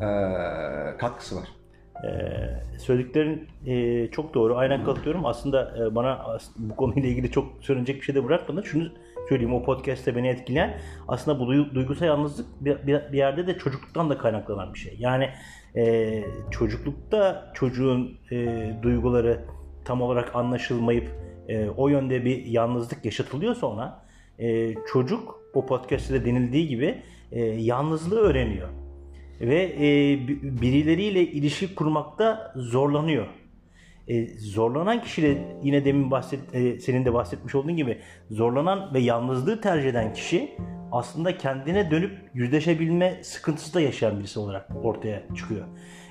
Ee, 0.01 0.97
katkısı 0.99 1.37
var. 1.37 1.49
Ee, 2.05 2.79
söylediklerin 2.79 3.49
e, 3.67 4.07
çok 4.11 4.35
doğru. 4.35 4.57
Aynen 4.57 4.85
katılıyorum. 4.85 5.27
Aslında 5.27 5.75
e, 5.79 5.95
bana 5.95 6.39
bu 6.57 6.77
konuyla 6.77 7.09
ilgili 7.09 7.31
çok 7.31 7.53
söylenecek 7.61 7.97
bir 7.97 8.03
şey 8.03 8.15
de 8.15 8.25
bırakmadın. 8.25 8.63
Şunu 8.63 8.89
söyleyeyim 9.29 9.55
o 9.55 9.63
podcast'te 9.63 10.17
beni 10.17 10.29
etkileyen 10.29 10.79
aslında 11.09 11.41
bu 11.41 11.45
duy- 11.45 11.75
duygusal 11.75 12.07
yalnızlık 12.07 12.47
bir, 12.61 12.87
bir, 12.87 13.13
bir 13.13 13.19
yerde 13.19 13.47
de 13.47 13.59
çocukluktan 13.59 14.11
da 14.11 14.19
kaynaklanan 14.19 14.75
bir 14.75 14.79
şey. 14.79 14.97
Yani 14.99 15.31
e, 15.77 16.25
çocuklukta 16.51 17.53
çocuğun 17.55 18.19
e, 18.33 18.71
duyguları 18.83 19.45
tam 19.85 20.03
olarak 20.03 20.37
anlaşılmayıp 20.37 21.09
e, 21.49 21.69
o 21.69 21.89
yönde 21.89 22.25
bir 22.25 22.45
yalnızlık 22.45 23.05
yaşatılıyorsa 23.05 23.67
ona 23.67 24.03
e, 24.39 24.75
çocuk 24.93 25.41
o 25.55 25.67
podcast'te 25.67 26.15
de 26.15 26.25
denildiği 26.25 26.69
gibi 26.69 27.03
e, 27.33 27.41
yalnızlığı 27.45 28.21
öğreniyor 28.21 28.69
ve 29.41 29.63
e, 29.81 29.83
bi- 30.29 30.61
birileriyle 30.63 31.23
ilişki 31.23 31.75
kurmakta 31.75 32.53
zorlanıyor. 32.57 33.27
E, 34.09 34.27
zorlanan 34.39 35.03
kişi 35.03 35.23
de 35.23 35.39
yine 35.63 35.85
demin 35.85 36.11
bahset, 36.11 36.55
e, 36.55 36.81
senin 36.81 37.05
de 37.05 37.15
bahsetmiş 37.15 37.55
olduğun 37.55 37.77
gibi 37.77 37.99
zorlanan 38.31 38.95
ve 38.95 38.99
yalnızlığı 39.01 39.61
tercih 39.61 39.89
eden 39.89 40.13
kişi 40.13 40.51
aslında 40.93 41.39
kendine 41.39 41.91
dönüp 41.91 42.13
yüzleşebilme 42.35 43.19
sıkıntısı 43.23 43.75
da 43.75 43.81
yaşayan 43.81 44.19
birisi 44.19 44.39
olarak 44.39 44.69
ortaya 44.85 45.23
çıkıyor. 45.37 45.65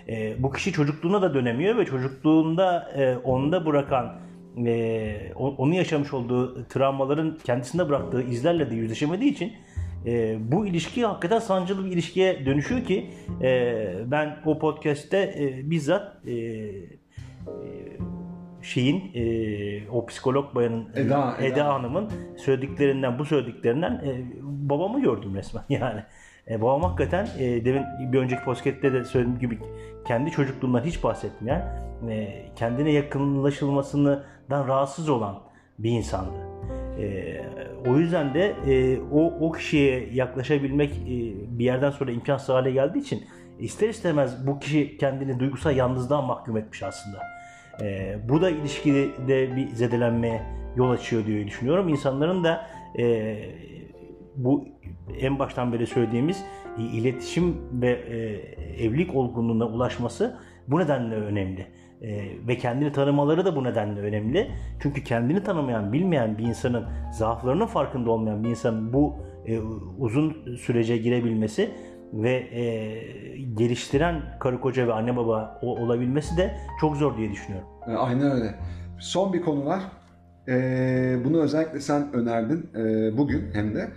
E, 0.07 0.43
bu 0.43 0.51
kişi 0.51 0.71
çocukluğuna 0.71 1.21
da 1.21 1.33
dönemiyor 1.33 1.77
ve 1.77 1.85
çocukluğunda 1.85 2.91
e, 2.97 3.17
onda 3.17 3.65
bırakan 3.65 4.19
e, 4.65 5.31
o- 5.35 5.55
onun 5.57 5.71
yaşamış 5.73 6.13
olduğu 6.13 6.67
travmaların 6.67 7.37
kendisinde 7.43 7.89
bıraktığı 7.89 8.21
izlerle 8.23 8.71
de 8.71 8.75
yüzleşemediği 8.75 9.31
için 9.31 9.53
e, 10.05 10.37
bu 10.51 10.65
ilişki 10.65 11.05
hakikaten 11.05 11.39
sancılı 11.39 11.85
bir 11.85 11.91
ilişkiye 11.91 12.45
dönüşüyor 12.45 12.83
ki 12.83 13.09
e, 13.41 13.93
ben 14.05 14.37
o 14.45 14.59
podcast'te 14.59 15.17
e, 15.17 15.69
bizzat 15.69 16.27
e, 16.27 16.33
e, 16.33 16.95
şeyin 18.61 19.11
e, 19.13 19.89
o 19.89 20.05
psikolog 20.05 20.55
bayanın 20.55 20.89
Eda, 20.95 21.35
Eda, 21.39 21.45
Eda. 21.45 21.73
Hanım'ın 21.73 22.09
söylediklerinden 22.37 23.19
bu 23.19 23.25
söylediklerinden 23.25 23.91
e, 23.91 24.23
babamı 24.41 25.01
gördüm 25.01 25.35
resmen 25.35 25.63
yani. 25.69 26.03
E, 26.49 26.61
babam 26.61 26.83
hakikaten 26.83 27.27
e, 27.39 27.65
demin 27.65 27.83
bir 28.11 28.19
önceki 28.19 28.43
podcast'te 28.43 28.93
de 28.93 29.03
söylediğim 29.03 29.39
gibi 29.39 29.59
kendi 30.07 30.31
çocukluğundan 30.31 30.83
hiç 30.83 31.03
bahsetmeyen 31.03 31.81
e, 32.09 32.45
kendine 32.55 32.91
yakınlaşılmasından 32.91 34.23
rahatsız 34.49 35.09
olan 35.09 35.39
bir 35.79 35.89
insandı. 35.89 36.44
E, 36.99 37.41
o 37.87 37.97
yüzden 37.97 38.33
de 38.33 38.55
e, 38.67 38.99
o, 39.11 39.47
o 39.47 39.51
kişiye 39.51 40.09
yaklaşabilmek 40.13 40.91
e, 40.91 41.15
bir 41.59 41.65
yerden 41.65 41.91
sonra 41.91 42.11
imkansız 42.11 42.49
hale 42.49 42.71
geldiği 42.71 42.99
için 42.99 43.23
ister 43.59 43.89
istemez 43.89 44.47
bu 44.47 44.59
kişi 44.59 44.97
kendini 44.97 45.39
duygusal 45.39 45.75
yalnızlığa 45.75 46.21
mahkum 46.21 46.57
etmiş 46.57 46.83
aslında. 46.83 47.17
E, 47.81 48.17
bu 48.29 48.41
da 48.41 48.49
ilişkide 48.49 49.07
bir 49.55 49.67
zedelenmeye 49.67 50.41
yol 50.75 50.91
açıyor 50.91 51.25
diye 51.25 51.47
düşünüyorum. 51.47 51.89
İnsanların 51.89 52.43
da 52.43 52.67
e, 52.99 53.35
bu 54.35 54.67
en 55.19 55.39
baştan 55.39 55.73
beri 55.73 55.87
söylediğimiz 55.87 56.43
e, 56.79 56.81
iletişim 56.81 57.57
ve 57.81 57.89
e, 57.89 58.17
evlilik 58.85 59.15
olgunluğuna 59.15 59.65
ulaşması 59.65 60.37
bu 60.67 60.79
nedenle 60.79 61.15
önemli. 61.15 61.67
E, 62.05 62.27
ve 62.47 62.57
kendini 62.57 62.91
tanımaları 62.91 63.45
da 63.45 63.55
bu 63.55 63.63
nedenle 63.63 63.99
önemli. 63.99 64.51
Çünkü 64.79 65.03
kendini 65.03 65.43
tanımayan, 65.43 65.93
bilmeyen 65.93 66.37
bir 66.37 66.43
insanın, 66.43 66.83
zaaflarının 67.13 67.65
farkında 67.65 68.11
olmayan 68.11 68.43
bir 68.43 68.49
insanın 68.49 68.93
bu 68.93 69.15
e, 69.45 69.59
uzun 69.99 70.55
sürece 70.55 70.97
girebilmesi 70.97 71.69
ve 72.13 72.31
e, 72.31 72.63
geliştiren 73.57 74.21
karı 74.39 74.61
koca 74.61 74.87
ve 74.87 74.93
anne 74.93 75.17
baba 75.17 75.59
o- 75.61 75.77
olabilmesi 75.77 76.37
de 76.37 76.55
çok 76.81 76.95
zor 76.97 77.17
diye 77.17 77.31
düşünüyorum. 77.31 77.67
E, 77.87 77.91
Aynen 77.91 78.31
öyle. 78.31 78.55
Son 78.99 79.33
bir 79.33 79.41
konu 79.41 79.65
var. 79.65 79.79
Ee, 80.47 81.17
bunu 81.25 81.41
özellikle 81.41 81.79
sen 81.79 82.13
önerdin 82.13 82.69
e, 82.75 83.17
bugün 83.17 83.43
hem 83.53 83.75
de. 83.75 83.87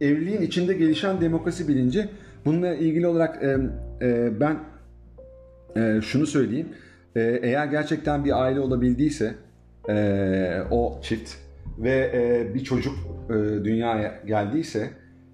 Evliliğin 0.00 0.42
içinde 0.42 0.74
gelişen 0.74 1.20
demokrasi 1.20 1.68
bilinci. 1.68 2.08
Bununla 2.44 2.74
ilgili 2.74 3.06
olarak 3.06 3.42
e, 3.42 3.56
e, 4.06 4.40
ben 4.40 4.56
e, 5.76 6.00
şunu 6.00 6.26
söyleyeyim. 6.26 6.68
E, 7.16 7.40
eğer 7.42 7.66
gerçekten 7.66 8.24
bir 8.24 8.42
aile 8.42 8.60
olabildiyse 8.60 9.34
e, 9.88 10.58
o 10.70 10.98
çift 11.02 11.34
ve 11.78 12.10
e, 12.14 12.54
bir 12.54 12.64
çocuk 12.64 12.94
e, 13.30 13.34
dünyaya 13.64 14.20
geldiyse 14.26 14.90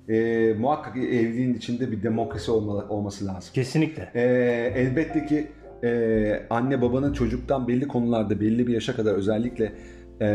e, 0.09 0.53
muhakkak 0.59 0.97
evliliğin 0.97 1.55
içinde 1.55 1.91
bir 1.93 2.03
demokrasi 2.03 2.51
olma, 2.51 2.89
olması 2.89 3.27
lazım. 3.27 3.51
Kesinlikle. 3.55 4.11
Ee, 4.15 4.73
elbette 4.77 5.27
ki 5.27 5.47
e, 5.85 6.43
anne 6.51 6.83
babanın 6.83 7.13
çocuktan 7.13 7.69
belli 7.69 7.89
konularda 7.89 8.41
belli 8.41 8.67
bir 8.67 8.73
yaşa 8.73 8.97
kadar 8.97 9.15
özellikle 9.15 9.73
e, 10.21 10.27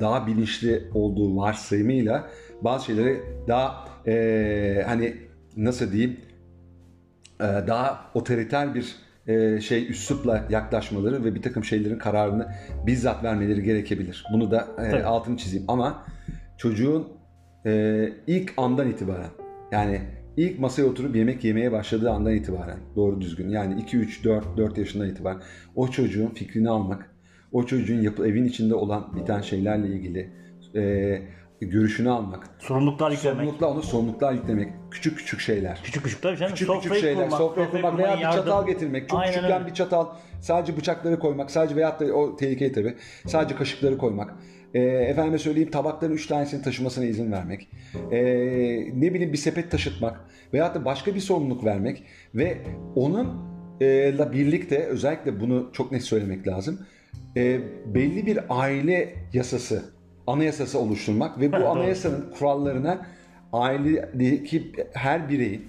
daha 0.00 0.26
bilinçli 0.26 0.82
olduğu 0.94 1.36
varsayımıyla 1.36 2.30
bazı 2.62 2.84
şeyleri 2.84 3.20
daha 3.48 3.88
e, 4.06 4.82
hani 4.86 5.14
nasıl 5.56 5.92
diyeyim 5.92 6.16
e, 7.40 7.44
daha 7.44 8.10
otoriter 8.14 8.74
bir 8.74 8.96
e, 9.26 9.60
şey 9.60 9.90
üslupla 9.90 10.44
yaklaşmaları 10.50 11.24
ve 11.24 11.34
bir 11.34 11.42
takım 11.42 11.64
şeylerin 11.64 11.98
kararını 11.98 12.48
bizzat 12.86 13.24
vermeleri 13.24 13.62
gerekebilir. 13.62 14.24
Bunu 14.32 14.50
da 14.50 14.68
e, 14.78 14.90
Tabii. 14.90 15.02
altını 15.02 15.36
çizeyim 15.36 15.64
ama 15.68 16.06
çocuğun 16.58 17.08
e, 17.66 18.08
ilk 18.26 18.52
andan 18.56 18.90
itibaren 18.90 19.30
yani 19.72 20.00
ilk 20.36 20.58
masaya 20.58 20.84
oturup 20.84 21.16
yemek 21.16 21.44
yemeye 21.44 21.72
başladığı 21.72 22.10
andan 22.10 22.34
itibaren 22.34 22.78
doğru 22.96 23.20
düzgün 23.20 23.48
yani 23.48 23.80
2 23.80 23.96
3 23.96 24.24
4 24.24 24.56
4 24.56 24.78
yaşından 24.78 25.08
itibaren 25.08 25.40
o 25.74 25.88
çocuğun 25.88 26.28
fikrini 26.28 26.70
almak, 26.70 27.10
o 27.52 27.66
çocuğun 27.66 28.00
yapı 28.00 28.26
evin 28.26 28.44
içinde 28.44 28.74
olan 28.74 29.16
biten 29.16 29.40
şeylerle 29.40 29.86
ilgili 29.86 30.32
e, 30.74 31.22
görüşünü 31.70 32.10
almak, 32.10 32.50
Sorumluluklar 32.58 33.10
yüklemek. 33.10 33.36
sorumlulukla 33.36 33.66
onu 33.66 33.82
sorumluluklar 33.82 34.32
yüklemek, 34.32 34.72
küçük 34.90 35.18
küçük 35.18 35.40
şeyler. 35.40 35.80
Küçük 35.84 36.04
küçük 36.04 36.22
tabii 36.22 36.36
canım. 36.36 36.52
Küçük 36.52 36.66
Sofrayı 36.66 36.82
küçük 36.90 37.00
şeyler, 37.00 37.24
kurmak, 37.24 37.38
sofrayı 37.40 37.70
kurmak 37.70 37.98
veya 37.98 38.16
bir 38.16 38.20
yardım. 38.22 38.40
çatal 38.40 38.66
getirmek. 38.66 39.08
Çok 39.08 39.18
Aynen 39.20 39.32
küçükten 39.34 39.60
öyle. 39.60 39.70
bir 39.70 39.74
çatal, 39.74 40.06
sadece 40.40 40.76
bıçakları 40.76 41.18
koymak, 41.18 41.50
sadece 41.50 41.76
veyahut 41.76 42.00
da 42.00 42.04
o 42.14 42.36
tehlikeli 42.36 42.72
tabii. 42.72 42.94
Sadece 43.26 43.56
kaşıkları 43.56 43.98
koymak. 43.98 44.34
Ee, 44.74 44.80
efendime 44.80 45.38
söyleyeyim 45.38 45.70
tabakların 45.70 46.12
üç 46.12 46.26
tanesini 46.26 46.62
taşımasına 46.62 47.04
izin 47.04 47.32
vermek. 47.32 47.68
Ee, 48.12 48.18
ne 48.94 49.14
bileyim 49.14 49.32
bir 49.32 49.38
sepet 49.38 49.70
taşıtmak. 49.70 50.20
Veyahut 50.52 50.74
da 50.74 50.84
başka 50.84 51.14
bir 51.14 51.20
sorumluluk 51.20 51.64
vermek. 51.64 52.02
Ve 52.34 52.58
onunla 52.94 54.32
birlikte 54.32 54.78
özellikle 54.86 55.40
bunu 55.40 55.70
çok 55.72 55.92
net 55.92 56.02
söylemek 56.02 56.48
lazım. 56.48 56.78
Ee, 57.36 57.60
belli 57.86 58.26
bir 58.26 58.38
aile 58.48 59.14
yasası, 59.32 59.84
anayasası 60.26 60.78
oluşturmak 60.78 61.40
ve 61.40 61.52
bu 61.52 61.56
anayasanın 61.68 62.30
kurallarına 62.38 63.06
ailedeki 63.52 64.72
her 64.92 65.28
bireyin 65.28 65.64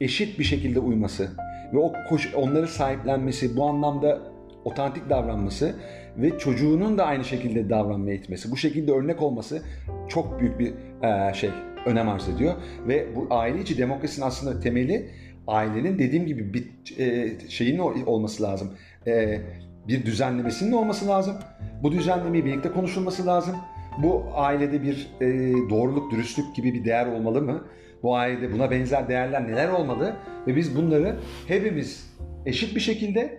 eşit 0.00 0.38
bir 0.38 0.44
şekilde 0.44 0.80
uyması 0.80 1.28
ve 1.72 1.78
o 1.78 1.92
koş, 2.08 2.34
onları 2.34 2.68
sahiplenmesi, 2.68 3.56
bu 3.56 3.64
anlamda 3.68 4.18
otantik 4.64 5.10
davranması 5.10 5.74
ve 6.16 6.38
çocuğunun 6.38 6.98
da 6.98 7.06
aynı 7.06 7.24
şekilde 7.24 7.70
davranmaya 7.70 8.14
itmesi, 8.16 8.50
bu 8.50 8.56
şekilde 8.56 8.92
örnek 8.92 9.22
olması 9.22 9.62
çok 10.08 10.40
büyük 10.40 10.58
bir 10.58 10.72
e, 11.02 11.34
şey 11.34 11.50
önem 11.86 12.08
arz 12.08 12.28
ediyor 12.28 12.54
ve 12.88 13.16
bu 13.16 13.26
aile 13.30 13.60
içi 13.60 13.78
demokrasinin 13.78 14.26
aslında 14.26 14.60
temeli 14.60 15.10
ailenin 15.46 15.98
dediğim 15.98 16.26
gibi 16.26 16.54
bir 16.54 16.98
e, 16.98 17.34
şeyin 17.48 17.78
ol- 17.78 18.06
olması 18.06 18.42
lazım. 18.42 18.70
E, 19.06 19.40
bir 19.88 20.06
düzenlemesinin 20.06 20.72
olması 20.72 21.08
lazım. 21.08 21.36
Bu 21.82 21.92
düzenlemeyi 21.92 22.44
birlikte 22.44 22.70
konuşulması 22.70 23.26
lazım. 23.26 23.56
Bu 24.02 24.24
ailede 24.34 24.82
bir 24.82 25.10
e, 25.20 25.26
doğruluk, 25.70 26.10
dürüstlük 26.10 26.56
gibi 26.56 26.74
bir 26.74 26.84
değer 26.84 27.06
olmalı 27.06 27.42
mı? 27.42 27.64
Bu 28.02 28.16
ailede 28.16 28.52
buna 28.52 28.70
benzer 28.70 29.08
değerler 29.08 29.48
neler 29.48 29.68
olmalı? 29.68 30.16
Ve 30.46 30.56
biz 30.56 30.76
bunları 30.76 31.16
hepimiz 31.48 32.14
eşit 32.46 32.76
bir 32.76 32.80
şekilde 32.80 33.38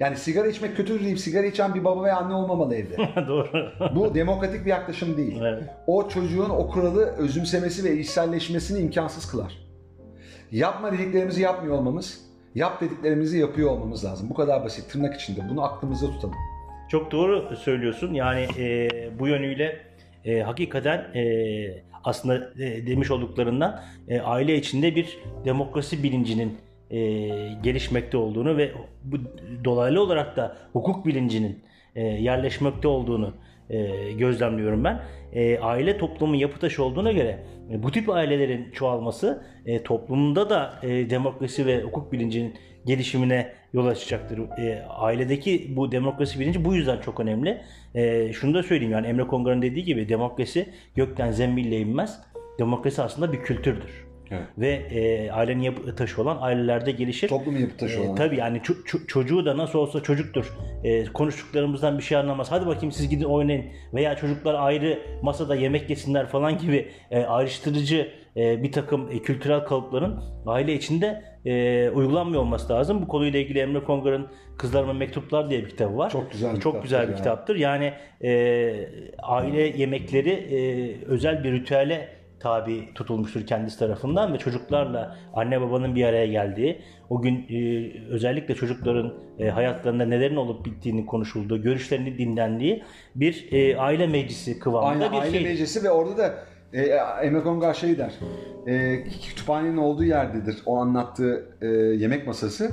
yani 0.00 0.16
sigara 0.16 0.48
içmek 0.48 0.76
kötüdür 0.76 1.04
deyip 1.04 1.18
sigara 1.18 1.46
içen 1.46 1.74
bir 1.74 1.84
baba 1.84 2.04
ve 2.04 2.12
anne 2.12 2.34
olmamalı 2.34 2.74
evde. 2.74 2.96
Doğru. 3.28 3.70
Bu 3.94 4.14
demokratik 4.14 4.64
bir 4.64 4.70
yaklaşım 4.70 5.16
değil. 5.16 5.40
Evet. 5.42 5.62
O 5.86 6.08
çocuğun 6.08 6.50
o 6.50 6.68
kuralı 6.68 7.04
özümsemesi 7.06 7.84
ve 7.84 7.98
içselleşmesini 7.98 8.78
imkansız 8.78 9.30
kılar. 9.30 9.58
Yapma 10.52 10.92
dediklerimizi 10.92 11.42
yapmıyor 11.42 11.78
olmamız, 11.78 12.20
yap 12.54 12.80
dediklerimizi 12.80 13.38
yapıyor 13.38 13.70
olmamız 13.70 14.04
lazım. 14.04 14.30
Bu 14.30 14.34
kadar 14.34 14.64
basit. 14.64 14.92
Tırnak 14.92 15.20
içinde. 15.20 15.40
Bunu 15.50 15.64
aklımızda 15.64 16.06
tutalım. 16.06 16.34
Çok 16.88 17.10
doğru 17.10 17.56
söylüyorsun. 17.56 18.14
Yani 18.14 18.46
e, 18.58 18.88
bu 19.18 19.28
yönüyle 19.28 19.89
e, 20.24 20.40
hakikaten 20.40 20.98
e, 21.14 21.82
aslında 22.04 22.50
e, 22.64 22.86
demiş 22.86 23.10
olduklarından 23.10 23.80
e, 24.08 24.20
aile 24.20 24.56
içinde 24.56 24.96
bir 24.96 25.18
demokrasi 25.44 26.02
bilincinin 26.02 26.58
e, 26.90 26.98
gelişmekte 27.62 28.16
olduğunu 28.16 28.56
ve 28.56 28.72
bu 29.04 29.16
dolaylı 29.64 30.02
olarak 30.02 30.36
da 30.36 30.56
hukuk 30.72 31.06
bilincinin 31.06 31.58
e, 31.94 32.02
yerleşmekte 32.02 32.88
olduğunu 32.88 33.34
e, 33.70 34.12
gözlemliyorum 34.12 34.84
ben. 34.84 35.02
E, 35.32 35.58
aile 35.58 35.98
toplumun 35.98 36.34
yapı 36.34 36.60
taşı 36.60 36.84
olduğuna 36.84 37.12
göre 37.12 37.38
e, 37.72 37.82
bu 37.82 37.92
tip 37.92 38.10
ailelerin 38.10 38.70
çoğalması 38.72 39.42
e, 39.66 39.82
toplumda 39.82 40.50
da 40.50 40.74
e, 40.82 41.10
demokrasi 41.10 41.66
ve 41.66 41.82
hukuk 41.82 42.12
bilincinin 42.12 42.54
gelişimine 42.86 43.52
yol 43.72 43.86
açacaktır. 43.86 44.38
E, 44.58 44.82
ailedeki 44.88 45.72
bu 45.76 45.92
demokrasi 45.92 46.40
bilinci 46.40 46.64
bu 46.64 46.74
yüzden 46.74 47.00
çok 47.00 47.20
önemli. 47.20 47.60
E, 47.94 48.32
şunu 48.32 48.54
da 48.54 48.62
söyleyeyim 48.62 48.92
yani 48.92 49.06
Emre 49.06 49.26
Kongar'ın 49.26 49.62
dediği 49.62 49.84
gibi 49.84 50.08
demokrasi 50.08 50.68
gökten 50.96 51.30
zembille 51.32 51.78
inmez. 51.80 52.20
Demokrasi 52.58 53.02
aslında 53.02 53.32
bir 53.32 53.38
kültürdür. 53.42 54.10
Evet. 54.32 54.42
Ve 54.58 54.68
e, 54.68 55.30
ailenin 55.30 55.62
yapı 55.62 55.96
taşı 55.96 56.22
olan 56.22 56.38
ailelerde 56.40 56.90
gelişir. 56.90 57.28
Toplumun 57.28 57.58
yapı 57.58 57.76
taşı 57.76 57.98
E, 57.98 58.00
olan. 58.06 58.14
tabii 58.16 58.36
yani 58.36 58.58
ço- 58.58 58.84
ço- 58.86 59.06
çocuğu 59.06 59.46
da 59.46 59.56
nasıl 59.56 59.78
olsa 59.78 60.02
çocuktur. 60.02 60.52
E, 60.84 61.04
konuştuklarımızdan 61.04 61.98
bir 61.98 62.02
şey 62.02 62.18
anlamaz. 62.18 62.52
Hadi 62.52 62.66
bakayım 62.66 62.92
siz 62.92 63.08
gidin 63.08 63.24
oynayın. 63.24 63.64
Veya 63.94 64.16
çocuklar 64.16 64.54
ayrı 64.54 64.98
masada 65.22 65.54
yemek 65.54 65.90
yesinler 65.90 66.26
falan 66.26 66.58
gibi 66.58 66.88
e, 67.10 67.22
ayrıştırıcı 67.22 68.08
e, 68.36 68.62
bir 68.62 68.72
takım 68.72 69.08
e, 69.12 69.18
kültürel 69.18 69.64
kalıpların 69.64 70.22
aile 70.46 70.74
içinde 70.74 71.22
e, 71.46 71.90
uygulanmıyor 71.90 72.42
olması 72.42 72.72
lazım. 72.72 73.02
Bu 73.02 73.08
konuyla 73.08 73.40
ilgili 73.40 73.58
Emre 73.58 73.84
Kongar'ın 73.84 74.26
Kızlarıma 74.58 74.92
Mektuplar 74.92 75.50
diye 75.50 75.62
bir 75.64 75.68
kitabı 75.68 75.96
var. 75.98 76.10
Çok 76.10 76.32
güzel 76.32 76.56
bir 76.56 76.60
Çok 76.60 76.72
kitaptır 76.72 76.82
güzel 76.82 77.06
bir 77.06 77.12
ya. 77.12 77.16
kitaptır. 77.16 77.56
Yani 77.56 77.92
e, 78.22 78.30
aile 79.22 79.60
yemekleri 79.62 80.30
e, 80.30 81.04
özel 81.06 81.44
bir 81.44 81.52
ritüele 81.52 82.08
tabi 82.40 82.94
tutulmuştur 82.94 83.46
kendisi 83.46 83.78
tarafından 83.78 84.32
ve 84.34 84.38
çocuklarla 84.38 85.16
anne 85.34 85.60
babanın 85.60 85.94
bir 85.94 86.04
araya 86.04 86.26
geldiği, 86.26 86.80
o 87.10 87.22
gün 87.22 87.46
e, 87.50 87.90
özellikle 88.08 88.54
çocukların 88.54 89.14
e, 89.38 89.48
hayatlarında 89.48 90.04
nelerin 90.04 90.36
olup 90.36 90.66
bittiğini 90.66 91.06
konuşulduğu, 91.06 91.62
görüşlerini 91.62 92.18
dinlendiği 92.18 92.82
bir 93.14 93.48
e, 93.52 93.76
aile 93.76 94.06
meclisi 94.06 94.58
kıvamında 94.58 95.04
Aynen 95.04 95.12
bir 95.12 95.18
aile 95.18 95.38
şey. 95.38 95.42
meclisi 95.42 95.84
ve 95.84 95.90
orada 95.90 96.18
da 96.18 96.34
e, 96.72 96.82
Emre 97.22 97.42
Kongar 97.42 97.74
şey 97.74 97.98
der. 97.98 98.14
E, 98.66 99.02
kütüphanenin 99.04 99.76
olduğu 99.76 100.04
yerdedir 100.04 100.62
o 100.66 100.76
anlattığı 100.76 101.44
e, 101.60 101.66
yemek 101.68 102.26
masası. 102.26 102.70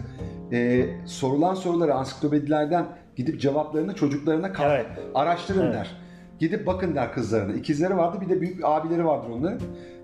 E, 0.51 0.85
sorulan 1.05 1.53
soruları 1.53 1.93
ansiklopedilerden 1.93 2.85
gidip 3.15 3.41
cevaplarını 3.41 3.95
çocuklarına 3.95 4.53
kap- 4.53 4.65
Evet. 4.69 4.85
araştırın 5.15 5.61
Evet. 5.65 5.73
der. 5.75 5.91
Gidip 6.39 6.67
bakın 6.67 6.95
der 6.95 7.13
kızlarına. 7.13 7.53
İkizleri 7.53 7.97
vardı 7.97 8.17
bir 8.21 8.29
de 8.29 8.41
büyük 8.41 8.59
abileri 8.63 9.05
vardır 9.05 9.29
onların. 9.29 9.59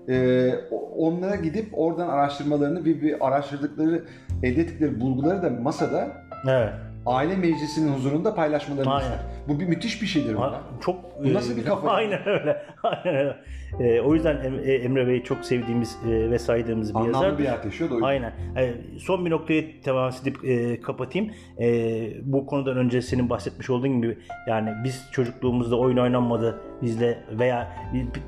E, 0.08 0.50
onlara 0.96 1.34
gidip 1.36 1.68
oradan 1.72 2.08
araştırmalarını 2.08 2.84
bir, 2.84 3.02
bir 3.02 3.26
araştırdıkları 3.26 4.04
elde 4.42 4.60
ettikleri 4.60 5.00
bulguları 5.00 5.42
da 5.42 5.50
masada 5.50 6.12
Evet. 6.50 6.72
aile 7.06 7.36
meclisinin 7.36 7.92
huzurunda 7.94 8.34
paylaşmalarını 8.34 8.98
ister. 9.02 9.18
Bu 9.48 9.60
bir 9.60 9.66
müthiş 9.66 10.02
bir 10.02 10.06
şeydir. 10.06 10.34
Ha, 10.34 10.62
bu. 10.76 10.80
Çok 10.80 11.24
Bu 11.24 11.34
nasıl 11.34 11.54
e, 11.54 11.56
bir 11.56 11.64
kafa? 11.64 11.90
Aynen 11.90 12.28
öyle. 12.28 12.62
Aynen 12.82 13.16
öyle. 13.16 13.36
E, 13.80 14.00
o 14.00 14.14
yüzden 14.14 14.54
e, 14.64 14.72
Emre 14.72 15.06
Bey'i 15.06 15.24
çok 15.24 15.44
sevdiğimiz 15.44 15.98
e, 16.08 16.30
ve 16.30 16.38
saydığımız 16.38 16.94
bir 16.94 16.98
Anlamlı 16.98 17.24
yazar. 17.24 17.38
bir 17.38 17.44
hayat 17.46 17.64
yaşıyor 17.64 17.90
da. 17.90 18.06
Aynen. 18.06 18.32
E, 18.56 18.74
son 18.98 19.26
bir 19.26 19.30
noktayı 19.30 19.80
temas 19.82 20.22
edip 20.22 20.44
e, 20.44 20.80
kapatayım. 20.80 21.30
E, 21.60 22.08
bu 22.22 22.46
konudan 22.46 22.76
önce 22.76 23.02
senin 23.02 23.30
bahsetmiş 23.30 23.70
olduğun 23.70 24.02
gibi 24.02 24.18
yani 24.48 24.70
biz 24.84 25.08
çocukluğumuzda 25.12 25.78
oyun 25.78 25.96
oynanmadı 25.96 26.60
bizle 26.82 27.18
veya 27.38 27.72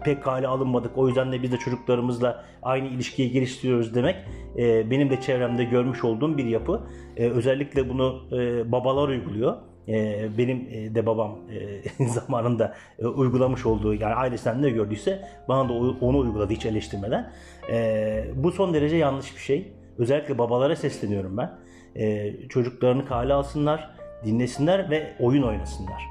pek 0.04 0.22
kale 0.22 0.46
alınmadık. 0.46 0.98
O 0.98 1.08
yüzden 1.08 1.32
de 1.32 1.42
biz 1.42 1.52
de 1.52 1.56
çocuklarımızla 1.56 2.44
aynı 2.62 2.88
ilişkiyi 2.88 3.30
geliştiriyoruz 3.30 3.94
demek 3.94 4.16
e, 4.58 4.90
benim 4.90 5.10
de 5.10 5.20
çevremde 5.20 5.64
görmüş 5.64 6.04
olduğum 6.04 6.38
bir 6.38 6.44
yapı. 6.44 6.80
E, 7.16 7.30
özellikle 7.30 7.88
bunu 7.88 8.22
e, 8.32 8.72
babalar 8.72 9.08
uyguluyor. 9.08 9.56
E, 9.88 10.28
benim 10.38 10.68
e, 10.70 10.94
de 10.94 11.06
babam 11.06 11.38
e, 12.00 12.04
zamanında 12.08 12.74
e, 12.98 13.06
uygulamış 13.06 13.66
olduğu 13.66 13.94
yani 13.94 14.14
ailesinden 14.14 14.62
ne 14.62 14.70
gördüyse 14.70 15.28
bana 15.48 15.68
da 15.68 15.72
onu 16.00 16.18
uyguladı 16.18 16.52
hiç 16.52 16.66
eleştirmeden. 16.66 17.32
E, 17.72 18.24
bu 18.36 18.52
son 18.52 18.74
derece 18.74 18.96
yanlış 18.96 19.34
bir 19.36 19.40
şey. 19.40 19.72
Özellikle 19.98 20.38
babalara 20.38 20.76
sesleniyorum 20.76 21.36
ben. 21.36 21.50
E, 21.96 22.32
çocuklarını 22.48 23.06
kale 23.06 23.32
alsınlar, 23.34 23.90
dinlesinler 24.24 24.90
ve 24.90 25.12
oyun 25.20 25.42
oynasınlar. 25.42 26.02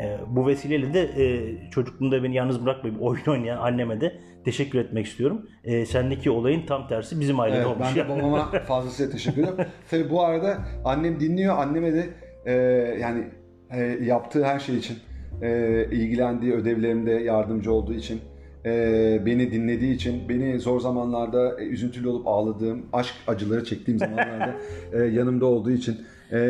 E, 0.00 0.16
bu 0.26 0.46
vesileyle 0.46 0.94
de 0.94 1.02
e, 1.02 1.70
çocukluğumda 1.70 2.22
beni 2.22 2.34
yalnız 2.34 2.64
bırakmayıp 2.64 3.02
oyun 3.02 3.24
oynayan 3.26 3.58
anneme 3.58 4.00
de 4.00 4.16
teşekkür 4.44 4.78
etmek 4.78 5.06
istiyorum. 5.06 5.46
E, 5.64 5.86
sendeki 5.86 6.30
olayın 6.30 6.66
tam 6.66 6.88
tersi 6.88 7.20
bizim 7.20 7.40
ailede 7.40 7.56
Evet, 7.56 7.66
olmuş. 7.66 7.86
ben 7.88 7.94
de 7.94 7.98
yani. 7.98 8.22
babama 8.22 8.50
fazlasıyla 8.68 9.12
teşekkür 9.12 9.42
ediyorum. 9.42 9.64
Tabii 9.90 10.10
bu 10.10 10.22
arada 10.24 10.58
annem 10.84 11.20
dinliyor. 11.20 11.58
Anneme 11.58 11.92
de 11.92 12.06
e, 12.44 12.52
yani 13.00 13.24
e, 13.70 13.80
yaptığı 13.82 14.44
her 14.44 14.58
şey 14.58 14.76
için, 14.76 14.96
e, 15.42 15.84
ilgilendiği 15.92 16.52
ödevlerimde 16.52 17.10
yardımcı 17.10 17.72
olduğu 17.72 17.94
için, 17.94 18.20
e, 18.64 19.22
beni 19.26 19.52
dinlediği 19.52 19.94
için, 19.94 20.28
beni 20.28 20.60
zor 20.60 20.80
zamanlarda 20.80 21.60
e, 21.60 21.64
üzüntülü 21.64 22.08
olup 22.08 22.26
ağladığım, 22.26 22.86
aşk 22.92 23.14
acıları 23.26 23.64
çektiğim 23.64 23.98
zamanlarda 23.98 24.54
e, 24.92 24.98
yanımda 24.98 25.46
olduğu 25.46 25.70
için, 25.70 25.96
e, 26.32 26.40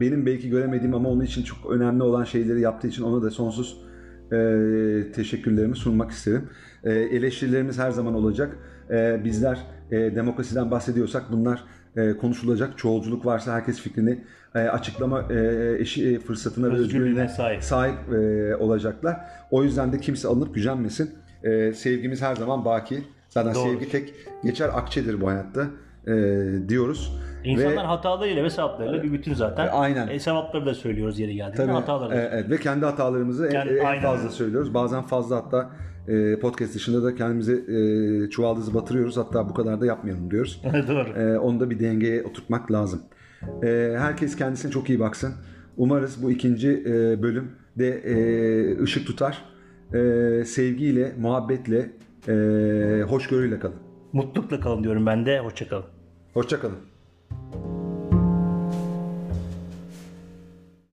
benim 0.00 0.26
belki 0.26 0.50
göremediğim 0.50 0.94
ama 0.94 1.08
onun 1.08 1.24
için 1.24 1.42
çok 1.42 1.70
önemli 1.70 2.02
olan 2.02 2.24
şeyleri 2.24 2.60
yaptığı 2.60 2.88
için 2.88 3.02
ona 3.02 3.22
da 3.22 3.30
sonsuz 3.30 3.82
e, 4.32 5.12
teşekkürlerimi 5.14 5.76
sunmak 5.76 6.10
isterim. 6.10 6.48
E, 6.84 6.92
eleştirilerimiz 6.92 7.78
her 7.78 7.90
zaman 7.90 8.14
olacak. 8.14 8.56
E, 8.90 9.24
bizler 9.24 9.58
e, 9.90 9.96
demokrasiden 9.96 10.70
bahsediyorsak 10.70 11.22
bunlar 11.32 11.64
e, 11.96 12.16
konuşulacak. 12.16 12.78
Çoğulculuk 12.78 13.26
varsa 13.26 13.52
herkes 13.54 13.80
fikrini 13.80 14.18
e, 14.54 14.58
açıklama 14.58 15.20
e, 15.30 15.76
eşi, 15.78 16.08
e, 16.14 16.18
fırsatına 16.18 16.70
ve 16.70 16.74
Özgürlüğüne 16.74 17.28
sahip. 17.28 17.62
sahip 17.62 18.12
e, 18.12 18.56
olacaklar. 18.56 19.16
O 19.50 19.64
yüzden 19.64 19.92
de 19.92 20.00
kimse 20.00 20.28
alınıp 20.28 20.54
gücenmesin. 20.54 21.10
E, 21.42 21.72
sevgimiz 21.72 22.22
her 22.22 22.36
zaman 22.36 22.64
baki. 22.64 23.02
Zaten 23.28 23.54
Doğru. 23.54 23.62
sevgi 23.64 23.88
tek 23.90 24.14
geçer 24.44 24.70
akçedir 24.74 25.20
bu 25.20 25.28
hayatta 25.28 25.66
e, 26.06 26.12
diyoruz. 26.68 27.18
İnsanlar 27.44 27.76
Ve- 27.76 27.86
hatalarıyla 27.86 28.44
ve 28.44 28.50
sevaplarıyla 28.50 29.02
bir 29.02 29.12
bütün 29.12 29.34
zaten. 29.34 29.66
E, 29.66 29.70
aynen. 29.70 30.08
E, 30.08 30.18
sevapları 30.20 30.66
da 30.66 30.74
söylüyoruz 30.74 31.18
yeri 31.18 31.34
geldiğinde. 31.34 31.56
Tabii, 31.56 31.72
hataları 31.72 32.10
da 32.10 32.14
e, 32.14 32.28
evet, 32.32 32.50
ve 32.50 32.56
kendi 32.58 32.84
hatalarımızı 32.84 33.46
en- 33.46 33.50
Yani 33.54 33.70
en, 33.70 33.84
aynen 33.84 34.02
fazla 34.02 34.30
söylüyoruz. 34.30 34.74
Bazen 34.74 35.02
fazla 35.02 35.36
hatta 35.36 35.70
e, 36.08 36.38
podcast 36.38 36.74
dışında 36.74 37.02
da 37.02 37.14
kendimizi 37.14 37.52
e, 37.52 38.30
çuvaldızı 38.30 38.74
batırıyoruz. 38.74 39.16
Hatta 39.16 39.48
bu 39.48 39.54
kadar 39.54 39.80
da 39.80 39.86
yapmayalım 39.86 40.30
diyoruz. 40.30 40.62
Doğru. 40.88 41.08
E, 41.08 41.38
onu 41.38 41.60
da 41.60 41.70
bir 41.70 41.80
dengeye 41.80 42.22
oturtmak 42.22 42.72
lazım. 42.72 43.02
E, 43.62 43.94
herkes 43.98 44.36
kendisine 44.36 44.70
çok 44.70 44.88
iyi 44.88 45.00
baksın. 45.00 45.34
Umarız 45.76 46.22
bu 46.22 46.30
ikinci 46.30 46.70
e, 46.86 47.22
bölüm 47.22 47.50
de 47.78 47.88
e, 47.88 48.82
ışık 48.82 49.06
tutar. 49.06 49.44
E, 49.94 50.44
sevgiyle, 50.44 51.12
muhabbetle, 51.18 51.90
e, 52.28 53.02
hoşgörüyle 53.02 53.58
kalın. 53.58 53.76
Mutlulukla 54.12 54.60
kalın 54.60 54.84
diyorum 54.84 55.06
ben 55.06 55.26
de. 55.26 55.38
Hoşçakalın. 55.38 55.84
Hoşçakalın. 56.34 56.91